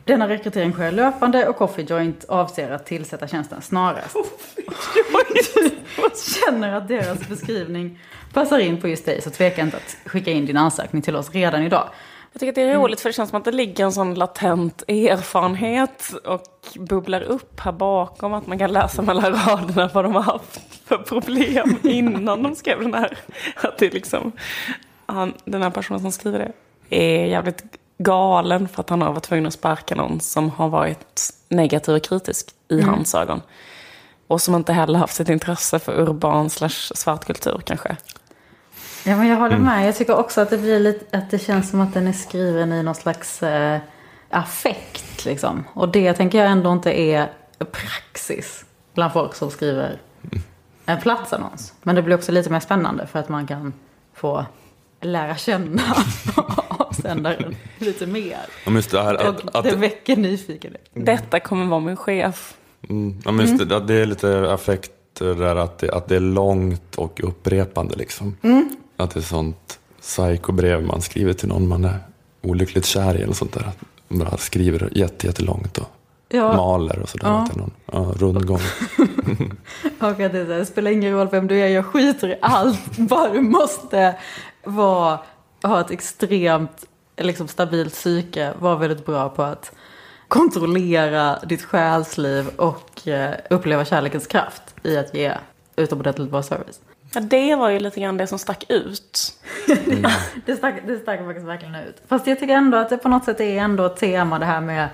Denna 0.08 0.28
rekrytering 0.28 0.74
sker 0.74 0.92
löpande 0.92 1.48
och 1.48 1.56
Coffee 1.56 1.86
Joint 1.90 2.26
avser 2.26 2.72
att 2.72 2.86
tillsätta 2.86 3.28
tjänsten 3.28 3.62
snarast. 3.62 4.16
Känner 6.46 6.76
att 6.76 6.88
deras 6.88 7.28
beskrivning 7.28 8.00
passar 8.34 8.60
in 8.60 8.82
på 8.82 8.88
just 8.88 9.06
dig 9.06 9.22
så 9.22 9.30
tveka 9.30 9.62
inte 9.62 9.78
att 9.78 9.98
skicka 10.06 10.32
in 10.32 10.46
din 10.46 10.58
ansökning 10.58 11.02
till 11.02 11.16
oss 11.16 11.32
redan 11.32 11.64
idag. 11.64 11.90
Jag 12.32 12.40
tycker 12.40 12.52
att 12.52 12.56
det 12.56 12.62
är 12.62 12.76
roligt 12.76 13.02
för 13.02 13.10
det 13.10 13.14
känns 13.14 13.30
som 13.30 13.38
att 13.38 13.46
det 13.46 13.52
ligger 13.52 13.86
en 13.86 13.92
sån 13.92 14.14
latent 14.14 14.84
erfarenhet 14.88 16.14
och 16.26 16.68
bubblar 16.76 17.22
upp 17.22 17.60
här 17.60 17.72
bakom. 17.72 18.34
Att 18.34 18.48
man 18.48 18.60
kan 18.60 18.74
läsa 18.74 19.02
mellan 19.02 19.34
raderna 19.34 19.90
vad 19.94 20.06
de 20.06 20.16
har 20.16 20.22
haft 20.22 20.62
för 20.86 20.98
problem 20.98 21.76
innan 21.84 22.44
de 22.44 22.56
skrev 22.56 22.80
den 22.80 22.94
här. 22.94 23.18
Att 23.56 23.78
det 23.78 23.86
är 23.86 23.92
liksom, 23.92 24.32
han, 25.06 25.34
den 25.46 25.62
här 25.62 25.70
personen 25.70 26.00
som 26.00 26.12
skriver 26.12 26.40
det 26.40 26.52
är 26.90 27.26
jävligt 27.26 27.64
galen 27.98 28.68
för 28.68 28.82
att 28.82 28.90
han 28.90 29.02
har 29.02 29.12
varit 29.12 29.24
tvungen 29.24 29.46
att 29.46 29.54
sparka 29.54 29.96
någon 29.96 30.20
som 30.20 30.50
har 30.50 30.70
varit 30.70 31.34
negativ 31.50 31.96
och 31.96 32.04
kritisk 32.04 32.50
i 32.68 32.82
hans 32.82 33.16
ögon. 33.16 33.42
Och 34.28 34.42
som 34.42 34.56
inte 34.56 34.74
heller 34.74 35.00
haft 35.00 35.16
sitt 35.16 35.30
intresse 35.30 35.80
för 35.80 36.00
urban 36.00 36.50
slash 36.50 36.92
svart 36.96 37.26
kultur 37.26 37.62
kanske. 37.66 37.98
Ja, 39.06 39.16
men 39.18 39.28
jag 39.28 39.38
håller 39.38 39.58
med. 39.58 39.88
Jag 39.88 39.96
tycker 39.96 40.16
också 40.16 40.42
att 40.42 40.50
det 40.50 40.58
blir 40.58 40.80
lite, 40.80 41.18
att 41.18 41.32
det 41.32 41.40
känns 41.40 41.70
som 41.70 41.82
att 41.82 41.94
den 41.94 42.08
är 42.08 42.14
skriven 42.14 42.74
i 42.74 42.84
någon 42.84 42.96
slags 42.96 43.44
eh, 43.44 43.80
affekt 44.30 45.26
liksom. 45.26 45.64
Och 45.74 45.90
det 45.90 46.14
tänker 46.14 46.38
jag 46.38 46.48
ändå 46.52 46.72
inte 46.72 47.00
är 47.00 47.32
praxis 47.72 48.66
bland 48.94 49.14
folk 49.14 49.36
som 49.36 49.52
skriver 49.52 50.00
en 50.86 51.02
platsannons. 51.02 51.74
Men 51.84 51.96
det 51.96 52.02
blir 52.02 52.16
också 52.16 52.32
lite 52.32 52.50
mer 52.50 52.60
spännande 52.60 53.08
för 53.08 53.20
att 53.20 53.30
man 53.30 53.48
kan 53.48 53.74
få 54.14 54.46
lära 55.02 55.36
känna 55.36 55.82
avsändaren 56.98 57.56
lite 57.78 58.06
mer. 58.08 58.38
Ja, 58.66 58.72
just 58.72 58.92
det 58.92 59.02
här 59.02 59.16
att, 59.16 59.40
Och 59.44 59.56
att, 59.56 59.64
det 59.64 59.76
väcker 59.76 60.16
nyfikenhet. 60.18 60.90
Detta 60.94 61.40
kommer 61.40 61.66
vara 61.66 61.80
min 61.80 61.96
chef. 61.98 62.54
mm, 62.90 63.22
ja, 63.26 63.32
men 63.32 63.48
just 63.48 63.70
det, 63.70 63.78
att 63.78 63.88
det 63.88 63.94
är 63.94 64.06
lite 64.06 64.54
affekt 64.54 64.92
det 65.20 65.34
där 65.36 65.56
att 65.56 65.80
det, 65.80 65.92
att 65.92 66.08
det 66.08 66.16
är 66.16 66.20
långt 66.20 66.96
och 66.96 67.20
upprepande 67.24 67.96
liksom. 67.96 68.38
Att 68.98 69.12
det 69.14 69.20
är 69.20 69.22
sånt 69.22 69.80
psykobrev 70.02 70.84
man 70.84 71.02
skriver 71.02 71.34
till 71.34 71.48
någon 71.48 71.68
man 71.68 71.86
är 71.86 72.00
olyckligt 72.42 72.86
kär 72.86 73.18
i 73.18 73.22
eller 73.22 73.34
sånt 73.34 73.54
där. 73.54 73.62
Att 73.68 73.78
man 74.08 74.20
bara 74.20 74.38
skriver 74.38 74.90
jätte, 74.96 75.28
jättelångt 75.28 75.78
och 75.78 75.88
Ja. 76.30 76.56
maler 76.56 77.00
och 77.00 77.10
sådär. 77.10 77.28
Ja. 77.28 77.48
Någon. 77.56 77.72
Ja, 77.92 78.14
rundgång. 78.18 78.60
Och 80.00 80.08
att 80.08 80.18
det, 80.18 80.24
är 80.40 80.46
så 80.46 80.52
här, 80.52 80.60
det 80.60 80.66
spelar 80.66 80.92
ingen 80.92 81.14
roll 81.14 81.28
vem 81.32 81.48
du 81.48 81.60
är, 81.60 81.68
jag 81.68 81.86
skiter 81.86 82.30
i 82.30 82.38
allt. 82.42 82.98
Bara 82.98 83.30
du 83.34 83.42
måste 83.42 84.16
vara, 84.64 85.20
ha 85.64 85.82
ett 85.82 85.92
extremt 85.92 86.86
liksom, 87.18 87.48
stabilt 87.48 87.94
psyke, 87.94 88.54
vara 88.60 88.76
väldigt 88.76 89.06
bra 89.06 89.30
på 89.30 89.44
att 89.44 89.72
kontrollera 90.28 91.40
ditt 91.40 91.62
själsliv 91.62 92.48
och 92.48 93.08
eh, 93.08 93.36
uppleva 93.50 93.86
kärlekens 93.86 94.28
kraft 94.28 94.76
i 94.84 94.98
att 94.98 95.14
ge 95.14 95.34
utomordentligt 95.76 96.32
bra 96.32 96.44
service. 96.44 96.80
Ja, 97.14 97.22
det 97.22 97.56
var 97.56 97.70
ju 97.70 97.80
lite 97.80 98.00
grann 98.00 98.18
det 98.18 98.28
som 98.28 98.40
stack 98.40 98.66
ut. 98.70 99.34
det, 100.46 100.56
stack, 100.56 100.76
det 100.88 101.00
stack 101.00 101.20
faktiskt 101.20 101.48
verkligen 101.48 101.76
ut. 101.76 102.02
Fast 102.08 102.28
jag 102.28 102.40
tycker 102.40 102.54
ändå 102.54 102.78
att 102.78 102.90
det 102.90 102.98
på 102.98 103.10
något 103.10 103.26
sätt 103.26 103.40
är 103.40 103.58
ändå 103.58 103.86
ett 103.86 103.98
tema 103.98 104.40
det 104.40 104.46
här 104.46 104.62
med, 104.62 104.90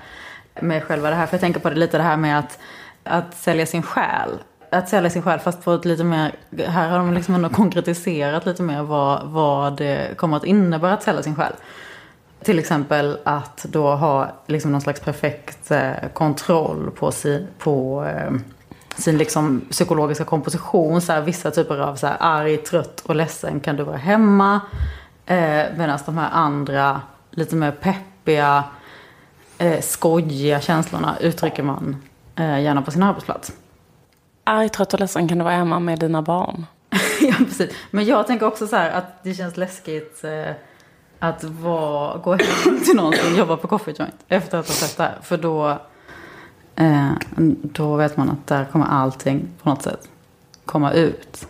med 0.60 0.84
själva 0.84 1.10
det 1.10 1.16
här. 1.16 1.26
För 1.26 1.34
jag 1.34 1.40
tänker 1.40 1.60
på 1.60 1.70
det 1.70 1.76
lite 1.76 1.96
det 1.96 2.02
här 2.02 2.16
med 2.16 2.38
att, 2.38 2.58
att 3.02 3.34
sälja 3.34 3.66
sin 3.66 3.82
själ. 3.82 4.30
Att 4.74 4.88
sälja 4.88 5.10
sin 5.10 5.22
själ 5.22 5.38
fast 5.38 5.64
på 5.64 5.72
ett 5.72 5.84
lite 5.84 6.04
mer, 6.04 6.34
här 6.66 6.88
har 6.88 6.98
de 6.98 7.14
liksom 7.14 7.34
ändå 7.34 7.48
konkretiserat 7.48 8.46
lite 8.46 8.62
mer 8.62 8.82
vad, 8.82 9.22
vad 9.26 9.76
det 9.76 10.16
kommer 10.16 10.36
att 10.36 10.44
innebära 10.44 10.92
att 10.92 11.02
sälja 11.02 11.22
sin 11.22 11.36
själ. 11.36 11.52
Till 12.42 12.58
exempel 12.58 13.18
att 13.24 13.66
då 13.68 13.94
ha 13.94 14.32
liksom 14.46 14.72
någon 14.72 14.80
slags 14.80 15.00
perfekt 15.00 15.70
eh, 15.70 15.92
kontroll 16.12 16.90
på 16.90 17.12
sin, 17.12 17.46
på, 17.58 18.04
eh, 18.04 18.32
sin 18.96 19.18
liksom 19.18 19.60
psykologiska 19.70 20.24
komposition. 20.24 21.00
Så 21.00 21.12
här, 21.12 21.20
vissa 21.20 21.50
typer 21.50 21.78
av 21.78 21.96
så 21.96 22.06
här, 22.06 22.16
arg, 22.20 22.56
trött 22.56 23.00
och 23.00 23.16
ledsen 23.16 23.60
kan 23.60 23.76
du 23.76 23.82
vara 23.82 23.96
hemma. 23.96 24.60
Eh, 25.26 25.64
Medan 25.76 25.98
de 26.06 26.18
här 26.18 26.30
andra 26.32 27.00
lite 27.30 27.56
mer 27.56 27.70
peppiga, 27.70 28.64
eh, 29.58 29.80
skojiga 29.80 30.60
känslorna 30.60 31.16
uttrycker 31.20 31.62
man 31.62 32.02
eh, 32.36 32.60
gärna 32.60 32.82
på 32.82 32.90
sin 32.90 33.02
arbetsplats. 33.02 33.52
Arg, 34.44 34.68
trött 34.68 34.94
och 34.94 35.00
ledsen 35.00 35.28
kan 35.28 35.38
du 35.38 35.44
vara 35.44 35.54
hemma 35.54 35.78
med 35.78 35.98
dina 35.98 36.22
barn. 36.22 36.66
ja, 37.20 37.34
precis. 37.38 37.70
Men 37.90 38.04
jag 38.04 38.26
tänker 38.26 38.46
också 38.46 38.66
så 38.66 38.76
här 38.76 38.90
att 38.90 39.24
det 39.24 39.34
känns 39.34 39.56
läskigt 39.56 40.24
eh, 40.24 40.54
att 41.18 41.44
vara, 41.44 42.18
gå 42.18 42.32
hem 42.32 42.80
till 42.84 42.96
någon 42.96 43.12
som 43.12 43.36
jobbar 43.36 43.56
på 43.56 43.68
Coffee 43.68 43.94
Joint 43.98 44.14
efter 44.28 44.58
att 44.58 44.68
ha 44.68 44.74
sett 44.74 44.96
det 44.96 45.02
här. 45.02 45.18
För 45.22 45.36
då, 45.36 45.78
eh, 46.76 47.10
då 47.62 47.96
vet 47.96 48.16
man 48.16 48.30
att 48.30 48.46
där 48.46 48.64
kommer 48.64 48.86
allting 48.86 49.48
på 49.62 49.68
något 49.68 49.82
sätt 49.82 50.08
komma 50.64 50.92
ut. 50.92 51.46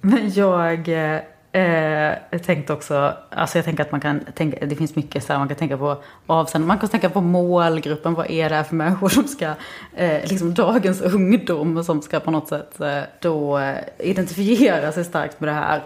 Men 0.00 0.32
jag 0.32 0.88
eh, 0.88 1.20
Eh, 1.56 2.38
tänkte 2.46 2.72
också, 2.72 3.14
alltså 3.30 3.58
jag 3.58 3.64
tänker 3.64 3.82
att 3.82 3.92
man 3.92 4.00
kan 4.00 4.20
tänka, 4.34 4.66
det 4.66 4.76
finns 4.76 4.96
mycket 4.96 5.24
så 5.24 5.32
här, 5.32 5.38
man 5.38 5.48
kan 5.48 5.56
tänka 5.56 5.76
på 5.76 6.02
avsändare, 6.26 6.68
man 6.68 6.78
kan 6.78 6.88
tänka 6.88 7.10
på 7.10 7.20
målgruppen, 7.20 8.14
vad 8.14 8.30
är 8.30 8.48
det 8.48 8.54
här 8.54 8.62
för 8.62 8.74
människor 8.74 9.08
som 9.08 9.24
ska, 9.24 9.54
eh, 9.96 10.20
liksom 10.24 10.54
dagens 10.54 11.00
ungdom 11.00 11.84
som 11.84 12.02
ska 12.02 12.20
på 12.20 12.30
något 12.30 12.48
sätt 12.48 12.80
eh, 12.80 13.00
då 13.20 13.58
eh, 13.58 13.76
identifiera 13.98 14.92
sig 14.92 15.04
starkt 15.04 15.40
med 15.40 15.48
det 15.48 15.52
här. 15.52 15.82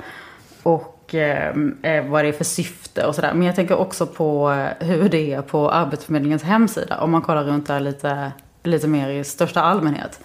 Och 0.62 1.14
eh, 1.14 1.54
eh, 1.82 2.06
vad 2.06 2.24
det 2.24 2.28
är 2.28 2.32
för 2.32 2.44
syfte 2.44 3.06
och 3.06 3.14
sådär. 3.14 3.34
Men 3.34 3.46
jag 3.46 3.56
tänker 3.56 3.76
också 3.76 4.06
på 4.06 4.50
hur 4.80 5.08
det 5.08 5.32
är 5.32 5.42
på 5.42 5.70
Arbetsförmedlingens 5.70 6.42
hemsida. 6.42 7.00
Om 7.00 7.10
man 7.10 7.22
kollar 7.22 7.44
runt 7.44 7.66
där 7.66 7.80
lite, 7.80 8.32
lite 8.62 8.88
mer 8.88 9.08
i 9.08 9.24
största 9.24 9.60
allmänhet. 9.60 10.20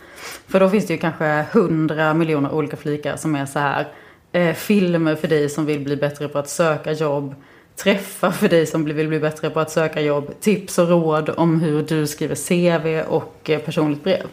För 0.47 0.59
då 0.59 0.69
finns 0.69 0.87
det 0.87 0.93
ju 0.93 0.99
kanske 0.99 1.45
hundra 1.51 2.13
miljoner 2.13 2.51
olika 2.51 2.77
flikar 2.77 3.15
som 3.15 3.35
är 3.35 3.45
så 3.45 3.59
här. 3.59 3.87
Eh, 4.35 4.53
filmer 4.53 5.15
för 5.15 5.27
dig 5.27 5.49
som 5.49 5.65
vill 5.65 5.79
bli 5.79 5.95
bättre 5.95 6.27
på 6.27 6.39
att 6.39 6.49
söka 6.49 6.91
jobb. 6.91 7.35
Träffar 7.75 8.31
för 8.31 8.49
dig 8.49 8.65
som 8.65 8.85
vill 8.85 9.07
bli 9.07 9.19
bättre 9.19 9.49
på 9.49 9.59
att 9.59 9.71
söka 9.71 10.01
jobb. 10.01 10.33
Tips 10.39 10.77
och 10.77 10.89
råd 10.89 11.29
om 11.29 11.61
hur 11.61 11.83
du 11.83 12.07
skriver 12.07 12.35
CV 12.35 13.09
och 13.09 13.49
eh, 13.49 13.59
personligt 13.59 14.03
brev. 14.03 14.27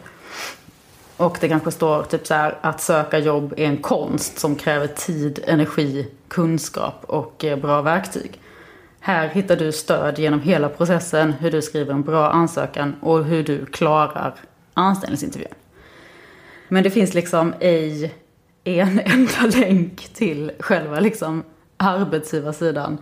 Och 1.17 1.37
det 1.41 1.49
kanske 1.49 1.71
står 1.71 2.03
typ 2.03 2.27
så 2.27 2.33
här 2.33 2.57
att 2.61 2.81
söka 2.81 3.19
jobb 3.19 3.53
är 3.57 3.65
en 3.65 3.77
konst 3.77 4.39
som 4.39 4.55
kräver 4.55 4.87
tid, 4.87 5.39
energi, 5.47 6.07
kunskap 6.27 7.03
och 7.07 7.45
eh, 7.45 7.59
bra 7.59 7.81
verktyg. 7.81 8.39
Här 8.99 9.27
hittar 9.27 9.55
du 9.55 9.71
stöd 9.71 10.19
genom 10.19 10.41
hela 10.41 10.69
processen, 10.69 11.33
hur 11.33 11.51
du 11.51 11.61
skriver 11.61 11.93
en 11.93 12.03
bra 12.03 12.29
ansökan 12.29 12.95
och 13.01 13.25
hur 13.25 13.43
du 13.43 13.65
klarar 13.65 14.35
anställningsintervjun. 14.73 15.53
Men 16.67 16.83
det 16.83 16.89
finns 16.89 17.13
liksom 17.13 17.53
ej 17.59 18.13
en 18.63 18.99
enda 19.05 19.57
länk 19.59 20.09
till 20.13 20.51
själva 20.59 20.99
liksom 20.99 21.43
arbetsgivarsidan. 21.77 22.97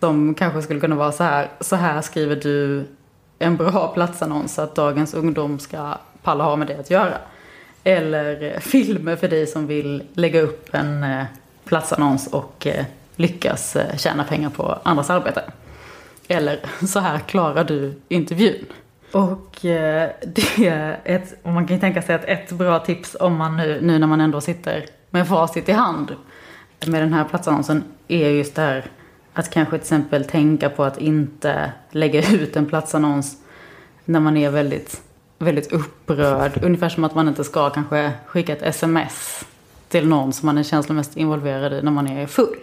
Som 0.00 0.34
kanske 0.34 0.62
skulle 0.62 0.80
kunna 0.80 0.96
vara 0.96 1.12
så 1.12 1.24
här, 1.24 1.50
så 1.60 1.76
här 1.76 2.02
skriver 2.02 2.36
du 2.36 2.84
en 3.38 3.56
bra 3.56 3.88
platsannons 3.94 4.54
så 4.54 4.62
att 4.62 4.74
dagens 4.74 5.14
ungdom 5.14 5.58
ska 5.58 5.98
palla 6.22 6.44
ha 6.44 6.56
med 6.56 6.66
det 6.66 6.80
att 6.80 6.90
göra. 6.90 7.18
Eller 7.84 8.42
eh, 8.42 8.60
filmer 8.60 9.16
för 9.16 9.28
dig 9.28 9.46
som 9.46 9.66
vill 9.66 10.02
lägga 10.12 10.40
upp 10.40 10.74
en 10.74 11.02
eh, 11.02 11.24
platsannons 11.64 12.26
och 12.26 12.66
eh, 12.66 12.84
lyckas 13.16 13.76
tjäna 13.96 14.24
pengar 14.24 14.50
på 14.50 14.78
andras 14.82 15.10
arbete. 15.10 15.42
Eller 16.28 16.60
så 16.86 17.00
här 17.00 17.18
klarar 17.18 17.64
du 17.64 18.00
intervjun. 18.08 18.64
Och 19.12 19.58
det 19.62 20.58
är 20.58 21.00
ett, 21.04 21.34
och 21.42 21.52
man 21.52 21.66
kan 21.66 21.76
ju 21.76 21.80
tänka 21.80 22.02
sig 22.02 22.14
att 22.14 22.24
ett 22.24 22.52
bra 22.52 22.78
tips 22.78 23.16
om 23.20 23.36
man 23.36 23.56
nu, 23.56 23.78
nu 23.82 23.98
när 23.98 24.06
man 24.06 24.20
ändå 24.20 24.40
sitter 24.40 24.84
med 25.10 25.28
facit 25.28 25.68
i 25.68 25.72
hand 25.72 26.16
med 26.86 27.02
den 27.02 27.12
här 27.12 27.24
platsannonsen 27.24 27.84
är 28.08 28.28
just 28.28 28.54
det 28.54 28.62
här 28.62 28.84
att 29.32 29.50
kanske 29.50 29.78
till 29.78 29.82
exempel 29.82 30.24
tänka 30.24 30.70
på 30.70 30.84
att 30.84 30.98
inte 30.98 31.72
lägga 31.90 32.32
ut 32.32 32.56
en 32.56 32.66
platsannons 32.66 33.36
när 34.04 34.20
man 34.20 34.36
är 34.36 34.50
väldigt, 34.50 35.02
väldigt 35.38 35.72
upprörd. 35.72 36.64
Ungefär 36.64 36.88
som 36.88 37.04
att 37.04 37.14
man 37.14 37.28
inte 37.28 37.44
ska 37.44 37.70
kanske 37.70 38.12
skicka 38.26 38.52
ett 38.52 38.62
sms 38.62 39.44
till 39.88 40.08
någon 40.08 40.32
som 40.32 40.46
man 40.46 40.58
är 40.58 40.62
känslomässigt 40.62 41.16
involverad 41.16 41.72
i 41.72 41.82
när 41.82 41.90
man 41.90 42.08
är 42.08 42.26
full. 42.26 42.58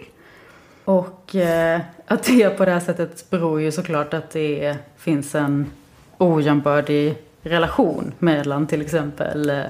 Och 0.84 1.34
eh, 1.34 1.80
att 2.06 2.22
det 2.22 2.50
på 2.50 2.64
det 2.64 2.70
här 2.70 2.80
sättet 2.80 3.30
beror 3.30 3.60
ju 3.60 3.72
såklart 3.72 4.14
att 4.14 4.30
det 4.30 4.76
finns 4.96 5.34
en 5.34 5.70
ojämbördig 6.18 7.18
relation 7.42 8.12
mellan 8.18 8.66
till 8.66 8.82
exempel 8.82 9.50
eh, 9.50 9.64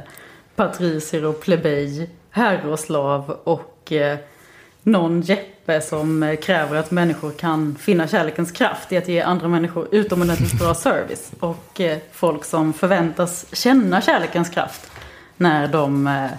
patricier 0.57 1.25
och 1.25 1.41
plebej 1.41 2.11
herroslav 2.37 3.37
och 3.45 3.93
eh, 3.93 4.19
någon 4.83 5.21
Jeppe 5.21 5.81
som 5.81 6.23
eh, 6.23 6.37
kräver 6.37 6.77
att 6.77 6.91
människor 6.91 7.31
kan 7.31 7.77
finna 7.77 8.09
kärlekens 8.09 8.53
kraft 8.53 8.93
i 8.93 8.97
att 8.97 9.09
ge 9.09 9.21
andra 9.21 9.49
människor 9.49 9.89
utomordentligt 9.91 10.59
bra 10.59 10.75
service. 10.75 11.33
Och 11.41 11.81
eh, 11.81 11.99
folk 12.13 12.45
som 12.45 12.73
förväntas 12.73 13.47
känna 13.53 14.01
kärlekens 14.01 14.51
kraft 14.51 14.91
när 15.37 15.69
de 15.69 16.07
eh, 16.07 16.31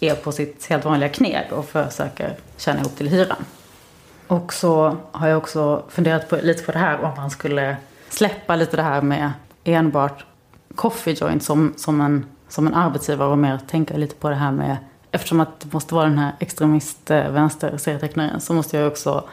är 0.00 0.14
på 0.14 0.32
sitt 0.32 0.66
helt 0.66 0.84
vanliga 0.84 1.08
kneg 1.08 1.46
och 1.50 1.68
försöker 1.68 2.36
tjäna 2.56 2.80
ihop 2.80 2.96
till 2.96 3.08
hyran. 3.08 3.44
Och 4.26 4.52
så 4.52 4.96
har 5.12 5.28
jag 5.28 5.38
också 5.38 5.82
funderat 5.88 6.28
på, 6.28 6.36
lite 6.42 6.62
på 6.62 6.72
det 6.72 6.78
här 6.78 7.00
om 7.00 7.10
man 7.16 7.30
skulle 7.30 7.76
släppa 8.08 8.56
lite 8.56 8.76
det 8.76 8.82
här 8.82 9.02
med 9.02 9.32
enbart 9.64 10.24
coffee 10.74 11.16
joint 11.20 11.42
som, 11.42 11.74
som, 11.76 12.00
en, 12.00 12.26
som 12.48 12.66
en 12.66 12.74
arbetsgivare 12.74 13.28
och 13.28 13.38
mer 13.38 13.58
tänka 13.70 13.96
lite 13.96 14.14
på 14.14 14.28
det 14.28 14.36
här 14.36 14.52
med 14.52 14.76
eftersom 15.14 15.40
att 15.40 15.60
det 15.60 15.72
måste 15.72 15.94
vara 15.94 16.04
den 16.04 16.18
här 16.18 16.32
extremist 16.38 17.10
eh, 17.10 17.48
så 18.38 18.54
måste 18.54 18.76
jag 18.76 18.86
också 18.86 19.24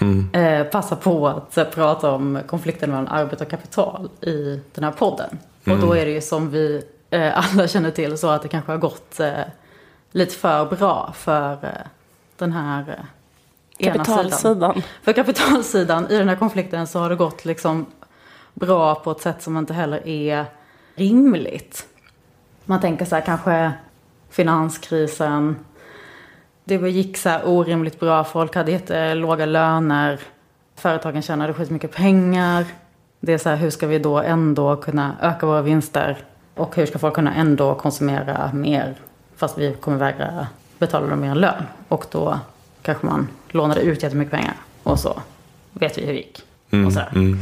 mm. 0.00 0.30
eh, 0.32 0.66
passa 0.66 0.96
på 0.96 1.28
att 1.28 1.58
eh, 1.58 1.64
prata 1.64 2.10
om 2.10 2.40
konflikten 2.46 2.90
mellan 2.90 3.08
arbete 3.08 3.44
och 3.44 3.50
kapital 3.50 4.08
i 4.20 4.60
den 4.74 4.84
här 4.84 4.90
podden. 4.90 5.38
Mm. 5.64 5.78
Och 5.78 5.86
då 5.86 5.94
är 5.96 6.04
det 6.04 6.10
ju 6.10 6.20
som 6.20 6.50
vi 6.50 6.82
eh, 7.10 7.38
alla 7.38 7.68
känner 7.68 7.90
till 7.90 8.18
så 8.18 8.28
att 8.28 8.42
det 8.42 8.48
kanske 8.48 8.72
har 8.72 8.78
gått 8.78 9.20
lite 10.10 10.34
för 10.34 10.76
bra 10.76 11.12
för 11.16 11.58
den 12.36 12.52
här 12.52 13.04
Kapitalsidan. 13.78 14.82
För 15.02 15.12
kapitalsidan 15.12 16.10
i 16.10 16.18
den 16.18 16.28
här 16.28 16.36
konflikten 16.36 16.86
så 16.86 16.98
har 16.98 17.10
det 17.10 17.16
gått 17.16 17.44
liksom 17.44 17.86
bra 18.54 18.94
på 18.94 19.10
ett 19.10 19.20
sätt 19.20 19.42
som 19.42 19.56
inte 19.56 19.74
heller 19.74 20.08
är 20.08 20.44
rimligt. 20.94 21.86
Man 22.64 22.80
tänker 22.80 23.04
så 23.04 23.14
här 23.14 23.22
kanske 23.22 23.72
finanskrisen. 24.34 25.56
Det 26.64 26.74
gick 26.74 27.16
så 27.16 27.28
här 27.28 27.48
orimligt 27.48 28.00
bra. 28.00 28.24
Folk 28.24 28.54
hade 28.54 28.72
jättelåga 28.72 29.46
löner. 29.46 30.20
Företagen 30.76 31.22
tjänade 31.22 31.52
skitmycket 31.52 31.92
pengar. 31.92 32.64
Det 33.20 33.32
är 33.32 33.38
så 33.38 33.48
här, 33.48 33.56
hur 33.56 33.70
ska 33.70 33.86
vi 33.86 33.98
då 33.98 34.18
ändå 34.18 34.76
kunna 34.76 35.16
öka 35.22 35.46
våra 35.46 35.62
vinster? 35.62 36.16
Och 36.54 36.76
hur 36.76 36.86
ska 36.86 36.98
folk 36.98 37.14
kunna 37.14 37.34
ändå 37.34 37.74
konsumera 37.74 38.50
mer 38.52 38.94
fast 39.36 39.58
vi 39.58 39.74
kommer 39.74 39.98
vägra 39.98 40.46
betala 40.78 41.06
dem 41.06 41.20
mer 41.20 41.34
lön? 41.34 41.64
Och 41.88 42.06
då 42.10 42.38
kanske 42.82 43.06
man 43.06 43.28
lånade 43.48 43.80
ut 43.80 44.02
jättemycket 44.02 44.32
pengar. 44.32 44.54
Och 44.82 44.98
så 44.98 45.20
vet 45.72 45.98
vi 45.98 46.06
hur 46.06 46.12
det 46.12 46.18
gick. 46.18 46.42
Mm, 46.70 46.86
och, 46.86 46.92
så 46.92 47.00
mm, 47.00 47.26
mm. 47.26 47.38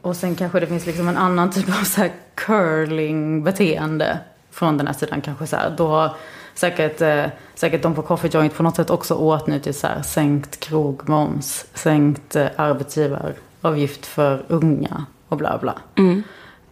och 0.00 0.16
sen 0.16 0.34
kanske 0.34 0.60
det 0.60 0.66
finns 0.66 0.86
liksom 0.86 1.08
en 1.08 1.16
annan 1.16 1.50
typ 1.50 1.68
av 1.68 1.84
så 1.84 2.06
curling-beteende 2.34 4.18
från 4.50 4.76
den 4.76 4.86
här 4.86 4.94
sidan 4.94 5.20
kanske 5.20 5.46
så 5.46 5.56
här. 5.56 5.74
Då 5.76 6.14
säkert, 6.54 7.00
eh, 7.00 7.24
säkert 7.54 7.82
de 7.82 7.94
på 7.94 8.02
Coffee 8.02 8.30
Joint 8.32 8.54
på 8.54 8.62
något 8.62 8.76
sätt 8.76 8.90
också 8.90 9.14
åtnjutit 9.14 9.76
så 9.76 9.86
här 9.86 10.02
sänkt 10.02 10.60
krogmoms, 10.60 11.66
sänkt 11.74 12.36
eh, 12.36 12.46
arbetsgivaravgift 12.56 14.06
för 14.06 14.44
unga 14.48 15.04
och 15.28 15.36
bla 15.36 15.58
bla. 15.58 15.74
Mm. 15.98 16.22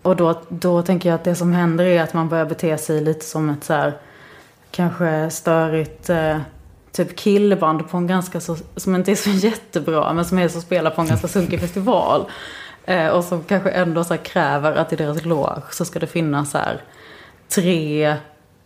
Och 0.03 0.17
då, 0.17 0.41
då 0.49 0.83
tänker 0.83 1.09
jag 1.09 1.15
att 1.15 1.25
det 1.25 1.35
som 1.35 1.53
händer 1.53 1.85
är 1.85 2.03
att 2.03 2.15
man 2.15 2.29
börjar 2.29 2.47
bete 2.47 2.79
sig 2.79 3.01
lite 3.01 3.25
som 3.25 3.51
ett 3.51 3.65
så 3.65 3.73
här 3.73 3.93
kanske 4.71 5.31
störigt 5.31 6.11
eh, 6.11 6.39
typ 6.93 7.17
killband 7.17 7.91
på 7.91 7.97
en 7.97 8.07
ganska 8.07 8.41
så, 8.41 8.57
som 8.77 8.95
inte 8.95 9.11
är 9.11 9.17
så 9.17 9.31
jättebra 9.47 10.13
men 10.13 10.25
som 10.25 10.39
är 10.39 10.49
så 10.49 10.61
spelar 10.61 10.91
på 10.91 11.01
en 11.01 11.07
ganska 11.07 11.29
sunkig 11.29 11.61
festival. 11.61 12.25
Eh, 12.85 13.09
och 13.09 13.25
som 13.25 13.43
kanske 13.43 13.71
ändå 13.71 14.05
så 14.05 14.17
kräver 14.17 14.77
att 14.77 14.93
i 14.93 14.97
deras 14.97 15.25
loge 15.25 15.63
så 15.71 15.85
ska 15.85 15.99
det 15.99 16.07
finnas 16.07 16.51
så 16.51 16.59
här 16.59 16.83
tre 17.49 18.17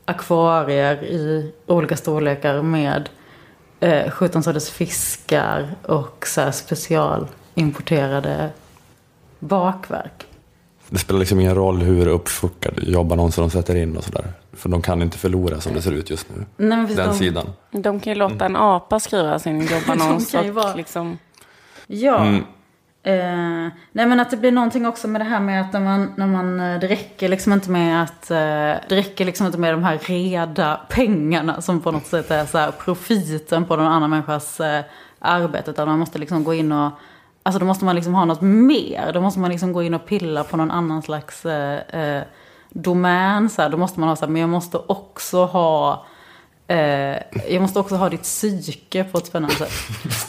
akvarier 0.04 1.04
i 1.04 1.52
olika 1.66 1.96
storlekar 1.96 2.62
med 2.62 3.08
eh, 3.80 4.10
17 4.10 4.42
sorters 4.42 4.70
fiskar 4.70 5.74
och 5.82 6.26
så 6.26 6.40
här 6.40 6.50
specialimporterade 6.50 8.50
bakverk. 9.38 10.26
Det 10.88 10.98
spelar 10.98 11.20
liksom 11.20 11.40
ingen 11.40 11.54
roll 11.54 11.82
hur 11.82 12.06
uppfuckade 12.06 12.82
jobbannonser 12.82 13.42
de 13.42 13.50
sätter 13.50 13.74
in 13.76 13.96
och 13.96 14.04
sådär. 14.04 14.32
För 14.52 14.68
de 14.68 14.82
kan 14.82 15.02
inte 15.02 15.18
förlora 15.18 15.60
som 15.60 15.74
det 15.74 15.82
ser 15.82 15.92
ut 15.92 16.10
just 16.10 16.26
nu. 16.36 16.44
Nej, 16.56 16.86
Den 16.86 17.08
de- 17.08 17.14
sidan. 17.18 17.46
De 17.70 18.00
kan 18.00 18.12
ju 18.12 18.18
låta 18.18 18.44
en 18.46 18.56
apa 18.56 19.00
skriva 19.00 19.38
sin 19.38 19.66
jobbannons. 19.66 20.26
De 20.30 20.36
kan 20.38 20.44
ju 20.46 20.50
vara- 20.50 20.74
liksom, 20.74 21.18
Ja. 21.86 22.18
Mm. 22.26 22.44
Eh, 23.04 23.68
nej 23.92 24.06
men 24.06 24.20
att 24.20 24.30
det 24.30 24.36
blir 24.36 24.52
någonting 24.52 24.86
också 24.86 25.08
med 25.08 25.20
det 25.20 25.24
här 25.24 25.40
med 25.40 25.60
att 25.60 25.72
när 25.72 25.80
man, 25.80 26.12
när 26.16 26.26
man 26.26 26.60
eh, 26.60 26.80
det 26.80 26.86
räcker 26.88 27.28
liksom 27.28 27.52
inte 27.52 27.70
med 27.70 28.02
att, 28.02 28.30
eh, 28.30 28.36
det 28.88 28.96
räcker 28.96 29.24
liksom 29.24 29.46
inte 29.46 29.58
med 29.58 29.74
de 29.74 29.84
här 29.84 29.98
reda 29.98 30.80
pengarna 30.88 31.62
som 31.62 31.80
på 31.80 31.90
något 31.90 32.06
sätt 32.06 32.30
är 32.30 32.46
så 32.46 32.58
här 32.58 32.70
profiten 32.70 33.64
på 33.64 33.76
någon 33.76 33.86
annan 33.86 34.10
människas 34.10 34.60
eh, 34.60 34.84
arbete. 35.18 35.70
Utan 35.70 35.88
man 35.88 35.98
måste 35.98 36.18
liksom 36.18 36.44
gå 36.44 36.54
in 36.54 36.72
och, 36.72 36.90
alltså 37.42 37.58
då 37.58 37.66
måste 37.66 37.84
man 37.84 37.96
liksom 37.96 38.14
ha 38.14 38.24
något 38.24 38.40
mer. 38.40 39.10
Då 39.12 39.20
måste 39.20 39.40
man 39.40 39.50
liksom 39.50 39.72
gå 39.72 39.82
in 39.82 39.94
och 39.94 40.06
pilla 40.06 40.44
på 40.44 40.56
någon 40.56 40.70
annan 40.70 41.02
slags 41.02 41.46
eh, 41.46 42.00
eh, 42.00 42.22
domän. 42.70 43.50
Så 43.50 43.62
här. 43.62 43.68
Då 43.68 43.76
måste 43.76 44.00
man 44.00 44.08
ha 44.08 44.16
så 44.16 44.24
här, 44.24 44.32
men 44.32 44.40
jag 44.40 44.50
måste 44.50 44.78
också 44.78 45.44
ha 45.44 46.06
Eh, 46.66 47.18
jag 47.48 47.60
måste 47.60 47.78
också 47.78 47.96
ha 47.96 48.08
ditt 48.08 48.22
psyke 48.22 49.04
på 49.04 49.18
ett 49.18 49.26
spännande 49.26 49.56
sätt. 49.56 49.72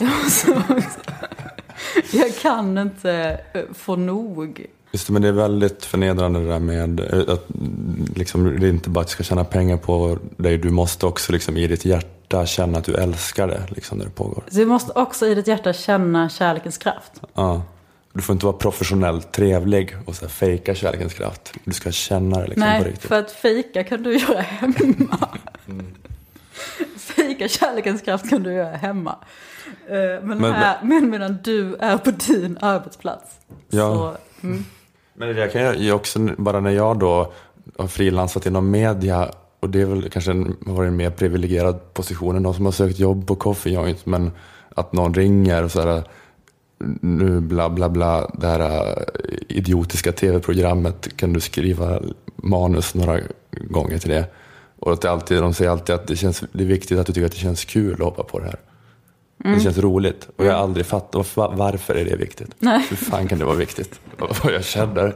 Jag, 0.00 0.10
måste 0.24 0.52
också, 0.52 0.92
jag 2.12 2.36
kan 2.36 2.78
inte 2.78 3.40
eh, 3.52 3.62
få 3.74 3.96
nog. 3.96 4.66
Just 4.92 5.06
det, 5.06 5.12
men 5.12 5.22
det 5.22 5.28
är 5.28 5.32
väldigt 5.32 5.84
förnedrande 5.84 6.40
det 6.40 6.48
där 6.48 6.58
med 6.58 7.00
eh, 7.00 7.34
att 7.34 7.46
liksom, 8.14 8.60
det 8.60 8.66
är 8.66 8.70
inte 8.70 8.90
bara 8.90 9.00
att 9.00 9.06
du 9.06 9.12
ska 9.12 9.22
tjäna 9.22 9.44
pengar 9.44 9.76
på 9.76 10.18
dig, 10.36 10.58
du 10.58 10.70
måste 10.70 11.06
också 11.06 11.32
liksom, 11.32 11.56
i 11.56 11.66
ditt 11.66 11.84
hjärta 11.84 12.46
känna 12.46 12.78
att 12.78 12.84
du 12.84 12.94
älskar 12.94 13.46
det 13.46 13.62
liksom, 13.68 13.98
när 13.98 14.04
det 14.04 14.10
pågår. 14.10 14.44
Så 14.48 14.58
du 14.58 14.66
måste 14.66 14.92
också 14.92 15.26
i 15.26 15.34
ditt 15.34 15.46
hjärta 15.46 15.72
känna 15.72 16.28
kärlekens 16.28 16.78
kraft. 16.78 17.12
Ja. 17.34 17.62
Du 18.12 18.22
får 18.22 18.32
inte 18.32 18.46
vara 18.46 18.56
professionellt 18.56 19.32
trevlig 19.32 19.96
och 20.04 20.16
så 20.16 20.24
här, 20.24 20.30
fejka 20.30 20.74
kärlekens 20.74 21.14
kraft. 21.14 21.52
Du 21.64 21.72
ska 21.72 21.90
känna 21.90 22.38
det 22.38 22.46
liksom, 22.46 22.62
på 22.62 22.68
Nej, 22.68 22.84
riktigt. 22.84 23.08
för 23.08 23.18
att 23.18 23.30
fejka 23.30 23.84
kan 23.84 24.02
du 24.02 24.18
göra 24.18 24.40
hemma. 24.40 25.28
Fejka 26.98 27.48
kärlekens 27.48 28.02
kraft 28.02 28.30
kan 28.30 28.42
du 28.42 28.52
göra 28.52 28.76
hemma. 28.76 29.16
Eh, 29.88 30.22
Men, 30.22 30.38
Men- 30.38 30.52
här, 30.52 30.78
men 30.82 31.10
medan 31.10 31.38
du 31.44 31.74
är 31.74 31.98
på 31.98 32.10
din 32.10 32.58
arbetsplats. 32.60 33.38
Ja. 33.70 33.94
Så, 34.40 34.46
mm. 34.46 34.64
Men 35.14 35.36
det 35.36 35.48
kan 35.48 35.62
jag 35.62 35.76
ju 35.76 35.92
också, 35.92 36.18
bara 36.18 36.60
när 36.60 36.70
jag 36.70 36.98
då 36.98 37.32
har 37.78 37.86
frilansat 37.86 38.46
inom 38.46 38.70
media 38.70 39.30
och 39.60 39.70
det 39.70 39.80
är 39.80 39.86
väl 39.86 40.10
kanske 40.10 40.30
en, 40.30 40.56
varit 40.60 40.88
en 40.88 40.96
mer 40.96 41.10
privilegierad 41.10 41.94
position 41.94 42.36
än 42.36 42.42
de 42.42 42.54
som 42.54 42.64
har 42.64 42.72
sökt 42.72 42.98
jobb 42.98 43.26
på 43.26 43.34
Coffee 43.34 43.72
Joint. 43.72 44.06
Men 44.06 44.30
att 44.74 44.92
någon 44.92 45.14
ringer 45.14 45.64
och 45.64 45.70
så 45.70 45.80
här, 45.80 46.02
nu 47.00 47.40
bla 47.40 47.70
bla 47.70 47.88
bla, 47.88 48.30
det 48.34 48.46
här 48.46 48.60
äh, 48.60 49.02
idiotiska 49.48 50.12
tv-programmet, 50.12 51.16
kan 51.16 51.32
du 51.32 51.40
skriva 51.40 52.00
manus 52.36 52.94
några 52.94 53.20
gånger 53.50 53.98
till 53.98 54.10
det? 54.10 54.26
Och 54.78 54.92
att 54.92 55.00
det 55.00 55.10
alltid, 55.10 55.42
de 55.42 55.54
säger 55.54 55.70
alltid 55.70 55.94
att 55.94 56.06
det, 56.06 56.16
känns, 56.16 56.44
det 56.52 56.64
är 56.64 56.68
viktigt 56.68 56.98
att 56.98 57.06
du 57.06 57.12
tycker 57.12 57.26
att 57.26 57.32
det 57.32 57.38
känns 57.38 57.64
kul 57.64 57.92
att 57.92 57.98
hoppa 58.00 58.22
på 58.22 58.38
det 58.38 58.44
här. 58.44 58.60
Det 59.52 59.60
känns 59.60 59.78
roligt. 59.78 60.28
Och 60.36 60.44
jag 60.44 60.52
har 60.52 60.60
aldrig 60.60 60.86
fattat 60.86 61.36
varför, 61.36 61.94
är 61.94 62.04
det 62.04 62.16
viktigt. 62.16 62.48
Nej. 62.58 62.86
Hur 62.90 62.96
fan 62.96 63.28
kan 63.28 63.38
det 63.38 63.44
vara 63.44 63.56
viktigt? 63.56 64.00
Vad 64.18 64.54
jag 64.54 64.64
känner. 64.64 65.14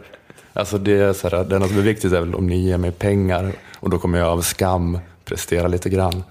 Alltså 0.53 0.79
det 0.79 0.93
är 0.93 1.13
så 1.13 1.29
här, 1.29 1.45
det 1.45 1.57
enda 1.57 1.69
som 1.69 1.79
är 1.79 1.83
viktigt 1.83 2.13
är 2.13 2.21
väl 2.21 2.35
om 2.35 2.47
ni 2.47 2.59
ger 2.59 2.79
mig 2.79 2.91
pengar 2.91 3.53
och 3.81 3.91
då 3.91 3.99
kommer 3.99 4.19
jag 4.19 4.29
av 4.29 4.41
skam 4.41 4.99
prestera 5.25 5.69
lite 5.69 5.91
grann. 5.91 6.23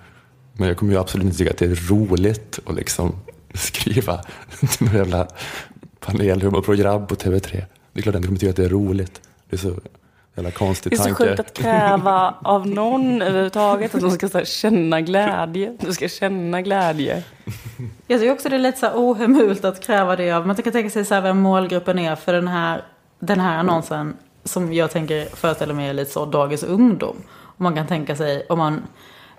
Men 0.54 0.68
jag 0.68 0.78
kommer 0.78 0.94
ju 0.94 1.00
absolut 1.00 1.26
inte 1.26 1.38
tycka 1.38 1.52
att 1.52 1.58
det 1.58 1.66
är 1.66 1.90
roligt 1.90 2.60
att 2.66 2.76
liksom 2.76 3.16
skriva 3.54 4.22
några 4.80 4.98
jävla 4.98 5.28
panelhumorprogram 6.00 7.08
på 7.08 7.16
TV3. 7.16 7.64
Det 7.94 8.00
är 8.00 8.02
klart 8.02 8.08
att 8.08 8.14
jag 8.14 8.16
inte 8.16 8.28
kommer 8.28 8.40
tycka 8.40 8.50
att 8.50 8.56
det 8.56 8.66
är 8.66 8.70
roligt. 8.70 9.22
Det 9.50 9.56
är 9.56 9.60
så 9.60 9.74
jävla 10.38 10.52
konstig 10.52 10.92
det 10.92 10.96
är 10.96 10.98
så 10.98 11.04
tanke. 11.04 11.28
sjukt 11.28 11.40
att 11.40 11.54
kräva 11.54 12.36
av 12.44 12.68
någon 12.68 13.22
överhuvudtaget 13.22 13.96
att 13.96 14.02
de 14.02 14.12
ska 14.12 14.30
så 14.30 14.38
här, 14.38 14.46
känna 14.46 15.02
glädje. 15.02 15.78
Du 15.80 15.94
ska 15.94 16.08
känna 16.08 16.62
glädje. 16.62 17.24
Jag 18.08 18.20
tycker 18.20 18.34
också 18.34 18.50
det 18.50 18.56
är 18.56 18.60
lite 18.60 18.80
så 18.80 18.88
ohemult 18.94 19.66
att 19.66 19.84
kräva 19.84 20.16
det 20.16 20.32
av. 20.32 20.48
Man 20.48 20.56
kan 20.56 20.74
tänka 20.74 20.90
sig 20.90 21.06
så 21.06 21.14
här 21.14 21.22
vem 21.22 21.40
målgruppen 21.40 22.00
är 22.00 22.16
för 22.16 22.34
den 22.34 22.48
här, 22.48 22.84
den 23.20 23.40
här 23.40 23.58
annonsen. 23.58 24.18
Som 24.44 24.74
jag 24.74 24.92
tänker 24.92 25.36
föreställa 25.36 25.74
mig 25.74 25.90
är 25.90 25.94
lite 25.94 26.12
så 26.12 26.26
dagens 26.26 26.64
ungdom. 26.64 27.16
Och 27.30 27.62
man 27.62 27.76
kan 27.76 27.88
tänka 27.88 28.16
sig 28.16 28.46
om 28.50 28.58
man 28.58 28.84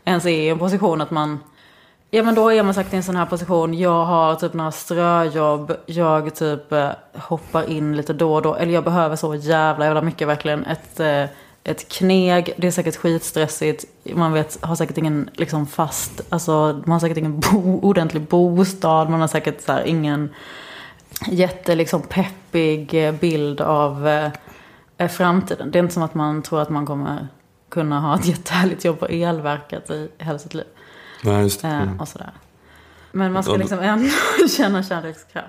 ens 0.05 0.27
är 0.27 0.31
i 0.31 0.49
en 0.49 0.59
position 0.59 1.01
att 1.01 1.11
man 1.11 1.39
Ja 2.11 2.23
men 2.23 2.35
då 2.35 2.53
är 2.53 2.63
man 2.63 2.75
sagt 2.75 2.93
i 2.93 2.97
en 2.97 3.03
sån 3.03 3.17
här 3.17 3.27
position. 3.27 3.75
Jag 3.75 4.05
har 4.05 4.35
typ 4.35 4.55
några 4.55 4.73
ströjobb. 4.73 5.77
Jag 5.87 6.35
typ 6.35 6.73
eh, 6.73 6.91
hoppar 7.15 7.71
in 7.71 7.97
lite 7.97 8.13
då 8.13 8.35
och 8.35 8.43
då. 8.43 8.55
Eller 8.55 8.73
jag 8.73 8.85
behöver 8.85 9.17
så 9.17 9.35
jävla 9.35 9.85
jävla 9.85 10.03
mycket 10.03 10.29
verkligen. 10.29 10.65
Ett, 10.65 11.01
eh, 11.01 11.25
ett 11.65 11.89
kneg. 11.89 12.55
Det 12.57 12.67
är 12.67 12.71
säkert 12.71 12.97
skitstressigt. 12.97 13.85
Man 14.15 14.33
vet, 14.33 14.59
har 14.61 14.75
säkert 14.75 14.99
ingen 14.99 15.31
liksom 15.33 15.67
fast. 15.67 16.21
Alltså 16.29 16.83
man 16.85 16.93
har 16.93 17.01
säkert 17.01 17.19
ingen 17.19 17.41
bo, 17.41 17.81
ordentlig 17.83 18.23
bostad. 18.23 19.11
Man 19.11 19.21
har 19.21 19.29
säkert 19.29 19.61
så 19.61 19.73
här, 19.73 19.85
ingen 19.87 20.35
jätte 21.27 21.75
liksom 21.75 22.03
peppig 22.03 23.15
bild 23.21 23.61
av 23.61 24.09
eh, 24.99 25.09
framtiden. 25.09 25.71
Det 25.71 25.79
är 25.79 25.83
inte 25.83 25.95
som 25.95 26.03
att 26.03 26.15
man 26.15 26.43
tror 26.43 26.61
att 26.61 26.71
man 26.71 26.87
kommer 26.87 27.29
kunna 27.69 28.01
ha 28.01 28.15
ett 28.15 28.27
jättehärligt 28.27 28.85
jobb 28.85 28.99
på 28.99 29.07
elverket 29.07 29.91
i 29.91 30.09
hela 30.19 30.39
sitt 30.39 30.55
liv. 30.55 30.67
Nej, 31.23 31.43
just 31.43 31.63
det. 31.63 31.69
Eh, 31.69 31.83
Mm. 31.83 32.01
och 32.01 32.09
sådär. 32.09 32.31
Men 33.13 33.33
man 33.33 33.43
ska 33.43 33.57
liksom 33.57 33.79
ändå 33.79 34.09
känna 34.57 34.83
kärlekskraft. 34.83 35.49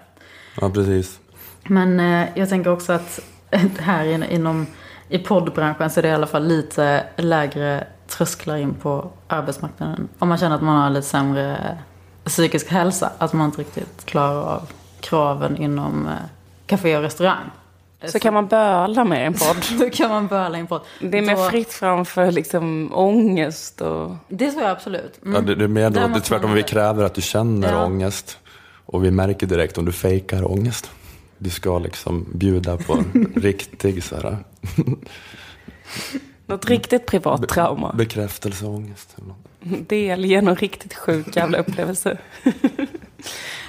Ja, 0.62 0.70
precis. 0.70 1.20
Men 1.64 2.00
eh, 2.00 2.28
jag 2.36 2.50
tänker 2.50 2.70
också 2.72 2.94
att 2.94 3.20
här 3.80 4.06
in, 4.06 4.24
inom 4.24 4.68
i 5.10 5.18
poddbranschen 5.20 5.90
så 5.90 6.00
är 6.00 6.02
det 6.02 6.08
i 6.08 6.12
alla 6.12 6.28
fall 6.28 6.48
lite 6.48 7.04
lägre 7.16 7.88
trösklar 8.08 8.56
in 8.58 8.74
på 8.74 9.12
arbetsmarknaden. 9.28 10.08
Om 10.20 10.30
man 10.30 10.38
känner 10.38 10.56
att 10.56 10.62
man 10.62 10.76
har 10.82 10.90
lite 10.90 11.08
sämre 11.08 11.78
psykisk 12.26 12.70
hälsa. 12.72 13.12
Att 13.18 13.34
man 13.34 13.46
inte 13.46 13.60
riktigt 13.62 14.06
klarar 14.06 14.42
av 14.42 14.72
kraven 15.00 15.58
inom 15.58 16.08
eh, 16.08 16.14
café 16.66 16.98
och 16.98 17.04
restaurang. 17.04 17.52
Så 18.06 18.20
kan 18.20 18.34
man 18.34 18.48
böla 18.48 19.04
med 19.04 19.28
en 19.28 19.34
podd. 19.34 19.58
Då 19.80 19.90
kan 19.90 20.10
man 20.10 20.28
böla 20.28 20.58
in 20.58 20.68
på. 20.68 20.82
Det 21.02 21.18
är 21.18 21.22
mer 21.22 21.36
Då- 21.36 21.50
fritt 21.50 21.74
fram 21.74 22.06
för 22.06 22.32
liksom 22.32 22.92
ångest 22.94 23.82
och... 23.82 24.16
Det 24.28 24.52
tror 24.52 24.64
jag 24.64 24.72
absolut. 24.72 25.20
Mm. 25.26 25.34
Ja, 25.36 25.42
det, 25.42 25.56
det 25.56 25.64
är 25.64 25.68
mer 25.68 25.90
då, 25.90 26.00
Där 26.00 26.08
det 26.08 26.16
är 26.16 26.20
tvärtom 26.20 26.54
vi 26.54 26.64
kräver 26.64 27.04
att 27.04 27.14
du 27.16 27.22
känner 27.22 27.72
Ja. 27.74 27.86
ångest. 27.86 28.38
Och 28.86 29.04
vi 29.06 29.12
märker 29.12 29.48
direkt 29.48 29.78
om 29.78 29.86
du 29.86 29.92
fejkar 29.92 30.52
ångest. 30.52 30.92
Du 31.38 31.50
ska 31.50 31.80
liksom 31.80 32.26
bjuda 32.34 32.78
på 32.78 32.94
en 32.94 33.34
riktig 33.36 34.04
så 34.04 34.16
här, 34.16 34.38
Något 36.46 36.66
riktigt 36.66 37.06
privat 37.06 37.48
trauma. 37.50 37.94
bekräftelseångest. 37.98 39.16
eller 39.18 39.28
något. 39.28 39.90
Delge 39.90 40.42
någon 40.42 40.56
riktigt 40.56 40.94
sjuk 40.94 41.36
jävla 41.36 41.58
upplevelse. 41.58 42.18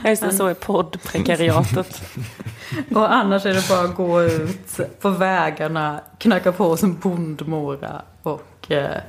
Ja, 0.04 0.10
just 0.10 0.22
det, 0.22 0.32
så 0.32 0.46
är 0.46 0.54
poddprekariatet. 0.54 2.02
Och 2.94 3.12
annars 3.12 3.46
är 3.46 3.54
det 3.54 3.68
bara 3.68 3.80
att 3.80 3.94
gå 3.94 4.22
ut 4.22 4.80
på 5.00 5.10
vägarna, 5.10 6.00
knacka 6.18 6.52
på 6.52 6.76
som 6.76 6.98
bondmora 6.98 8.02
och 8.22 8.70
eh, 8.70 9.00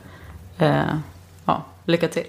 eh, 0.57 0.95
ja, 1.45 1.65
lycka 1.85 2.07
till. 2.07 2.25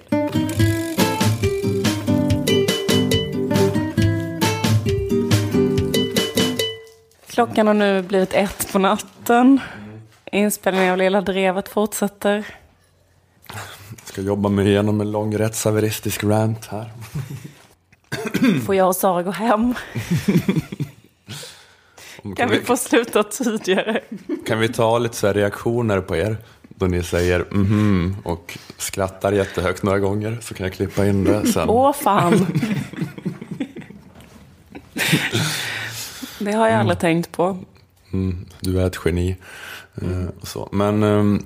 Klockan 7.27 7.67
har 7.67 7.75
nu 7.75 8.03
blivit 8.03 8.35
ett 8.35 8.73
på 8.73 8.79
natten. 8.79 9.61
Inspelningen 10.33 10.93
av 10.93 10.99
Lilla 10.99 11.21
Drevet 11.21 11.69
fortsätter. 11.69 12.47
Jag 13.91 14.05
ska 14.05 14.21
jobba 14.21 14.49
mig 14.49 14.69
igenom 14.69 15.01
en 15.01 15.13
lång 15.13 15.39
rättshaveristisk 15.39 16.25
rant 16.25 16.67
här. 16.67 16.91
Får 18.67 18.75
jag 18.75 18.89
och 18.89 18.97
Sara 18.97 19.23
gå 19.23 19.31
hem? 19.31 19.75
Kan 22.37 22.51
vi 22.51 22.61
få 22.61 22.77
sluta 22.77 23.23
tidigare? 23.23 24.01
kan 24.47 24.59
vi 24.59 24.69
ta 24.69 24.99
lite 24.99 25.17
så 25.17 25.33
reaktioner 25.33 26.01
på 26.01 26.17
er? 26.17 26.37
Då 26.69 26.87
ni 26.87 27.03
säger 27.03 27.45
mhm 27.51 28.17
och 28.23 28.59
skrattar 28.79 29.33
jättehögt 29.33 29.83
några 29.83 29.99
gånger 29.99 30.39
så 30.43 30.55
kan 30.55 30.65
jag 30.65 30.73
klippa 30.73 31.07
in 31.07 31.25
det 31.25 31.47
sen. 31.47 31.69
Åh 31.69 31.93
fan. 31.93 32.47
Det 36.39 36.53
har 36.53 36.69
jag 36.69 36.81
aldrig 36.81 36.99
tänkt 36.99 37.33
på. 37.33 37.59
Mm, 38.13 38.47
du 38.61 38.81
är 38.81 38.87
ett 38.87 38.99
geni. 39.05 39.37
Eh, 40.03 40.29
och 40.41 40.49
så. 40.49 40.69
Men 40.73 41.03
ehm, 41.03 41.45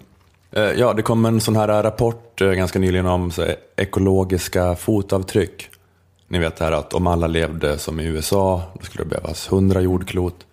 eh, 0.52 0.62
ja, 0.62 0.92
det 0.92 1.02
kom 1.02 1.24
en 1.24 1.40
sån 1.40 1.56
här 1.56 1.82
rapport 1.82 2.40
eh, 2.40 2.50
ganska 2.50 2.78
nyligen 2.78 3.06
om 3.06 3.30
så 3.30 3.46
ekologiska 3.76 4.76
fotavtryck. 4.76 5.70
Ni 6.28 6.38
vet 6.38 6.56
det 6.56 6.64
här 6.64 6.72
att 6.72 6.94
om 6.94 7.06
alla 7.06 7.26
levde 7.26 7.78
som 7.78 8.00
i 8.00 8.04
USA, 8.04 8.62
då 8.78 8.84
skulle 8.84 9.04
det 9.04 9.08
behövas 9.08 9.48
100 9.48 9.80
jordklot. 9.80 10.46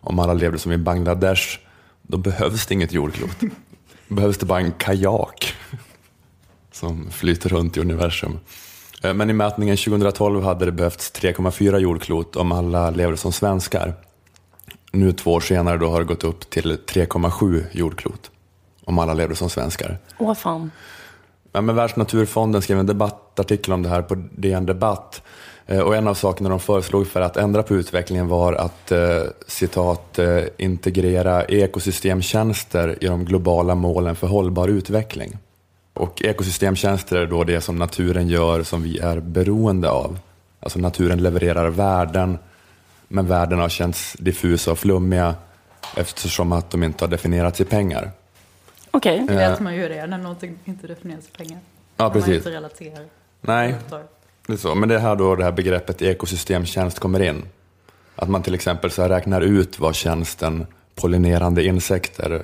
Om 0.00 0.18
alla 0.18 0.34
levde 0.34 0.58
som 0.58 0.72
i 0.72 0.78
Bangladesh, 0.78 1.58
då 2.02 2.16
behövs 2.16 2.66
det 2.66 2.74
inget 2.74 2.92
jordklot. 2.92 3.40
Då 4.08 4.14
behövs 4.14 4.38
det 4.38 4.46
bara 4.46 4.60
en 4.60 4.72
kajak 4.72 5.54
som 6.72 7.10
flyter 7.10 7.48
runt 7.48 7.76
i 7.76 7.80
universum. 7.80 8.38
Eh, 9.02 9.14
men 9.14 9.30
i 9.30 9.32
mätningen 9.32 9.76
2012 9.76 10.42
hade 10.42 10.64
det 10.64 10.72
behövts 10.72 11.12
3,4 11.12 11.78
jordklot 11.78 12.36
om 12.36 12.52
alla 12.52 12.90
levde 12.90 13.16
som 13.16 13.32
svenskar. 13.32 13.94
Nu 14.92 15.12
två 15.12 15.32
år 15.32 15.40
senare 15.40 15.78
då 15.78 15.90
har 15.90 15.98
det 15.98 16.06
gått 16.06 16.24
upp 16.24 16.50
till 16.50 16.78
3,7 16.86 17.64
jordklot 17.72 18.30
om 18.84 18.98
alla 18.98 19.14
levde 19.14 19.36
som 19.36 19.50
svenskar. 19.50 19.98
Åh 20.18 20.34
fan. 20.34 20.70
Ja, 21.52 21.60
men 21.60 21.76
Världsnaturfonden 21.76 22.62
skrev 22.62 22.78
en 22.78 22.86
debattartikel 22.86 23.72
om 23.72 23.82
det 23.82 23.88
här 23.88 24.02
på 24.02 24.14
DN 24.14 24.66
Debatt. 24.66 25.22
Eh, 25.66 25.80
och 25.80 25.96
en 25.96 26.08
av 26.08 26.14
sakerna 26.14 26.48
de 26.48 26.60
föreslog 26.60 27.06
för 27.06 27.20
att 27.20 27.36
ändra 27.36 27.62
på 27.62 27.74
utvecklingen 27.74 28.28
var 28.28 28.52
att 28.52 28.92
eh, 28.92 29.22
citat, 29.46 30.18
eh, 30.18 30.42
integrera 30.56 31.44
ekosystemtjänster 31.44 32.98
i 33.00 33.06
de 33.06 33.24
globala 33.24 33.74
målen 33.74 34.16
för 34.16 34.26
hållbar 34.26 34.68
utveckling. 34.68 35.38
Och 35.94 36.22
ekosystemtjänster 36.22 37.16
är 37.16 37.26
då 37.26 37.44
det 37.44 37.60
som 37.60 37.76
naturen 37.76 38.28
gör 38.28 38.62
som 38.62 38.82
vi 38.82 38.98
är 38.98 39.20
beroende 39.20 39.90
av. 39.90 40.18
Alltså 40.60 40.78
naturen 40.78 41.22
levererar 41.22 41.68
värden, 41.68 42.38
men 43.08 43.26
värdena 43.26 43.62
har 43.62 43.68
känts 43.68 44.12
diffusa 44.18 44.72
och 44.72 44.78
flummiga 44.78 45.34
eftersom 45.96 46.52
att 46.52 46.70
de 46.70 46.82
inte 46.82 47.04
har 47.04 47.10
definierats 47.10 47.60
i 47.60 47.64
pengar. 47.64 48.10
Okej. 48.94 49.24
Det 49.28 49.34
vet 49.34 49.60
man 49.60 49.74
ju 49.74 49.80
hur 49.80 49.88
det 49.88 49.98
är 49.98 50.06
när 50.06 50.18
någonting 50.18 50.58
inte 50.64 50.86
definieras 50.86 51.28
i 51.28 51.30
pengar. 51.36 51.58
Ja, 51.96 52.04
Om 52.06 52.12
man 52.12 52.12
precis. 52.12 52.36
inte 52.36 52.50
relaterar. 52.50 53.06
Nej. 53.40 53.74
Det 54.46 54.52
är 54.52 54.56
så, 54.56 54.74
men 54.74 54.88
det 54.88 54.94
är 54.94 54.98
här 54.98 55.16
då 55.16 55.36
det 55.36 55.44
här 55.44 55.52
begreppet 55.52 56.02
ekosystemtjänst 56.02 56.98
kommer 56.98 57.22
in. 57.22 57.42
Att 58.16 58.28
man 58.28 58.42
till 58.42 58.54
exempel 58.54 58.90
så 58.90 59.08
räknar 59.08 59.40
ut 59.40 59.78
vad 59.78 59.94
tjänsten 59.94 60.66
pollinerande 60.94 61.64
insekter, 61.64 62.30
eh, 62.30 62.40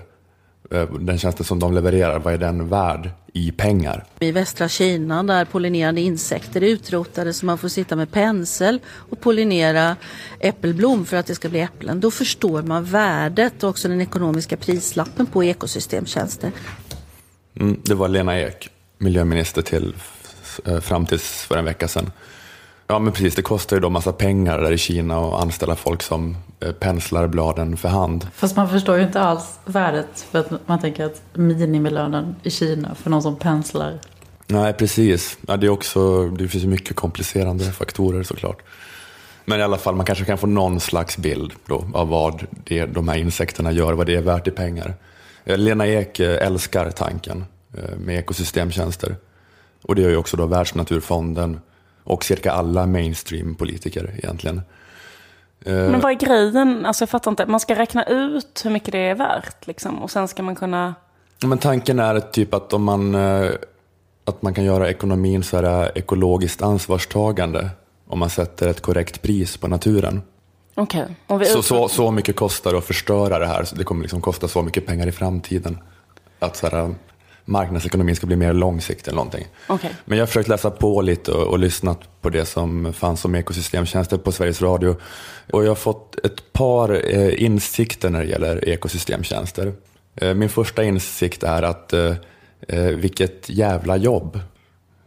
den 1.00 1.18
tjänsten 1.18 1.46
som 1.46 1.58
de 1.58 1.74
levererar, 1.74 2.18
vad 2.18 2.34
är 2.34 2.38
den 2.38 2.68
värd 2.68 3.10
i 3.32 3.52
pengar? 3.52 4.04
I 4.20 4.32
västra 4.32 4.68
Kina 4.68 5.22
där 5.22 5.44
pollinerande 5.44 6.00
insekter 6.00 6.62
är 6.62 6.66
utrotade 6.66 7.32
så 7.32 7.46
man 7.46 7.58
får 7.58 7.68
sitta 7.68 7.96
med 7.96 8.10
pensel 8.10 8.80
och 8.86 9.20
pollinera 9.20 9.96
äppelblom 10.40 11.06
för 11.06 11.16
att 11.16 11.26
det 11.26 11.34
ska 11.34 11.48
bli 11.48 11.60
äpplen. 11.60 12.00
Då 12.00 12.10
förstår 12.10 12.62
man 12.62 12.84
värdet 12.84 13.62
och 13.62 13.70
också 13.70 13.88
den 13.88 14.00
ekonomiska 14.00 14.56
prislappen 14.56 15.26
på 15.26 15.44
ekosystemtjänster. 15.44 16.52
Mm, 17.60 17.80
det 17.84 17.94
var 17.94 18.08
Lena 18.08 18.40
Ek, 18.40 18.70
miljöminister 18.98 19.62
till 19.62 19.94
eh, 20.64 20.80
fram 20.80 21.06
tills 21.06 21.42
för 21.42 21.56
en 21.56 21.64
vecka 21.64 21.88
sedan. 21.88 22.10
Ja 22.90 22.98
men 22.98 23.12
precis, 23.12 23.34
det 23.34 23.42
kostar 23.42 23.76
ju 23.76 23.80
då 23.80 23.90
massa 23.90 24.12
pengar 24.12 24.58
där 24.58 24.72
i 24.72 24.78
Kina 24.78 25.18
att 25.18 25.42
anställa 25.42 25.76
folk 25.76 26.02
som 26.02 26.36
eh, 26.60 26.72
penslar 26.72 27.26
bladen 27.26 27.76
för 27.76 27.88
hand. 27.88 28.28
Fast 28.34 28.56
man 28.56 28.68
förstår 28.68 28.96
ju 28.96 29.02
inte 29.02 29.20
alls 29.20 29.58
värdet 29.64 30.26
för 30.30 30.38
att 30.38 30.68
man 30.68 30.80
tänker 30.80 31.04
att 31.04 31.22
minimilönen 31.32 32.36
i 32.42 32.50
Kina 32.50 32.94
för 32.94 33.10
någon 33.10 33.22
som 33.22 33.36
penslar. 33.36 33.98
Nej, 34.46 34.72
precis. 34.72 35.38
Ja, 35.46 35.56
det, 35.56 35.66
är 35.66 35.70
också, 35.70 36.28
det 36.28 36.48
finns 36.48 36.64
ju 36.64 36.68
mycket 36.68 36.96
komplicerande 36.96 37.64
faktorer 37.64 38.22
såklart. 38.22 38.62
Men 39.44 39.60
i 39.60 39.62
alla 39.62 39.78
fall, 39.78 39.94
man 39.94 40.06
kanske 40.06 40.24
kan 40.24 40.38
få 40.38 40.46
någon 40.46 40.80
slags 40.80 41.18
bild 41.18 41.52
då, 41.66 41.84
av 41.94 42.08
vad 42.08 42.46
det, 42.64 42.86
de 42.86 43.08
här 43.08 43.16
insekterna 43.16 43.72
gör, 43.72 43.92
vad 43.92 44.06
det 44.06 44.14
är 44.14 44.22
värt 44.22 44.46
i 44.48 44.50
pengar. 44.50 44.94
Eh, 45.44 45.58
Lena 45.58 45.86
Ek 45.86 46.20
eh, 46.20 46.46
älskar 46.46 46.90
tanken 46.90 47.44
med 47.96 48.18
ekosystemtjänster. 48.18 49.16
Och 49.82 49.94
det 49.94 50.02
gör 50.02 50.10
ju 50.10 50.16
också 50.16 50.36
då 50.36 50.46
Världsnaturfonden 50.46 51.60
och 52.08 52.24
cirka 52.24 52.52
alla 52.52 52.86
mainstream-politiker 52.86 54.14
egentligen. 54.16 54.62
Eh, 55.64 55.72
Men 55.72 56.00
vad 56.00 56.12
är 56.12 56.16
grejen? 56.16 56.86
Alltså 56.86 57.02
jag 57.02 57.08
fattar 57.08 57.30
inte. 57.30 57.46
Man 57.46 57.60
ska 57.60 57.74
räkna 57.74 58.04
ut 58.04 58.60
hur 58.64 58.70
mycket 58.70 58.92
det 58.92 58.98
är 58.98 59.14
värt 59.14 59.66
liksom. 59.66 60.02
Och 60.02 60.10
sen 60.10 60.28
ska 60.28 60.42
man 60.42 60.54
kunna... 60.54 60.94
Men 61.44 61.58
tanken 61.58 61.98
är 61.98 62.20
typ 62.20 62.54
att 62.54 62.72
om 62.72 62.84
man, 62.84 63.14
eh, 63.14 63.50
att 64.24 64.42
man 64.42 64.54
kan 64.54 64.64
göra 64.64 64.90
ekonomin 64.90 65.42
så 65.42 65.56
här 65.56 65.82
eh, 65.82 65.90
ekologiskt 65.94 66.62
ansvarstagande 66.62 67.70
om 68.06 68.18
man 68.18 68.30
sätter 68.30 68.68
ett 68.68 68.80
korrekt 68.80 69.22
pris 69.22 69.56
på 69.56 69.68
naturen. 69.68 70.22
Okej. 70.74 71.06
Vi 71.38 71.44
Så, 71.44 71.62
så, 71.62 71.88
så 71.88 72.10
mycket 72.10 72.36
kostar 72.36 72.72
det 72.72 72.78
att 72.78 72.84
förstöra 72.84 73.38
det 73.38 73.46
här. 73.46 73.64
Så 73.64 73.76
det 73.76 73.84
kommer 73.84 74.02
liksom 74.02 74.20
kosta 74.20 74.48
så 74.48 74.62
mycket 74.62 74.86
pengar 74.86 75.06
i 75.06 75.12
framtiden. 75.12 75.78
Att 76.38 76.56
så 76.56 76.66
här, 76.66 76.94
marknadsekonomin 77.48 78.16
ska 78.16 78.26
bli 78.26 78.36
mer 78.36 78.52
långsiktig 78.52 79.08
eller 79.08 79.16
någonting. 79.16 79.46
Okej. 79.66 79.90
Men 80.04 80.18
jag 80.18 80.22
har 80.22 80.26
försökt 80.26 80.48
läsa 80.48 80.70
på 80.70 81.02
lite 81.02 81.32
och, 81.32 81.46
och 81.46 81.58
lyssnat 81.58 82.20
på 82.20 82.30
det 82.30 82.44
som 82.44 82.92
fanns 82.92 83.24
om 83.24 83.34
ekosystemtjänster 83.34 84.18
på 84.18 84.32
Sveriges 84.32 84.62
Radio. 84.62 84.96
Och 85.52 85.64
jag 85.64 85.70
har 85.70 85.74
fått 85.74 86.18
ett 86.24 86.52
par 86.52 87.14
eh, 87.14 87.42
insikter 87.42 88.10
när 88.10 88.20
det 88.20 88.28
gäller 88.28 88.68
ekosystemtjänster. 88.68 89.72
Eh, 90.16 90.34
min 90.34 90.48
första 90.48 90.84
insikt 90.84 91.42
är 91.42 91.62
att 91.62 91.92
eh, 91.92 92.14
eh, 92.68 92.82
vilket 92.82 93.48
jävla 93.48 93.96
jobb. 93.96 94.40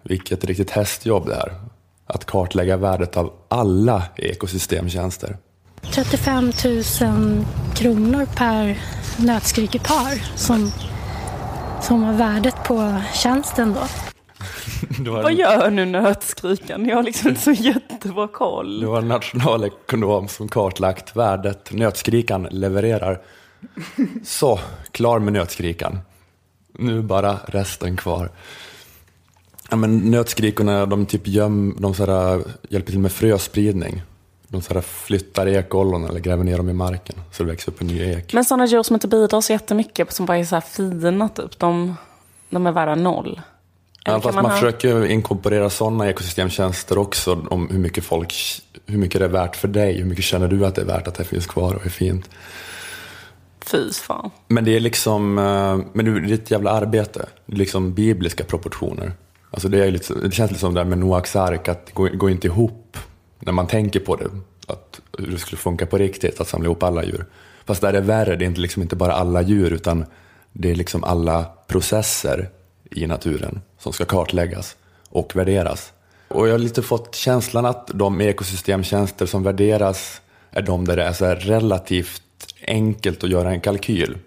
Vilket 0.04 0.46
riktigt 0.46 0.70
hästjobb 0.70 1.28
det 1.28 1.36
är. 1.36 1.54
Att 2.06 2.26
kartlägga 2.26 2.78
värdet 2.78 3.18
av 3.18 3.34
alla 3.48 4.04
ekosystemtjänster. 4.16 5.38
35 5.82 6.52
000 7.02 7.46
kronor 7.76 8.28
per 8.36 8.80
nötskrikepar 9.18 10.38
som, 10.38 10.72
som 11.84 12.02
var 12.02 12.14
värdet 12.14 12.64
på 12.64 13.02
tjänsten 13.14 13.74
då. 13.74 13.88
Vad 15.12 15.34
gör 15.34 15.70
nu 15.70 15.86
nötskrikan? 15.86 16.86
Jag 16.86 16.96
har 16.96 17.04
liksom 17.04 17.30
inte 17.30 17.42
så 17.42 17.52
jättebra 17.52 18.28
koll. 18.28 18.86
var 18.86 19.00
en 19.00 19.08
nationalekonom 19.08 20.28
som 20.28 20.48
kartlagt 20.48 21.16
värdet 21.16 21.72
nötskrikan 21.72 22.48
levererar. 22.52 23.22
Så, 24.24 24.60
klar 24.92 25.20
med 25.20 25.34
nötskrikan. 25.34 26.00
Nu 26.74 27.02
bara 27.02 27.38
resten 27.46 27.98
kvar. 27.98 28.30
Ja, 29.70 29.76
men 29.76 29.98
nötskrikorna 29.98 30.86
de 30.86 31.06
typ 31.06 31.28
göm, 31.28 31.76
de 31.80 31.94
så 31.94 32.06
här, 32.06 32.44
hjälper 32.70 32.92
till 32.92 33.00
med 33.00 33.12
fröspridning. 33.12 34.02
De 34.52 34.62
så 34.62 34.74
här, 34.74 34.82
flyttar 34.82 35.47
ekollon 35.47 36.04
eller 36.04 36.20
gräver 36.20 36.43
ner 36.43 36.58
dem 36.58 36.70
i 36.70 36.74
marken 36.74 37.16
så 37.32 37.43
det 37.43 37.49
växer 37.49 37.72
upp 37.72 37.82
en 37.82 37.88
ny 37.88 38.02
ek. 38.02 38.34
Men 38.34 38.45
sådana 38.45 38.66
djur 38.66 38.84
som 38.84 38.93
inte 38.93 39.08
bidrar 39.08 39.41
så 39.41 39.54
jättemycket, 39.54 40.14
som 40.14 40.26
bara 40.26 40.38
är 40.38 40.43
så 40.43 40.56
här 40.56 40.62
fina 40.62 41.30
typ, 41.30 41.60
de, 41.60 41.95
de 42.49 42.68
är 42.68 42.72
värda 42.72 42.95
noll. 42.95 43.41
Eller 44.06 44.16
Ja, 44.18 44.22
fast 44.22 44.36
man, 44.36 44.45
ha- 44.45 44.52
försöker 44.52 45.06
inkorporera 45.06 45.70
sådana 45.70 46.10
ekosystemtjänster 46.10 46.97
också 46.97 47.45
om 47.49 47.70
hur 47.70 47.80
mycket 47.80 48.04
folk, 48.04 48.34
hur 48.86 48.97
mycket 48.97 49.20
det 49.20 49.26
är 49.26 49.30
värt 49.30 49.56
för 49.56 49.68
dig, 49.68 49.97
hur 49.97 50.06
mycket 50.06 50.26
känner 50.26 50.47
du 50.47 50.66
att 50.66 50.76
det 50.76 50.82
är 50.82 50.86
värt 50.86 51.08
att 51.08 51.16
det 51.16 51.24
finns 51.24 51.47
kvar 51.47 51.74
och 51.74 51.86
är 51.86 51.89
fint. 51.89 52.30
Fy 53.66 53.91
fan. 53.93 54.30
Men 54.47 54.64
det 54.66 54.76
är 54.76 54.80
liksom, 54.80 55.38
eh, 55.38 55.80
men 55.93 56.06
det 56.06 56.32
är 56.32 56.34
ett 56.34 56.52
jävla 56.52 56.72
arbete. 56.72 57.26
Det 57.45 57.54
är 57.54 57.58
liksom 57.58 57.93
bibliska 57.93 58.43
proportioner. 58.43 59.12
Alltså 59.52 59.68
det, 59.70 59.86
är 59.86 59.91
lite, 59.91 60.14
det 60.14 60.32
känns 60.32 60.52
lite 60.52 60.60
som 60.62 60.74
det 60.74 60.80
där 60.80 60.86
med 60.89 60.97
Noaks 60.97 61.36
ark, 61.36 61.68
att 61.68 61.86
det 61.86 61.93
går, 61.93 62.10
går 62.10 62.32
inte 62.32 62.47
ihop 62.47 62.97
när 63.42 63.52
man 63.52 63.68
tänker 63.68 64.00
på 64.00 64.16
det. 64.16 64.30
Att 64.68 65.02
hur 65.18 65.32
det 65.32 65.38
skulle 65.38 65.58
funka 65.58 65.86
på 65.86 65.98
riktigt, 65.98 66.42
att 66.42 66.48
samla 66.48 66.66
ihop 66.66 66.84
alla 66.84 67.04
djur. 67.04 67.26
Fast 67.66 67.82
där 67.82 67.88
är 67.88 67.94
det 67.94 68.02
värre, 68.02 68.36
det 68.36 68.46
är 68.46 68.48
inte, 68.48 68.62
liksom 68.62 68.82
inte 68.82 68.96
bara 68.96 69.14
alla 69.14 69.42
djur, 69.42 69.74
utan 69.74 70.06
det 70.54 70.72
är 70.72 70.76
liksom 70.76 71.04
alla 71.04 71.46
processer 71.68 72.50
i 72.92 73.08
naturen 73.08 73.62
som 73.80 73.94
ska 73.94 74.06
kartläggas 74.06 74.76
och 75.10 75.36
värderas. 75.36 75.94
Och 76.28 76.48
jag 76.48 76.54
har 76.54 76.60
lite 76.60 76.82
fått 76.82 77.16
känslan 77.16 77.66
att 77.66 77.92
de 77.94 78.22
ekosystemtjänster 78.22 79.26
som 79.26 79.44
värderas 79.44 80.22
är 80.52 80.62
de 80.62 80.86
där 80.86 80.96
det 80.96 81.04
är 81.04 81.14
så 81.14 81.26
här 81.26 81.36
relativt 81.36 82.24
enkelt 82.68 83.24
att 83.24 83.30
göra 83.30 83.52
en 83.52 83.62
kalkyl. 83.62 84.18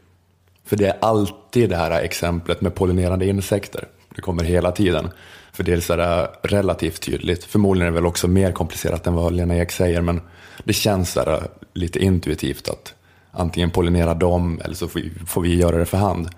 För 0.64 0.76
det 0.76 0.86
är 0.86 0.96
alltid 1.00 1.70
det 1.70 1.76
här 1.76 2.02
exemplet 2.02 2.60
med 2.60 2.74
pollinerande 2.74 3.26
insekter. 3.26 3.88
Det 4.14 4.20
kommer 4.20 4.44
hela 4.44 4.72
tiden. 4.72 5.08
För 5.54 5.64
det 5.64 5.90
är 5.90 5.96
det 5.96 6.04
äh, 6.04 6.26
relativt 6.42 7.00
tydligt. 7.00 7.44
Förmodligen 7.44 7.86
är 7.86 7.90
det 7.90 8.00
väl 8.00 8.06
också 8.06 8.28
mer 8.28 8.52
komplicerat 8.52 9.06
än 9.06 9.14
vad 9.14 9.32
Lena 9.32 9.56
Ek 9.56 9.72
säger, 9.72 10.00
men 10.00 10.20
det 10.64 10.72
känns 10.72 11.12
så 11.12 11.20
äh, 11.20 11.42
lite 11.72 11.98
intuitivt 11.98 12.68
att 12.68 12.94
antingen 13.30 13.70
pollinera 13.70 14.14
dem 14.14 14.60
eller 14.64 14.74
så 14.74 14.88
får 14.88 15.00
vi, 15.00 15.10
får 15.26 15.40
vi 15.40 15.54
göra 15.54 15.78
det 15.78 15.86
för 15.86 15.98
hand. 15.98 16.28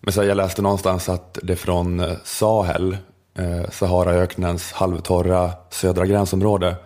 Men 0.00 0.12
så 0.12 0.20
här, 0.20 0.28
jag 0.28 0.36
läste 0.36 0.62
någonstans 0.62 1.08
att 1.08 1.38
det 1.42 1.56
från 1.56 2.00
äh, 2.00 2.12
Sahel, 2.24 2.96
eh, 3.38 3.70
Saharaöknens 3.70 4.72
halvtorra 4.72 5.52
södra 5.70 6.06
gränsområde, 6.06 6.76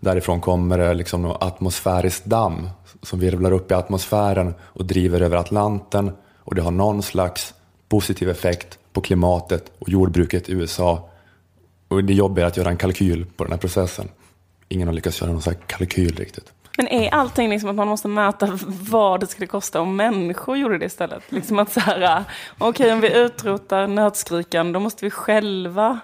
därifrån 0.00 0.40
kommer 0.40 0.78
det 0.78 0.94
liksom 0.94 1.22
något 1.22 1.42
atmosfäriskt 1.42 2.24
damm 2.24 2.68
som 3.02 3.18
virvlar 3.18 3.52
upp 3.52 3.70
i 3.70 3.74
atmosfären 3.74 4.54
och 4.60 4.84
driver 4.84 5.20
över 5.20 5.36
Atlanten 5.36 6.10
och 6.38 6.54
det 6.54 6.62
har 6.62 6.70
någon 6.70 7.02
slags 7.02 7.54
positiv 7.88 8.30
effekt 8.30 8.78
på 8.96 9.00
klimatet 9.00 9.72
och 9.78 9.88
jordbruket 9.88 10.48
i 10.48 10.52
USA. 10.52 11.08
Och 11.88 12.04
det 12.04 12.12
jobbiga 12.12 12.44
är 12.44 12.48
att 12.48 12.56
göra 12.56 12.68
en 12.68 12.76
kalkyl 12.76 13.26
på 13.36 13.44
den 13.44 13.52
här 13.52 13.58
processen. 13.58 14.08
Ingen 14.68 14.88
har 14.88 14.94
lyckats 14.94 15.20
göra 15.20 15.32
någon 15.32 15.42
sån 15.42 15.52
här 15.52 15.60
kalkyl 15.66 16.16
riktigt. 16.16 16.52
Men 16.76 16.88
är 16.88 17.14
allting 17.14 17.50
liksom 17.50 17.70
att 17.70 17.76
man 17.76 17.88
måste 17.88 18.08
mäta 18.08 18.58
vad 18.66 19.20
det 19.20 19.26
skulle 19.26 19.46
kosta 19.46 19.80
om 19.80 19.96
människor 19.96 20.56
gjorde 20.56 20.78
det 20.78 20.86
istället? 20.86 21.22
Liksom 21.28 21.58
att 21.58 21.72
så 21.72 21.80
här, 21.80 22.24
okej 22.58 22.92
om 22.92 23.00
vi 23.00 23.14
utrotar 23.14 23.86
nötskrikan 23.86 24.72
då 24.72 24.80
måste 24.80 25.04
vi 25.04 25.10
själva 25.10 26.00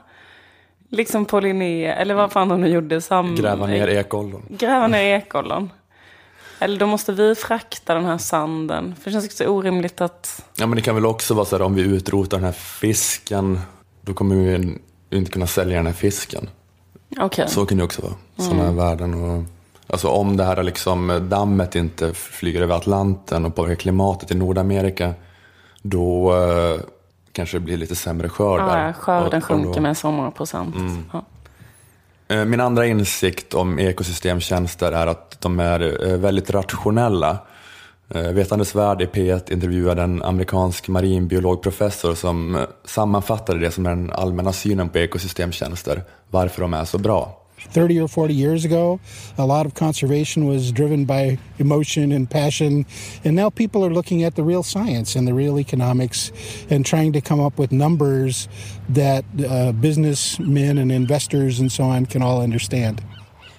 liksom 0.89 1.25
pollinera, 1.25 1.95
eller 1.95 2.15
vad 2.15 2.33
fan 2.33 2.49
de 2.49 2.61
nu 2.61 2.69
gjorde. 2.69 3.01
Sam, 3.01 3.35
Gräva 3.35 3.67
ner 3.67 3.89
ekollon. 3.89 4.43
Gräva 4.49 4.87
ner 4.87 5.17
ekollon. 5.17 5.71
Eller 6.63 6.79
då 6.79 6.87
måste 6.87 7.13
vi 7.13 7.35
frakta 7.35 7.95
den 7.95 8.05
här 8.05 8.19
sanden. 8.19 8.95
För 9.01 9.05
det 9.05 9.13
känns 9.13 9.25
också 9.27 9.45
orimligt 9.47 10.01
att... 10.01 10.45
Ja, 10.57 10.67
men 10.67 10.77
det 10.77 10.83
kan 10.83 10.95
väl 10.95 11.07
också 11.07 11.35
vara 11.35 11.45
så 11.45 11.57
här 11.57 11.65
om 11.65 11.75
vi 11.75 11.83
utrotar 11.83 12.37
den 12.37 12.45
här 12.45 12.53
fisken, 12.53 13.61
då 14.01 14.15
kommer 14.15 14.35
vi 14.35 14.79
inte 15.11 15.31
kunna 15.31 15.47
sälja 15.47 15.77
den 15.77 15.87
här 15.87 15.93
fisken. 15.93 16.49
Okej. 17.21 17.49
Så 17.49 17.67
kan 17.67 17.79
det 17.79 17.85
också 17.85 18.03
vara. 18.03 18.13
Sådana 18.37 18.73
värden. 18.73 19.15
Och, 19.15 19.45
alltså 19.87 20.09
om 20.09 20.37
det 20.37 20.45
här 20.45 20.63
liksom, 20.63 21.27
dammet 21.31 21.75
inte 21.75 22.15
flyger 22.15 22.63
över 22.63 22.75
Atlanten 22.77 23.45
och 23.45 23.55
påverkar 23.55 23.75
klimatet 23.77 24.31
i 24.31 24.35
Nordamerika, 24.35 25.15
då 25.83 26.35
eh, 26.37 26.81
kanske 27.33 27.57
det 27.57 27.61
blir 27.61 27.77
lite 27.77 27.97
sämre 27.97 28.29
skörd 28.29 28.61
Ja, 28.61 28.93
skörden 28.93 29.27
Och- 29.29 29.35
och 29.35 29.45
sjunker 29.45 29.75
då- 29.75 29.81
med 29.81 29.97
så 29.97 30.11
många 30.11 30.31
procent. 30.31 30.75
Ja. 31.13 31.23
Eh, 32.33 32.45
min 32.45 32.61
andra 32.61 32.87
insikt 32.87 33.55
om 33.55 33.79
ekosystemtjänster 33.79 34.93
är 34.93 35.07
att 35.07 35.41
de 35.41 35.61
är 35.61 36.07
eh, 36.11 36.17
väldigt 36.17 36.51
rationella. 36.51 37.39
Eh, 38.15 38.33
vetandes 38.33 38.75
Värld 38.75 39.03
i 39.03 39.07
P1 39.07 39.53
intervjuade 39.53 40.03
en 40.03 40.23
amerikansk 40.23 40.89
marinbiologprofessor 40.89 42.15
som 42.15 42.67
sammanfattade 42.85 43.59
det 43.59 43.71
som 43.71 43.87
är 43.87 43.91
den 43.91 44.11
allmänna 44.11 44.53
synen 44.53 44.89
på 44.89 44.99
ekosystemtjänster, 44.99 46.03
varför 46.31 46.63
de 46.63 46.75
är 46.75 46.85
så 46.85 46.99
bra. 46.99 47.42
30 47.71 48.01
or 48.01 48.09
40 48.09 48.35
years 48.35 48.65
ago, 48.65 49.01
a 49.39 49.47
lot 49.47 49.67
of 49.67 49.75
conservation 49.75 50.47
was 50.47 50.73
driven 50.73 51.05
by 51.05 51.39
emotion 51.59 52.13
and 52.13 52.31
passion. 52.31 52.85
And 53.25 53.37
now 53.37 53.51
people 53.51 53.85
are 53.85 53.95
looking 53.95 54.25
at 54.25 54.35
the 54.35 54.43
real 54.43 54.63
science 54.63 55.19
and 55.19 55.29
the 55.29 55.35
real 55.35 55.59
economics 55.59 56.33
and 56.71 56.87
trying 56.87 57.13
to 57.13 57.21
come 57.21 57.47
up 57.47 57.59
with 57.59 57.73
numbers 57.73 58.49
that 58.95 59.25
uh, 59.49 59.73
businessmen 59.73 60.79
and 60.79 60.93
investors 60.93 61.61
and 61.61 61.73
so 61.73 61.85
on 61.85 62.07
can 62.07 62.23
all 62.23 62.43
understand. 62.43 63.03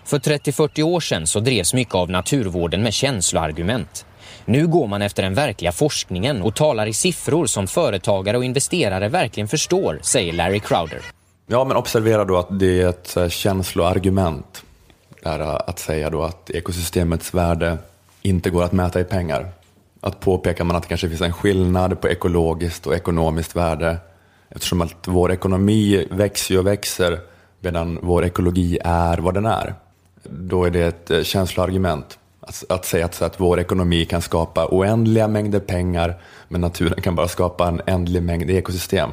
För 0.06 0.20
30-40 0.20 0.84
år 0.84 0.99
sedan 0.99 1.28
så 1.28 1.39
drevs 1.39 1.74
mycket 1.74 1.95
av 1.95 2.10
naturvården 2.10 2.84
med 2.84 2.93
känsloargument. 2.93 4.06
Nu 4.45 4.68
går 4.68 4.88
man 4.88 5.01
efter 5.01 5.24
den 5.24 5.34
verkliga 5.34 5.72
forskningen 5.72 6.41
och 6.41 6.56
talar 6.56 6.86
i 6.86 6.93
siffror 6.93 7.45
som 7.45 7.68
företagare 7.68 8.38
och 8.38 8.45
investerare 8.45 9.10
verkligen 9.10 9.47
förstår, 9.47 9.99
säger 10.01 10.34
Larry 10.34 10.60
Crowder. 10.60 11.01
Ja, 11.47 11.63
men 11.63 11.77
observera 11.77 12.25
då 12.25 12.37
att 12.37 12.59
det 12.59 12.81
är 12.81 12.89
ett 12.89 13.17
eh, 13.17 13.29
känsloargument. 13.29 14.63
Där 15.23 15.39
att 15.69 15.79
säga 15.79 16.09
då 16.09 16.23
att 16.23 16.49
ekosystemets 16.49 17.33
värde 17.33 17.77
inte 18.21 18.49
går 18.49 18.63
att 18.63 18.71
mäta 18.71 18.99
i 18.99 19.03
pengar. 19.03 19.49
Att 20.01 20.19
påpekar 20.19 20.63
man 20.63 20.75
att 20.75 20.83
det 20.83 20.89
kanske 20.89 21.09
finns 21.09 21.21
en 21.21 21.33
skillnad 21.33 22.01
på 22.01 22.09
ekologiskt 22.09 22.87
och 22.87 22.95
ekonomiskt 22.95 23.55
värde 23.55 23.97
eftersom 24.49 24.81
att 24.81 25.07
vår 25.07 25.31
ekonomi 25.31 26.07
växer 26.11 26.59
och 26.59 26.67
växer 26.67 27.19
medan 27.59 27.99
vår 28.01 28.25
ekologi 28.25 28.79
är 28.83 29.17
vad 29.17 29.33
den 29.33 29.45
är. 29.45 29.75
Då 30.23 30.63
är 30.63 30.69
det 30.69 30.81
ett 30.81 31.11
eh, 31.11 31.23
känsloargument. 31.23 32.19
Att, 32.39 32.63
att 32.69 32.85
säga 32.85 33.05
att, 33.05 33.15
så 33.15 33.25
att 33.25 33.39
vår 33.39 33.59
ekonomi 33.59 34.05
kan 34.05 34.21
skapa 34.21 34.67
oändliga 34.71 35.27
mängder 35.27 35.59
pengar 35.59 36.21
men 36.47 36.61
naturen 36.61 37.01
kan 37.01 37.15
bara 37.15 37.27
skapa 37.27 37.67
en 37.67 37.81
ändlig 37.85 38.23
mängd 38.23 38.49
ekosystem. 38.49 39.09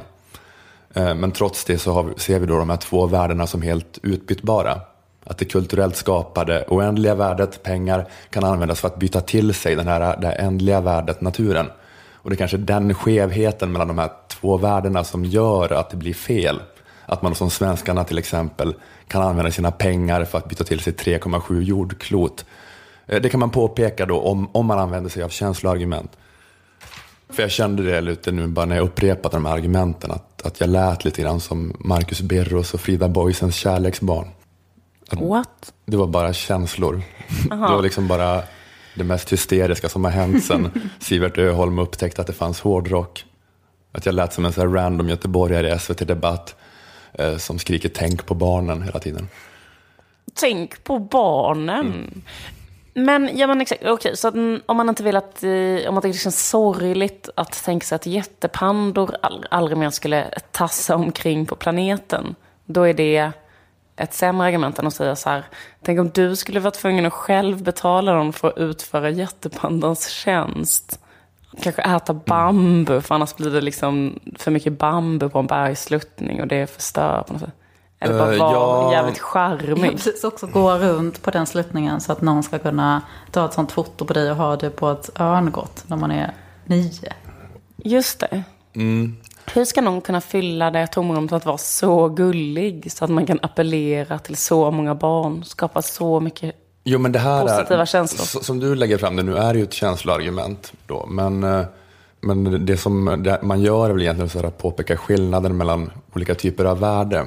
Eh, 0.95 1.14
men 1.14 1.32
trots 1.32 1.64
det 1.64 1.78
så 1.78 1.93
har 1.93 2.03
vi, 2.03 2.18
ser 2.18 2.38
vi 2.38 2.47
då 2.47 2.59
de 2.59 2.70
här 2.70 2.76
två 2.76 3.07
värdena 3.07 3.47
som 3.47 3.62
helt 3.62 3.99
utbytbara. 4.03 4.80
Att 5.24 5.38
det 5.38 5.45
kulturellt 5.45 5.97
skapade 5.97 6.64
oändliga 6.68 7.14
värdet, 7.14 7.62
pengar, 7.62 8.09
kan 8.30 8.45
användas 8.45 8.80
för 8.80 8.88
att 8.88 8.99
byta 8.99 9.20
till 9.20 9.55
sig 9.55 9.76
den 9.76 9.88
här, 9.88 10.16
det 10.20 10.26
här 10.26 10.36
ändliga 10.36 10.80
värdet, 10.80 11.20
naturen. 11.20 11.66
Och 12.14 12.30
det 12.30 12.34
är 12.34 12.38
kanske 12.38 12.57
den 12.57 12.95
skevheten 12.95 13.72
mellan 13.72 13.88
de 13.88 13.99
här 13.99 14.11
två 14.28 14.57
värdena 14.57 15.05
som 15.05 15.24
gör 15.24 15.72
att 15.72 15.91
det 15.91 15.97
blir 15.97 16.14
fel. 16.14 16.61
Att 17.07 17.22
man 17.22 17.34
som 17.34 17.51
svenskarna 17.51 18.05
till 18.05 18.18
exempel 18.18 18.74
kan 19.09 19.22
använda 19.22 19.51
sina 19.51 19.70
pengar 19.70 20.24
för 20.24 20.38
att 20.38 20.49
byta 20.49 20.64
till 20.64 20.80
sig 20.80 20.93
3,7 20.93 21.62
jordklot. 21.62 22.45
Eh, 23.07 23.20
det 23.20 23.28
kan 23.28 23.41
man 23.41 23.51
påpeka 23.51 24.07
då 24.07 24.20
om, 24.20 24.49
om 24.53 24.66
man 24.66 24.78
använder 24.78 25.11
sig 25.11 25.22
av 25.22 25.28
känsloargument. 25.28 26.11
För 27.32 27.42
jag 27.42 27.50
kände 27.50 27.82
det 27.82 28.00
lite 28.00 28.32
nu 28.32 28.46
bara 28.46 28.66
när 28.66 28.76
jag 28.76 28.84
upprepade 28.84 29.36
de 29.36 29.44
här 29.44 29.52
argumenten, 29.52 30.10
att, 30.10 30.42
att 30.42 30.60
jag 30.60 30.70
lät 30.70 31.04
lite 31.04 31.22
grann 31.22 31.40
som 31.40 31.76
Marcus 31.78 32.20
Birros 32.20 32.74
och 32.74 32.80
Frida 32.80 33.08
Boisens 33.08 33.56
kärleksbarn. 33.56 34.28
What? 35.12 35.72
Det 35.86 35.96
var 35.96 36.06
bara 36.06 36.32
känslor. 36.32 37.02
Det 37.50 37.56
var 37.56 37.82
liksom 37.82 38.08
bara 38.08 38.42
det 38.94 39.04
mest 39.04 39.32
hysteriska 39.32 39.88
som 39.88 40.04
har 40.04 40.10
hänt 40.10 40.44
sen 40.44 40.90
Sivert 40.98 41.38
Öholm 41.38 41.78
upptäckte 41.78 42.20
att 42.20 42.26
det 42.26 42.32
fanns 42.32 42.60
hårdrock. 42.60 43.24
Att 43.92 44.06
jag 44.06 44.14
lät 44.14 44.32
som 44.32 44.44
en 44.44 44.52
sån 44.52 44.68
här 44.68 44.74
random 44.74 45.08
göteborgare 45.08 45.74
i 45.74 45.78
SVT 45.78 46.08
Debatt 46.08 46.56
eh, 47.12 47.36
som 47.36 47.58
skriker 47.58 47.88
tänk 47.88 48.26
på 48.26 48.34
barnen 48.34 48.82
hela 48.82 48.98
tiden. 48.98 49.28
Tänk 50.34 50.84
på 50.84 50.98
barnen. 50.98 52.22
Men, 52.95 53.38
ja 53.38 53.47
men 53.47 53.61
exakt, 53.61 53.82
okej, 53.86 54.16
så 54.16 54.28
att, 54.28 54.34
om 54.66 54.76
man 54.76 54.88
inte 54.88 55.03
vill 55.03 55.16
att, 55.16 55.43
eh, 55.43 55.51
om 55.88 55.95
man 55.95 56.03
tycker 56.03 56.12
det 56.12 56.12
känns 56.12 56.12
liksom 56.12 56.32
sorgligt 56.32 57.28
att 57.34 57.64
tänka 57.64 57.86
sig 57.86 57.97
att 57.97 58.07
jättepandor 58.07 59.14
all, 59.22 59.47
aldrig 59.51 59.78
mer 59.78 59.91
skulle 59.91 60.30
tassa 60.51 60.95
omkring 60.95 61.47
på 61.47 61.57
planeten, 61.57 62.34
då 62.64 62.82
är 62.82 62.95
det 62.95 63.32
ett 63.97 64.14
sämre 64.14 64.47
argument 64.47 64.78
än 64.78 64.86
att 64.86 64.95
säga 64.95 65.16
så 65.16 65.30
här, 65.30 65.45
tänk 65.82 66.01
om 66.01 66.11
du 66.14 66.36
skulle 66.36 66.61
vara 66.61 66.70
tvungen 66.70 67.07
att 67.07 67.12
själv 67.12 67.62
betala 67.62 68.12
dem 68.12 68.32
för 68.32 68.49
att 68.49 68.59
utföra 68.59 69.11
jättepandans 69.11 70.09
tjänst. 70.09 71.01
Kanske 71.62 71.82
äta 71.82 72.14
bambu, 72.14 73.01
för 73.01 73.14
annars 73.14 73.36
blir 73.36 73.51
det 73.51 73.61
liksom 73.61 74.20
för 74.38 74.51
mycket 74.51 74.78
bambu 74.78 75.28
på 75.28 75.38
en 75.38 75.47
bergsluttning 75.47 76.41
och 76.41 76.49
det 76.49 76.66
förstör 76.66 77.22
på 77.22 77.32
något 77.32 77.43
sätt. 77.43 77.55
Eller 78.01 78.18
bara 78.18 78.34
Eh, 78.34 78.38
vara 78.38 78.53
ja. 78.53 78.92
jävligt 78.92 79.18
charmig. 79.18 79.90
precis, 79.92 80.24
också 80.24 80.46
gå 80.46 80.74
runt 80.74 81.22
på 81.22 81.30
den 81.30 81.46
sluttningen 81.46 82.01
så 82.01 82.12
att 82.12 82.20
någon 82.20 82.42
ska 82.42 82.59
kunna 82.59 83.03
ta 83.30 83.44
ett 83.44 83.53
sånt 83.53 83.72
foto 83.72 84.05
på 84.05 84.12
dig 84.12 84.30
och 84.30 84.36
ha 84.36 84.57
det 84.57 84.70
på 84.70 84.90
ett 84.90 85.20
örngott 85.20 85.84
när 85.86 85.96
man 85.96 86.11
är 86.11 86.34
nio. 86.64 87.12
Just 87.76 88.20
det. 88.20 88.42
Mm. 88.72 89.16
Hur 89.55 89.64
ska 89.64 89.80
någon 89.80 90.01
kunna 90.01 90.20
fylla 90.20 90.70
det 90.70 90.86
tomrummet 90.86 91.32
att 91.32 91.46
vara 91.46 91.59
så 91.59 92.09
gullig 92.09 92.92
så 92.92 93.05
att 93.05 93.11
man 93.11 93.26
kan 93.26 93.38
appellera 93.42 94.18
till 94.18 94.36
så 94.36 94.70
många 94.70 94.94
barn, 94.94 95.44
skapa 95.44 95.82
så 95.82 96.20
mycket... 96.20 96.55
Jo, 96.84 96.98
men 96.98 97.12
det 97.12 97.18
här 97.18 97.42
Positiva 97.42 97.82
är, 97.82 97.86
känslor. 97.86 98.42
Som 98.42 98.61
du 98.61 98.74
lägger 98.74 98.98
fram 98.98 99.16
det 99.16 99.22
nu 99.22 99.36
är 99.36 99.53
det 99.53 99.59
ju 99.59 99.64
ett 99.64 99.72
känsloargument. 99.72 100.72
Då, 100.86 101.07
men, 101.07 101.44
eh, 101.44 101.64
men 102.20 102.66
det 102.66 102.76
som 102.76 103.22
det 103.24 103.42
man 103.42 103.61
gör 103.61 103.90
är 103.90 103.92
väl 103.92 104.03
egentligen 104.03 104.46
att 104.46 104.59
påpeka 104.59 104.96
skillnaden 104.96 105.57
mellan 105.57 105.90
olika 106.14 106.34
typer 106.34 106.64
av 106.64 106.80
värde. 106.80 107.26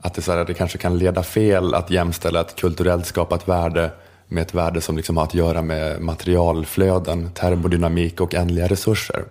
Att 0.00 0.14
det, 0.14 0.22
så 0.22 0.32
här, 0.32 0.44
det 0.44 0.54
kanske 0.54 0.78
kan 0.78 0.98
leda 0.98 1.22
fel 1.22 1.74
att 1.74 1.90
jämställa 1.90 2.40
ett 2.40 2.56
kulturellt 2.56 3.06
skapat 3.06 3.48
värde 3.48 3.90
med 4.28 4.42
ett 4.42 4.54
värde 4.54 4.80
som 4.80 4.96
liksom 4.96 5.16
har 5.16 5.24
att 5.24 5.34
göra 5.34 5.62
med 5.62 6.00
materialflöden, 6.00 7.30
termodynamik 7.30 8.20
och 8.20 8.34
ändliga 8.34 8.66
resurser. 8.66 9.24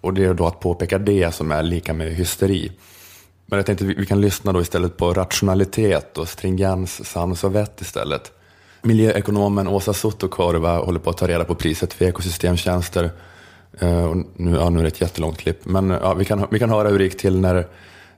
Och 0.00 0.14
det 0.14 0.24
är 0.24 0.34
då 0.34 0.46
att 0.46 0.60
påpeka 0.60 0.98
det 0.98 1.34
som 1.34 1.52
är 1.52 1.62
lika 1.62 1.94
med 1.94 2.12
hysteri. 2.14 2.72
Men 3.46 3.56
jag 3.56 3.66
tänkte 3.66 3.84
vi 3.84 3.94
vi 3.94 4.06
kan 4.06 4.20
lyssna 4.20 4.52
då 4.52 4.60
istället 4.60 4.96
på 4.96 5.12
rationalitet 5.12 6.18
och 6.18 6.28
stringens, 6.28 7.08
sans 7.08 7.44
och 7.44 7.54
vett 7.54 7.80
istället. 7.80 8.32
Miljöekonomen 8.82 9.68
Åsa 9.68 9.92
Sottokorva 9.92 10.78
håller 10.78 11.00
på 11.00 11.10
att 11.10 11.16
ta 11.16 11.26
reda 11.26 11.44
på 11.44 11.54
priset 11.54 11.92
för 11.92 12.04
ekosystemtjänster. 12.04 13.10
Uh, 13.82 14.16
nu, 14.36 14.56
ja, 14.56 14.70
nu 14.70 14.78
är 14.78 14.82
det 14.82 14.88
ett 14.88 15.00
jättelångt 15.00 15.38
klipp, 15.38 15.64
men 15.64 15.90
ja, 15.90 16.14
vi, 16.14 16.24
kan, 16.24 16.46
vi 16.50 16.58
kan 16.58 16.70
höra 16.70 16.88
hur 16.88 16.98
det 16.98 17.04
gick 17.04 17.18
till 17.18 17.40
när 17.40 17.66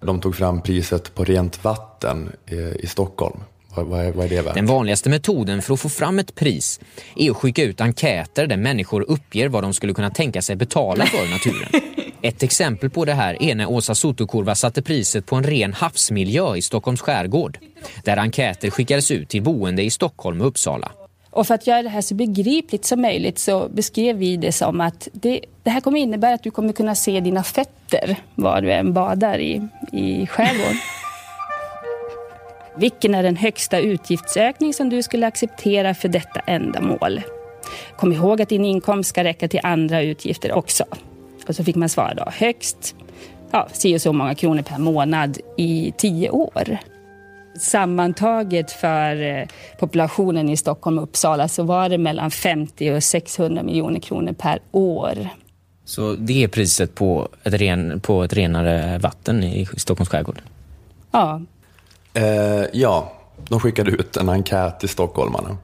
de 0.01 0.20
tog 0.20 0.36
fram 0.36 0.62
priset 0.62 1.14
på 1.14 1.24
rent 1.24 1.64
vatten 1.64 2.32
i, 2.46 2.57
i 2.57 2.86
Stockholm. 2.86 3.40
Vad, 3.74 3.86
vad, 3.86 4.05
är, 4.05 4.12
vad 4.12 4.26
är 4.26 4.30
det 4.30 4.42
värt? 4.42 4.55
Den 4.55 4.66
vanligaste 4.66 5.11
metoden 5.11 5.62
för 5.62 5.74
att 5.74 5.80
få 5.80 5.88
fram 5.88 6.18
ett 6.18 6.34
pris 6.34 6.80
är 7.16 7.30
att 7.30 7.36
skicka 7.36 7.62
ut 7.62 7.80
enkäter 7.80 8.46
där 8.46 8.57
människor 8.57 9.03
uppger 9.03 9.48
vad 9.48 9.64
de 9.64 9.74
skulle 9.74 9.94
kunna 9.94 10.11
tänka 10.11 10.42
sig 10.42 10.57
betala 10.57 11.07
för 11.07 11.30
naturen. 11.30 11.68
Ett 12.22 12.42
exempel 12.42 12.90
på 12.90 13.05
det 13.05 13.14
här 13.14 13.42
är 13.42 13.55
när 13.55 13.70
Åsa 13.70 13.94
Sotokurva 13.94 14.55
satte 14.55 14.82
priset 14.82 15.26
på 15.26 15.36
en 15.36 15.44
ren 15.44 15.72
havsmiljö 15.72 16.57
i 16.57 16.62
Stockholms 16.62 17.01
skärgård. 17.01 17.59
Där 18.05 18.16
enkäter 18.16 18.70
skickades 18.70 19.11
ut 19.11 19.28
till 19.28 19.42
boende 19.42 19.82
i 19.82 19.90
Stockholm 19.90 20.40
och 20.40 20.46
Uppsala. 20.46 20.92
Och 21.31 21.47
för 21.47 21.55
att 21.55 21.66
göra 21.66 21.83
det 21.83 21.89
här 21.89 22.01
så 22.01 22.14
begripligt 22.14 22.85
som 22.85 23.01
möjligt 23.01 23.39
så 23.39 23.68
beskrev 23.68 24.16
vi 24.16 24.37
det 24.37 24.53
som 24.53 24.81
att 24.81 25.09
det, 25.12 25.41
det 25.62 25.70
här 25.70 25.81
kommer 25.81 25.99
innebära 25.99 26.35
att 26.35 26.43
du 26.43 26.51
kommer 26.51 26.72
kunna 26.72 26.95
se 26.95 27.20
dina 27.20 27.43
fötter 27.43 28.16
var 28.35 28.61
du 28.61 28.72
än 28.72 28.93
badar 28.93 29.39
i, 29.39 29.68
i 29.93 30.26
skärgården. 30.26 30.76
Vilken 32.76 33.14
är 33.14 33.22
den 33.22 33.37
högsta 33.37 33.78
utgiftsökning 33.78 34.74
som 34.74 34.91
du 34.91 35.03
skulle 35.03 35.26
acceptera 35.26 35.95
för 35.95 36.09
detta 36.09 36.41
ändamål? 36.41 37.22
Kom 37.97 38.12
ihåg 38.12 38.43
att 38.43 38.49
din 38.49 38.64
inkomst 38.64 39.09
ska 39.09 39.24
räcka 39.24 39.49
till 39.49 39.61
andra 39.62 40.03
utgifter 40.03 40.53
också. 40.53 40.85
Och 41.49 41.57
så 41.57 41.64
fick 41.64 41.76
man 41.76 41.89
svara 41.89 42.14
då 42.14 42.24
högst 42.26 42.95
ja, 43.51 43.68
si 43.72 43.97
och 43.97 44.03
så 44.03 44.12
många 44.12 44.35
kronor 44.35 44.62
per 44.62 44.78
månad 44.78 45.39
i 45.57 45.93
tio 45.97 46.31
år. 46.31 46.78
Sammantaget 47.61 48.71
för 48.71 49.23
eh, 49.23 49.47
populationen 49.79 50.49
i 50.49 50.57
Stockholm 50.57 50.99
och 50.99 51.05
Uppsala 51.05 51.49
så 51.49 51.63
var 51.63 51.89
det 51.89 51.99
mellan 51.99 52.31
50 52.31 52.91
och 52.91 53.05
600 53.05 53.63
miljoner 53.63 54.01
kronor 54.01 54.33
per 54.33 54.59
år. 54.71 55.29
Så 55.85 56.15
det 56.15 56.45
är 56.45 56.49
priset 56.49 56.95
på 56.95 57.29
ett, 57.43 57.55
ren, 57.55 58.01
på 58.01 58.25
ett 58.25 58.33
renare 58.33 58.99
vatten 58.99 59.43
i 59.45 59.69
Stockholms 59.77 60.09
skärgård. 60.09 60.43
Ja, 61.11 61.41
Eh, 62.15 62.65
ja, 62.73 63.13
de 63.49 63.61
skickade 63.61 63.91
ut 63.91 64.17
en 64.17 64.29
enkät 64.29 64.81
till 64.81 64.89
stockholmarna 64.89 65.57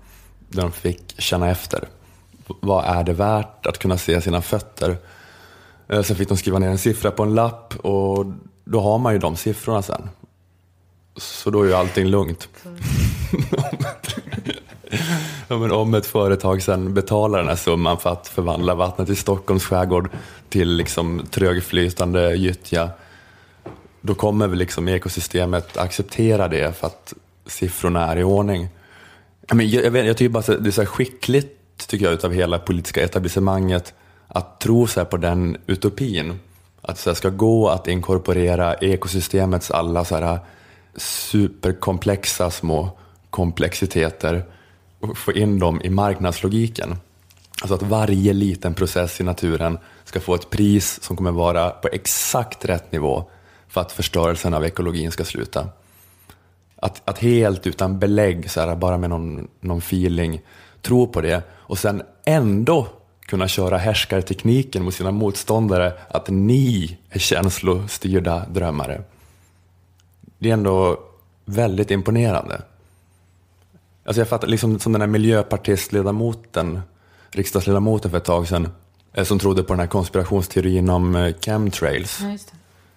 där 0.49 0.63
de 0.63 0.73
fick 0.73 1.21
känna 1.21 1.51
efter. 1.51 1.89
Vad 2.61 2.85
är 2.85 3.05
det 3.05 3.13
värt 3.13 3.67
att 3.67 3.79
kunna 3.79 3.99
se 3.99 4.21
sina 4.21 4.43
fötter? 4.43 4.97
Eh, 5.89 6.03
sen 6.03 6.17
fick 6.17 6.29
de 6.29 6.37
skriva 6.37 6.59
ner 6.59 6.69
en 6.69 6.79
siffra 6.79 7.11
på 7.11 7.23
en 7.23 7.35
lapp 7.35 7.75
och 7.77 8.27
då 8.65 8.81
har 8.81 8.99
man 8.99 9.13
ju 9.13 9.19
de 9.19 9.37
siffrorna 9.37 9.83
sen. 9.83 10.09
Så 11.17 11.51
då 11.51 11.63
är 11.63 11.67
ju 11.67 11.75
allting 11.75 12.07
lugnt. 12.07 12.49
ja, 15.49 15.59
men 15.59 15.73
om 15.73 15.95
ett 15.95 16.07
företag 16.07 16.63
sen 16.63 16.95
betalar 16.95 17.39
den 17.39 17.49
här 17.49 17.57
summan 17.57 17.99
för 17.99 18.11
att 18.11 18.29
förvandla 18.29 18.75
vattnet 18.75 19.09
i 19.09 19.17
Stockholms 19.17 19.65
skärgård 19.65 20.11
till 20.49 20.69
liksom 20.69 21.23
trögflytande 21.31 22.35
gyttja, 22.35 22.91
då 24.01 24.15
kommer 24.15 24.47
väl 24.47 24.59
liksom 24.59 24.89
ekosystemet 24.89 25.77
acceptera 25.77 26.49
det 26.49 26.79
för 26.79 26.87
att 26.87 27.15
siffrorna 27.47 28.07
är 28.07 28.17
i 28.17 28.23
ordning. 28.23 28.69
Jag, 29.49 29.57
men, 29.57 29.71
jag, 29.71 29.85
jag, 29.85 29.91
vet, 29.91 30.07
jag 30.07 30.17
tycker 30.17 30.31
bara 30.31 30.39
att 30.39 30.65
det 30.65 30.69
är 30.69 30.71
så 30.71 30.81
här 30.81 30.87
skickligt 30.87 31.89
tycker 31.89 32.05
jag, 32.05 32.15
utav 32.15 32.33
hela 32.33 32.59
politiska 32.59 33.03
etablissemanget 33.03 33.95
att 34.29 34.61
tro 34.61 34.87
så 34.87 35.05
på 35.05 35.17
den 35.17 35.57
utopin. 35.67 36.41
Att 36.83 37.05
det 37.05 37.15
ska 37.15 37.31
gå 37.31 37.69
att 37.69 37.89
inkorporera 37.89 38.75
ekosystemets 38.75 39.71
alla 39.71 40.05
så 40.05 40.17
här 40.17 40.39
superkomplexa 40.97 42.51
små 42.51 42.91
komplexiteter 43.31 44.45
och 45.01 45.19
få 45.19 45.33
in 45.33 45.59
dem 45.59 45.81
i 45.85 45.91
marknadslogiken. 45.91 46.97
Alltså 47.63 47.75
att 47.75 47.83
varje 47.83 48.33
liten 48.33 48.75
process 48.75 49.21
i 49.21 49.25
naturen 49.25 49.79
ska 50.05 50.21
få 50.21 50.35
ett 50.35 50.51
pris 50.51 51.03
som 51.03 51.17
kommer 51.17 51.31
vara 51.31 51.71
på 51.71 51.89
exakt 51.93 52.65
rätt 52.65 52.93
nivå 52.93 53.25
för 53.69 53.81
att 53.81 53.93
förstörelsen 53.93 54.55
av 54.55 54.65
ekologin 54.65 55.11
ska 55.11 55.25
sluta. 55.25 55.69
Att, 56.77 57.03
att 57.05 57.19
helt 57.19 57.67
utan 57.67 57.99
belägg, 57.99 58.51
så 58.51 58.61
här, 58.61 58.77
bara 58.77 58.99
med 58.99 59.11
någon, 59.11 59.49
någon 59.61 59.79
feeling, 59.79 60.41
tro 60.83 61.07
på 61.07 61.21
det 61.21 61.43
och 61.53 61.79
sen 61.79 62.03
ändå 62.25 62.87
kunna 63.27 63.49
köra 63.49 63.77
härskartekniken 63.77 64.85
mot 64.85 64.95
sina 64.95 65.11
motståndare 65.11 65.93
att 66.09 66.29
ni 66.29 66.99
är 67.11 67.19
känslostyrda 67.19 68.47
drömmare. 68.49 69.03
Det 70.39 70.49
är 70.49 70.53
ändå 70.53 71.01
väldigt 71.45 71.91
imponerande. 71.91 72.63
Alltså 74.05 74.21
jag 74.21 74.29
fattar, 74.29 74.49
liksom 74.49 74.79
som 74.79 74.93
den 74.93 75.01
här 75.01 75.09
miljöpartistledamoten, 75.09 76.81
riksdagsledamoten 77.31 78.11
för 78.11 78.19
ett 78.19 78.25
tag 78.25 78.49
sedan, 78.49 78.69
eh, 79.13 79.25
som 79.25 79.39
trodde 79.39 79.63
på 79.63 79.73
den 79.73 79.81
här 79.81 79.87
konspirationsteorin 79.87 80.91
om 80.91 81.17
eh, 81.17 81.35
chemtrails. 81.41 82.21
Ja, 82.23 82.37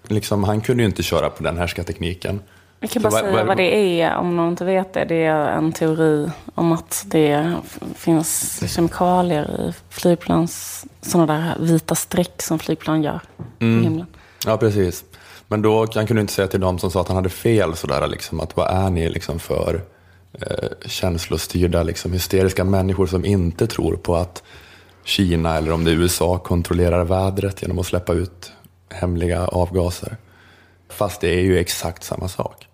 Liksom, 0.07 0.43
han 0.43 0.61
kunde 0.61 0.83
ju 0.83 0.89
inte 0.89 1.03
köra 1.03 1.29
på 1.29 1.43
den 1.43 1.57
härskartekniken. 1.57 2.39
Jag 2.79 2.89
kan 2.89 3.01
Så 3.01 3.09
bara 3.09 3.21
säga 3.21 3.31
vad- 3.35 3.45
vad 3.47 3.57
det 3.57 4.01
är 4.01 4.15
om 4.15 4.35
någon 4.35 4.49
inte 4.49 4.65
vet 4.65 4.93
det. 4.93 5.05
Det 5.05 5.23
är 5.23 5.47
en 5.47 5.71
teori 5.73 6.29
om 6.55 6.71
att 6.71 7.03
det 7.07 7.55
finns 7.95 8.59
kemikalier 8.75 9.61
i 9.69 9.73
flygplans... 9.89 10.85
Sådana 11.01 11.33
där 11.33 11.55
vita 11.65 11.95
streck 11.95 12.41
som 12.41 12.59
flygplan 12.59 13.03
gör 13.03 13.21
på 13.37 13.43
Mm. 13.65 13.83
himlen. 13.83 14.05
Ja, 14.45 14.57
precis. 14.57 15.03
Men 15.51 15.61
då 15.61 15.87
han 15.95 16.07
kunde 16.07 16.21
inte 16.21 16.33
säga 16.33 16.47
till 16.47 16.59
dem 16.59 16.79
som 16.79 16.91
sa 16.91 17.01
att 17.01 17.07
han 17.07 17.15
hade 17.15 17.29
fel 17.29 17.75
sådär, 17.75 18.07
liksom, 18.07 18.39
att 18.39 18.57
vad 18.57 18.67
är 18.67 18.89
ni 18.89 19.09
liksom 19.09 19.39
för 19.39 19.81
eh, 20.33 20.69
känslostyrda, 20.85 21.83
liksom, 21.83 22.13
hysteriska 22.13 22.63
människor 22.63 23.07
som 23.07 23.25
inte 23.25 23.67
tror 23.67 23.95
på 23.95 24.15
att 24.15 24.43
Kina 25.03 25.57
eller 25.57 25.71
om 25.71 25.83
det 25.83 25.91
är 25.91 25.95
USA 25.95 26.37
kontrollerar 26.37 27.03
vädret 27.03 27.61
genom 27.61 27.79
att 27.79 27.85
släppa 27.85 28.13
ut 28.13 28.51
hemliga 28.89 29.47
avgaser. 29.47 30.17
Fast 30.89 31.21
det 31.21 31.33
är 31.33 31.41
ju 31.41 31.59
exakt 31.59 32.03
samma 32.03 32.27
sak. 32.27 32.67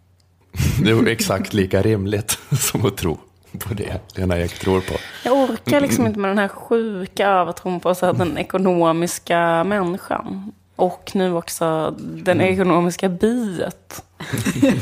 Det 0.84 0.90
är 0.90 1.08
exakt 1.08 1.52
lika 1.52 1.82
rimligt 1.82 2.38
som 2.58 2.86
att 2.86 2.96
tro 2.96 3.18
på 3.58 3.74
det 3.74 4.00
Lena 4.14 4.38
Ek 4.38 4.58
tror 4.58 4.80
på. 4.80 4.94
Jag 5.24 5.50
orkar 5.50 5.80
liksom 5.80 6.06
inte 6.06 6.18
med 6.18 6.30
den 6.30 6.38
här 6.38 6.48
sjuka 6.48 7.28
övertron 7.28 7.80
på 7.80 7.94
så 7.94 8.06
här, 8.06 8.12
den 8.12 8.38
ekonomiska 8.38 9.64
människan. 9.64 10.52
Och 10.80 11.10
nu 11.14 11.34
också 11.34 11.94
den 11.98 12.40
ekonomiska 12.40 13.08
biet. 13.08 14.02
Men 14.32 14.72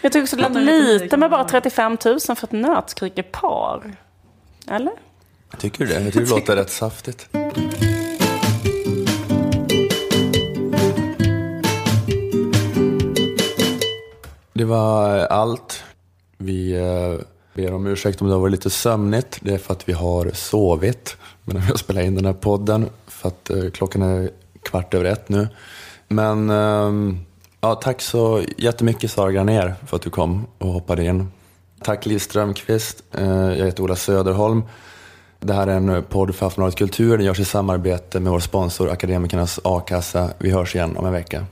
jag 0.00 0.12
tycker 0.12 0.22
också 0.22 0.36
det 0.36 0.48
lät 0.48 1.00
lite 1.00 1.16
med 1.16 1.30
bara 1.30 1.44
35 1.44 1.98
000 2.04 2.20
för 2.20 2.44
ett 2.44 2.52
nötskryckepar. 2.52 3.96
Eller? 4.70 4.92
Tycker 5.58 5.84
du 5.84 5.92
det? 5.92 6.00
Jag 6.00 6.12
tycker 6.12 6.20
det 6.20 6.30
låter 6.30 6.56
rätt 6.56 6.70
saftigt. 6.70 7.28
Det 14.52 14.64
var 14.64 15.18
allt. 15.18 15.84
Vi 16.38 16.72
eh, 16.72 17.26
ber 17.54 17.74
om 17.74 17.86
ursäkt 17.86 18.20
om 18.20 18.28
det 18.28 18.34
har 18.34 18.40
varit 18.40 18.52
lite 18.52 18.70
sömnigt. 18.70 19.38
Det 19.40 19.54
är 19.54 19.58
för 19.58 19.72
att 19.72 19.88
vi 19.88 19.92
har 19.92 20.30
sovit 20.34 21.16
medan 21.44 21.62
vi 21.62 21.68
har 21.68 21.76
spelat 21.76 22.04
in 22.04 22.14
den 22.14 22.24
här 22.24 22.32
podden. 22.32 22.90
För 23.06 23.28
att 23.28 23.50
eh, 23.50 23.70
klockan 23.70 24.02
är 24.02 24.30
kvart 24.62 24.94
över 24.94 25.04
ett 25.04 25.28
nu. 25.28 25.48
Men 26.08 26.50
ehm, 26.50 27.18
ja, 27.60 27.74
tack 27.74 28.00
så 28.00 28.42
jättemycket 28.56 29.10
Sara 29.10 29.32
Granér 29.32 29.74
för 29.86 29.96
att 29.96 30.02
du 30.02 30.10
kom 30.10 30.46
och 30.58 30.68
hoppade 30.68 31.04
in. 31.04 31.32
Tack 31.82 32.06
Liv 32.06 32.18
Strömqvist. 32.18 33.02
Eh, 33.12 33.28
jag 33.28 33.66
heter 33.66 33.82
Ola 33.82 33.96
Söderholm. 33.96 34.62
Det 35.40 35.52
här 35.52 35.66
är 35.66 35.76
en 35.76 35.88
eh, 35.88 36.00
podd 36.00 36.34
för 36.34 36.46
Aftonbladet 36.46 36.78
Kultur. 36.78 37.16
Den 37.16 37.26
görs 37.26 37.40
i 37.40 37.44
samarbete 37.44 38.20
med 38.20 38.32
vår 38.32 38.40
sponsor 38.40 38.90
Akademikernas 38.90 39.60
A-kassa. 39.64 40.30
Vi 40.38 40.50
hörs 40.50 40.74
igen 40.74 40.96
om 40.96 41.06
en 41.06 41.12
vecka. 41.12 41.46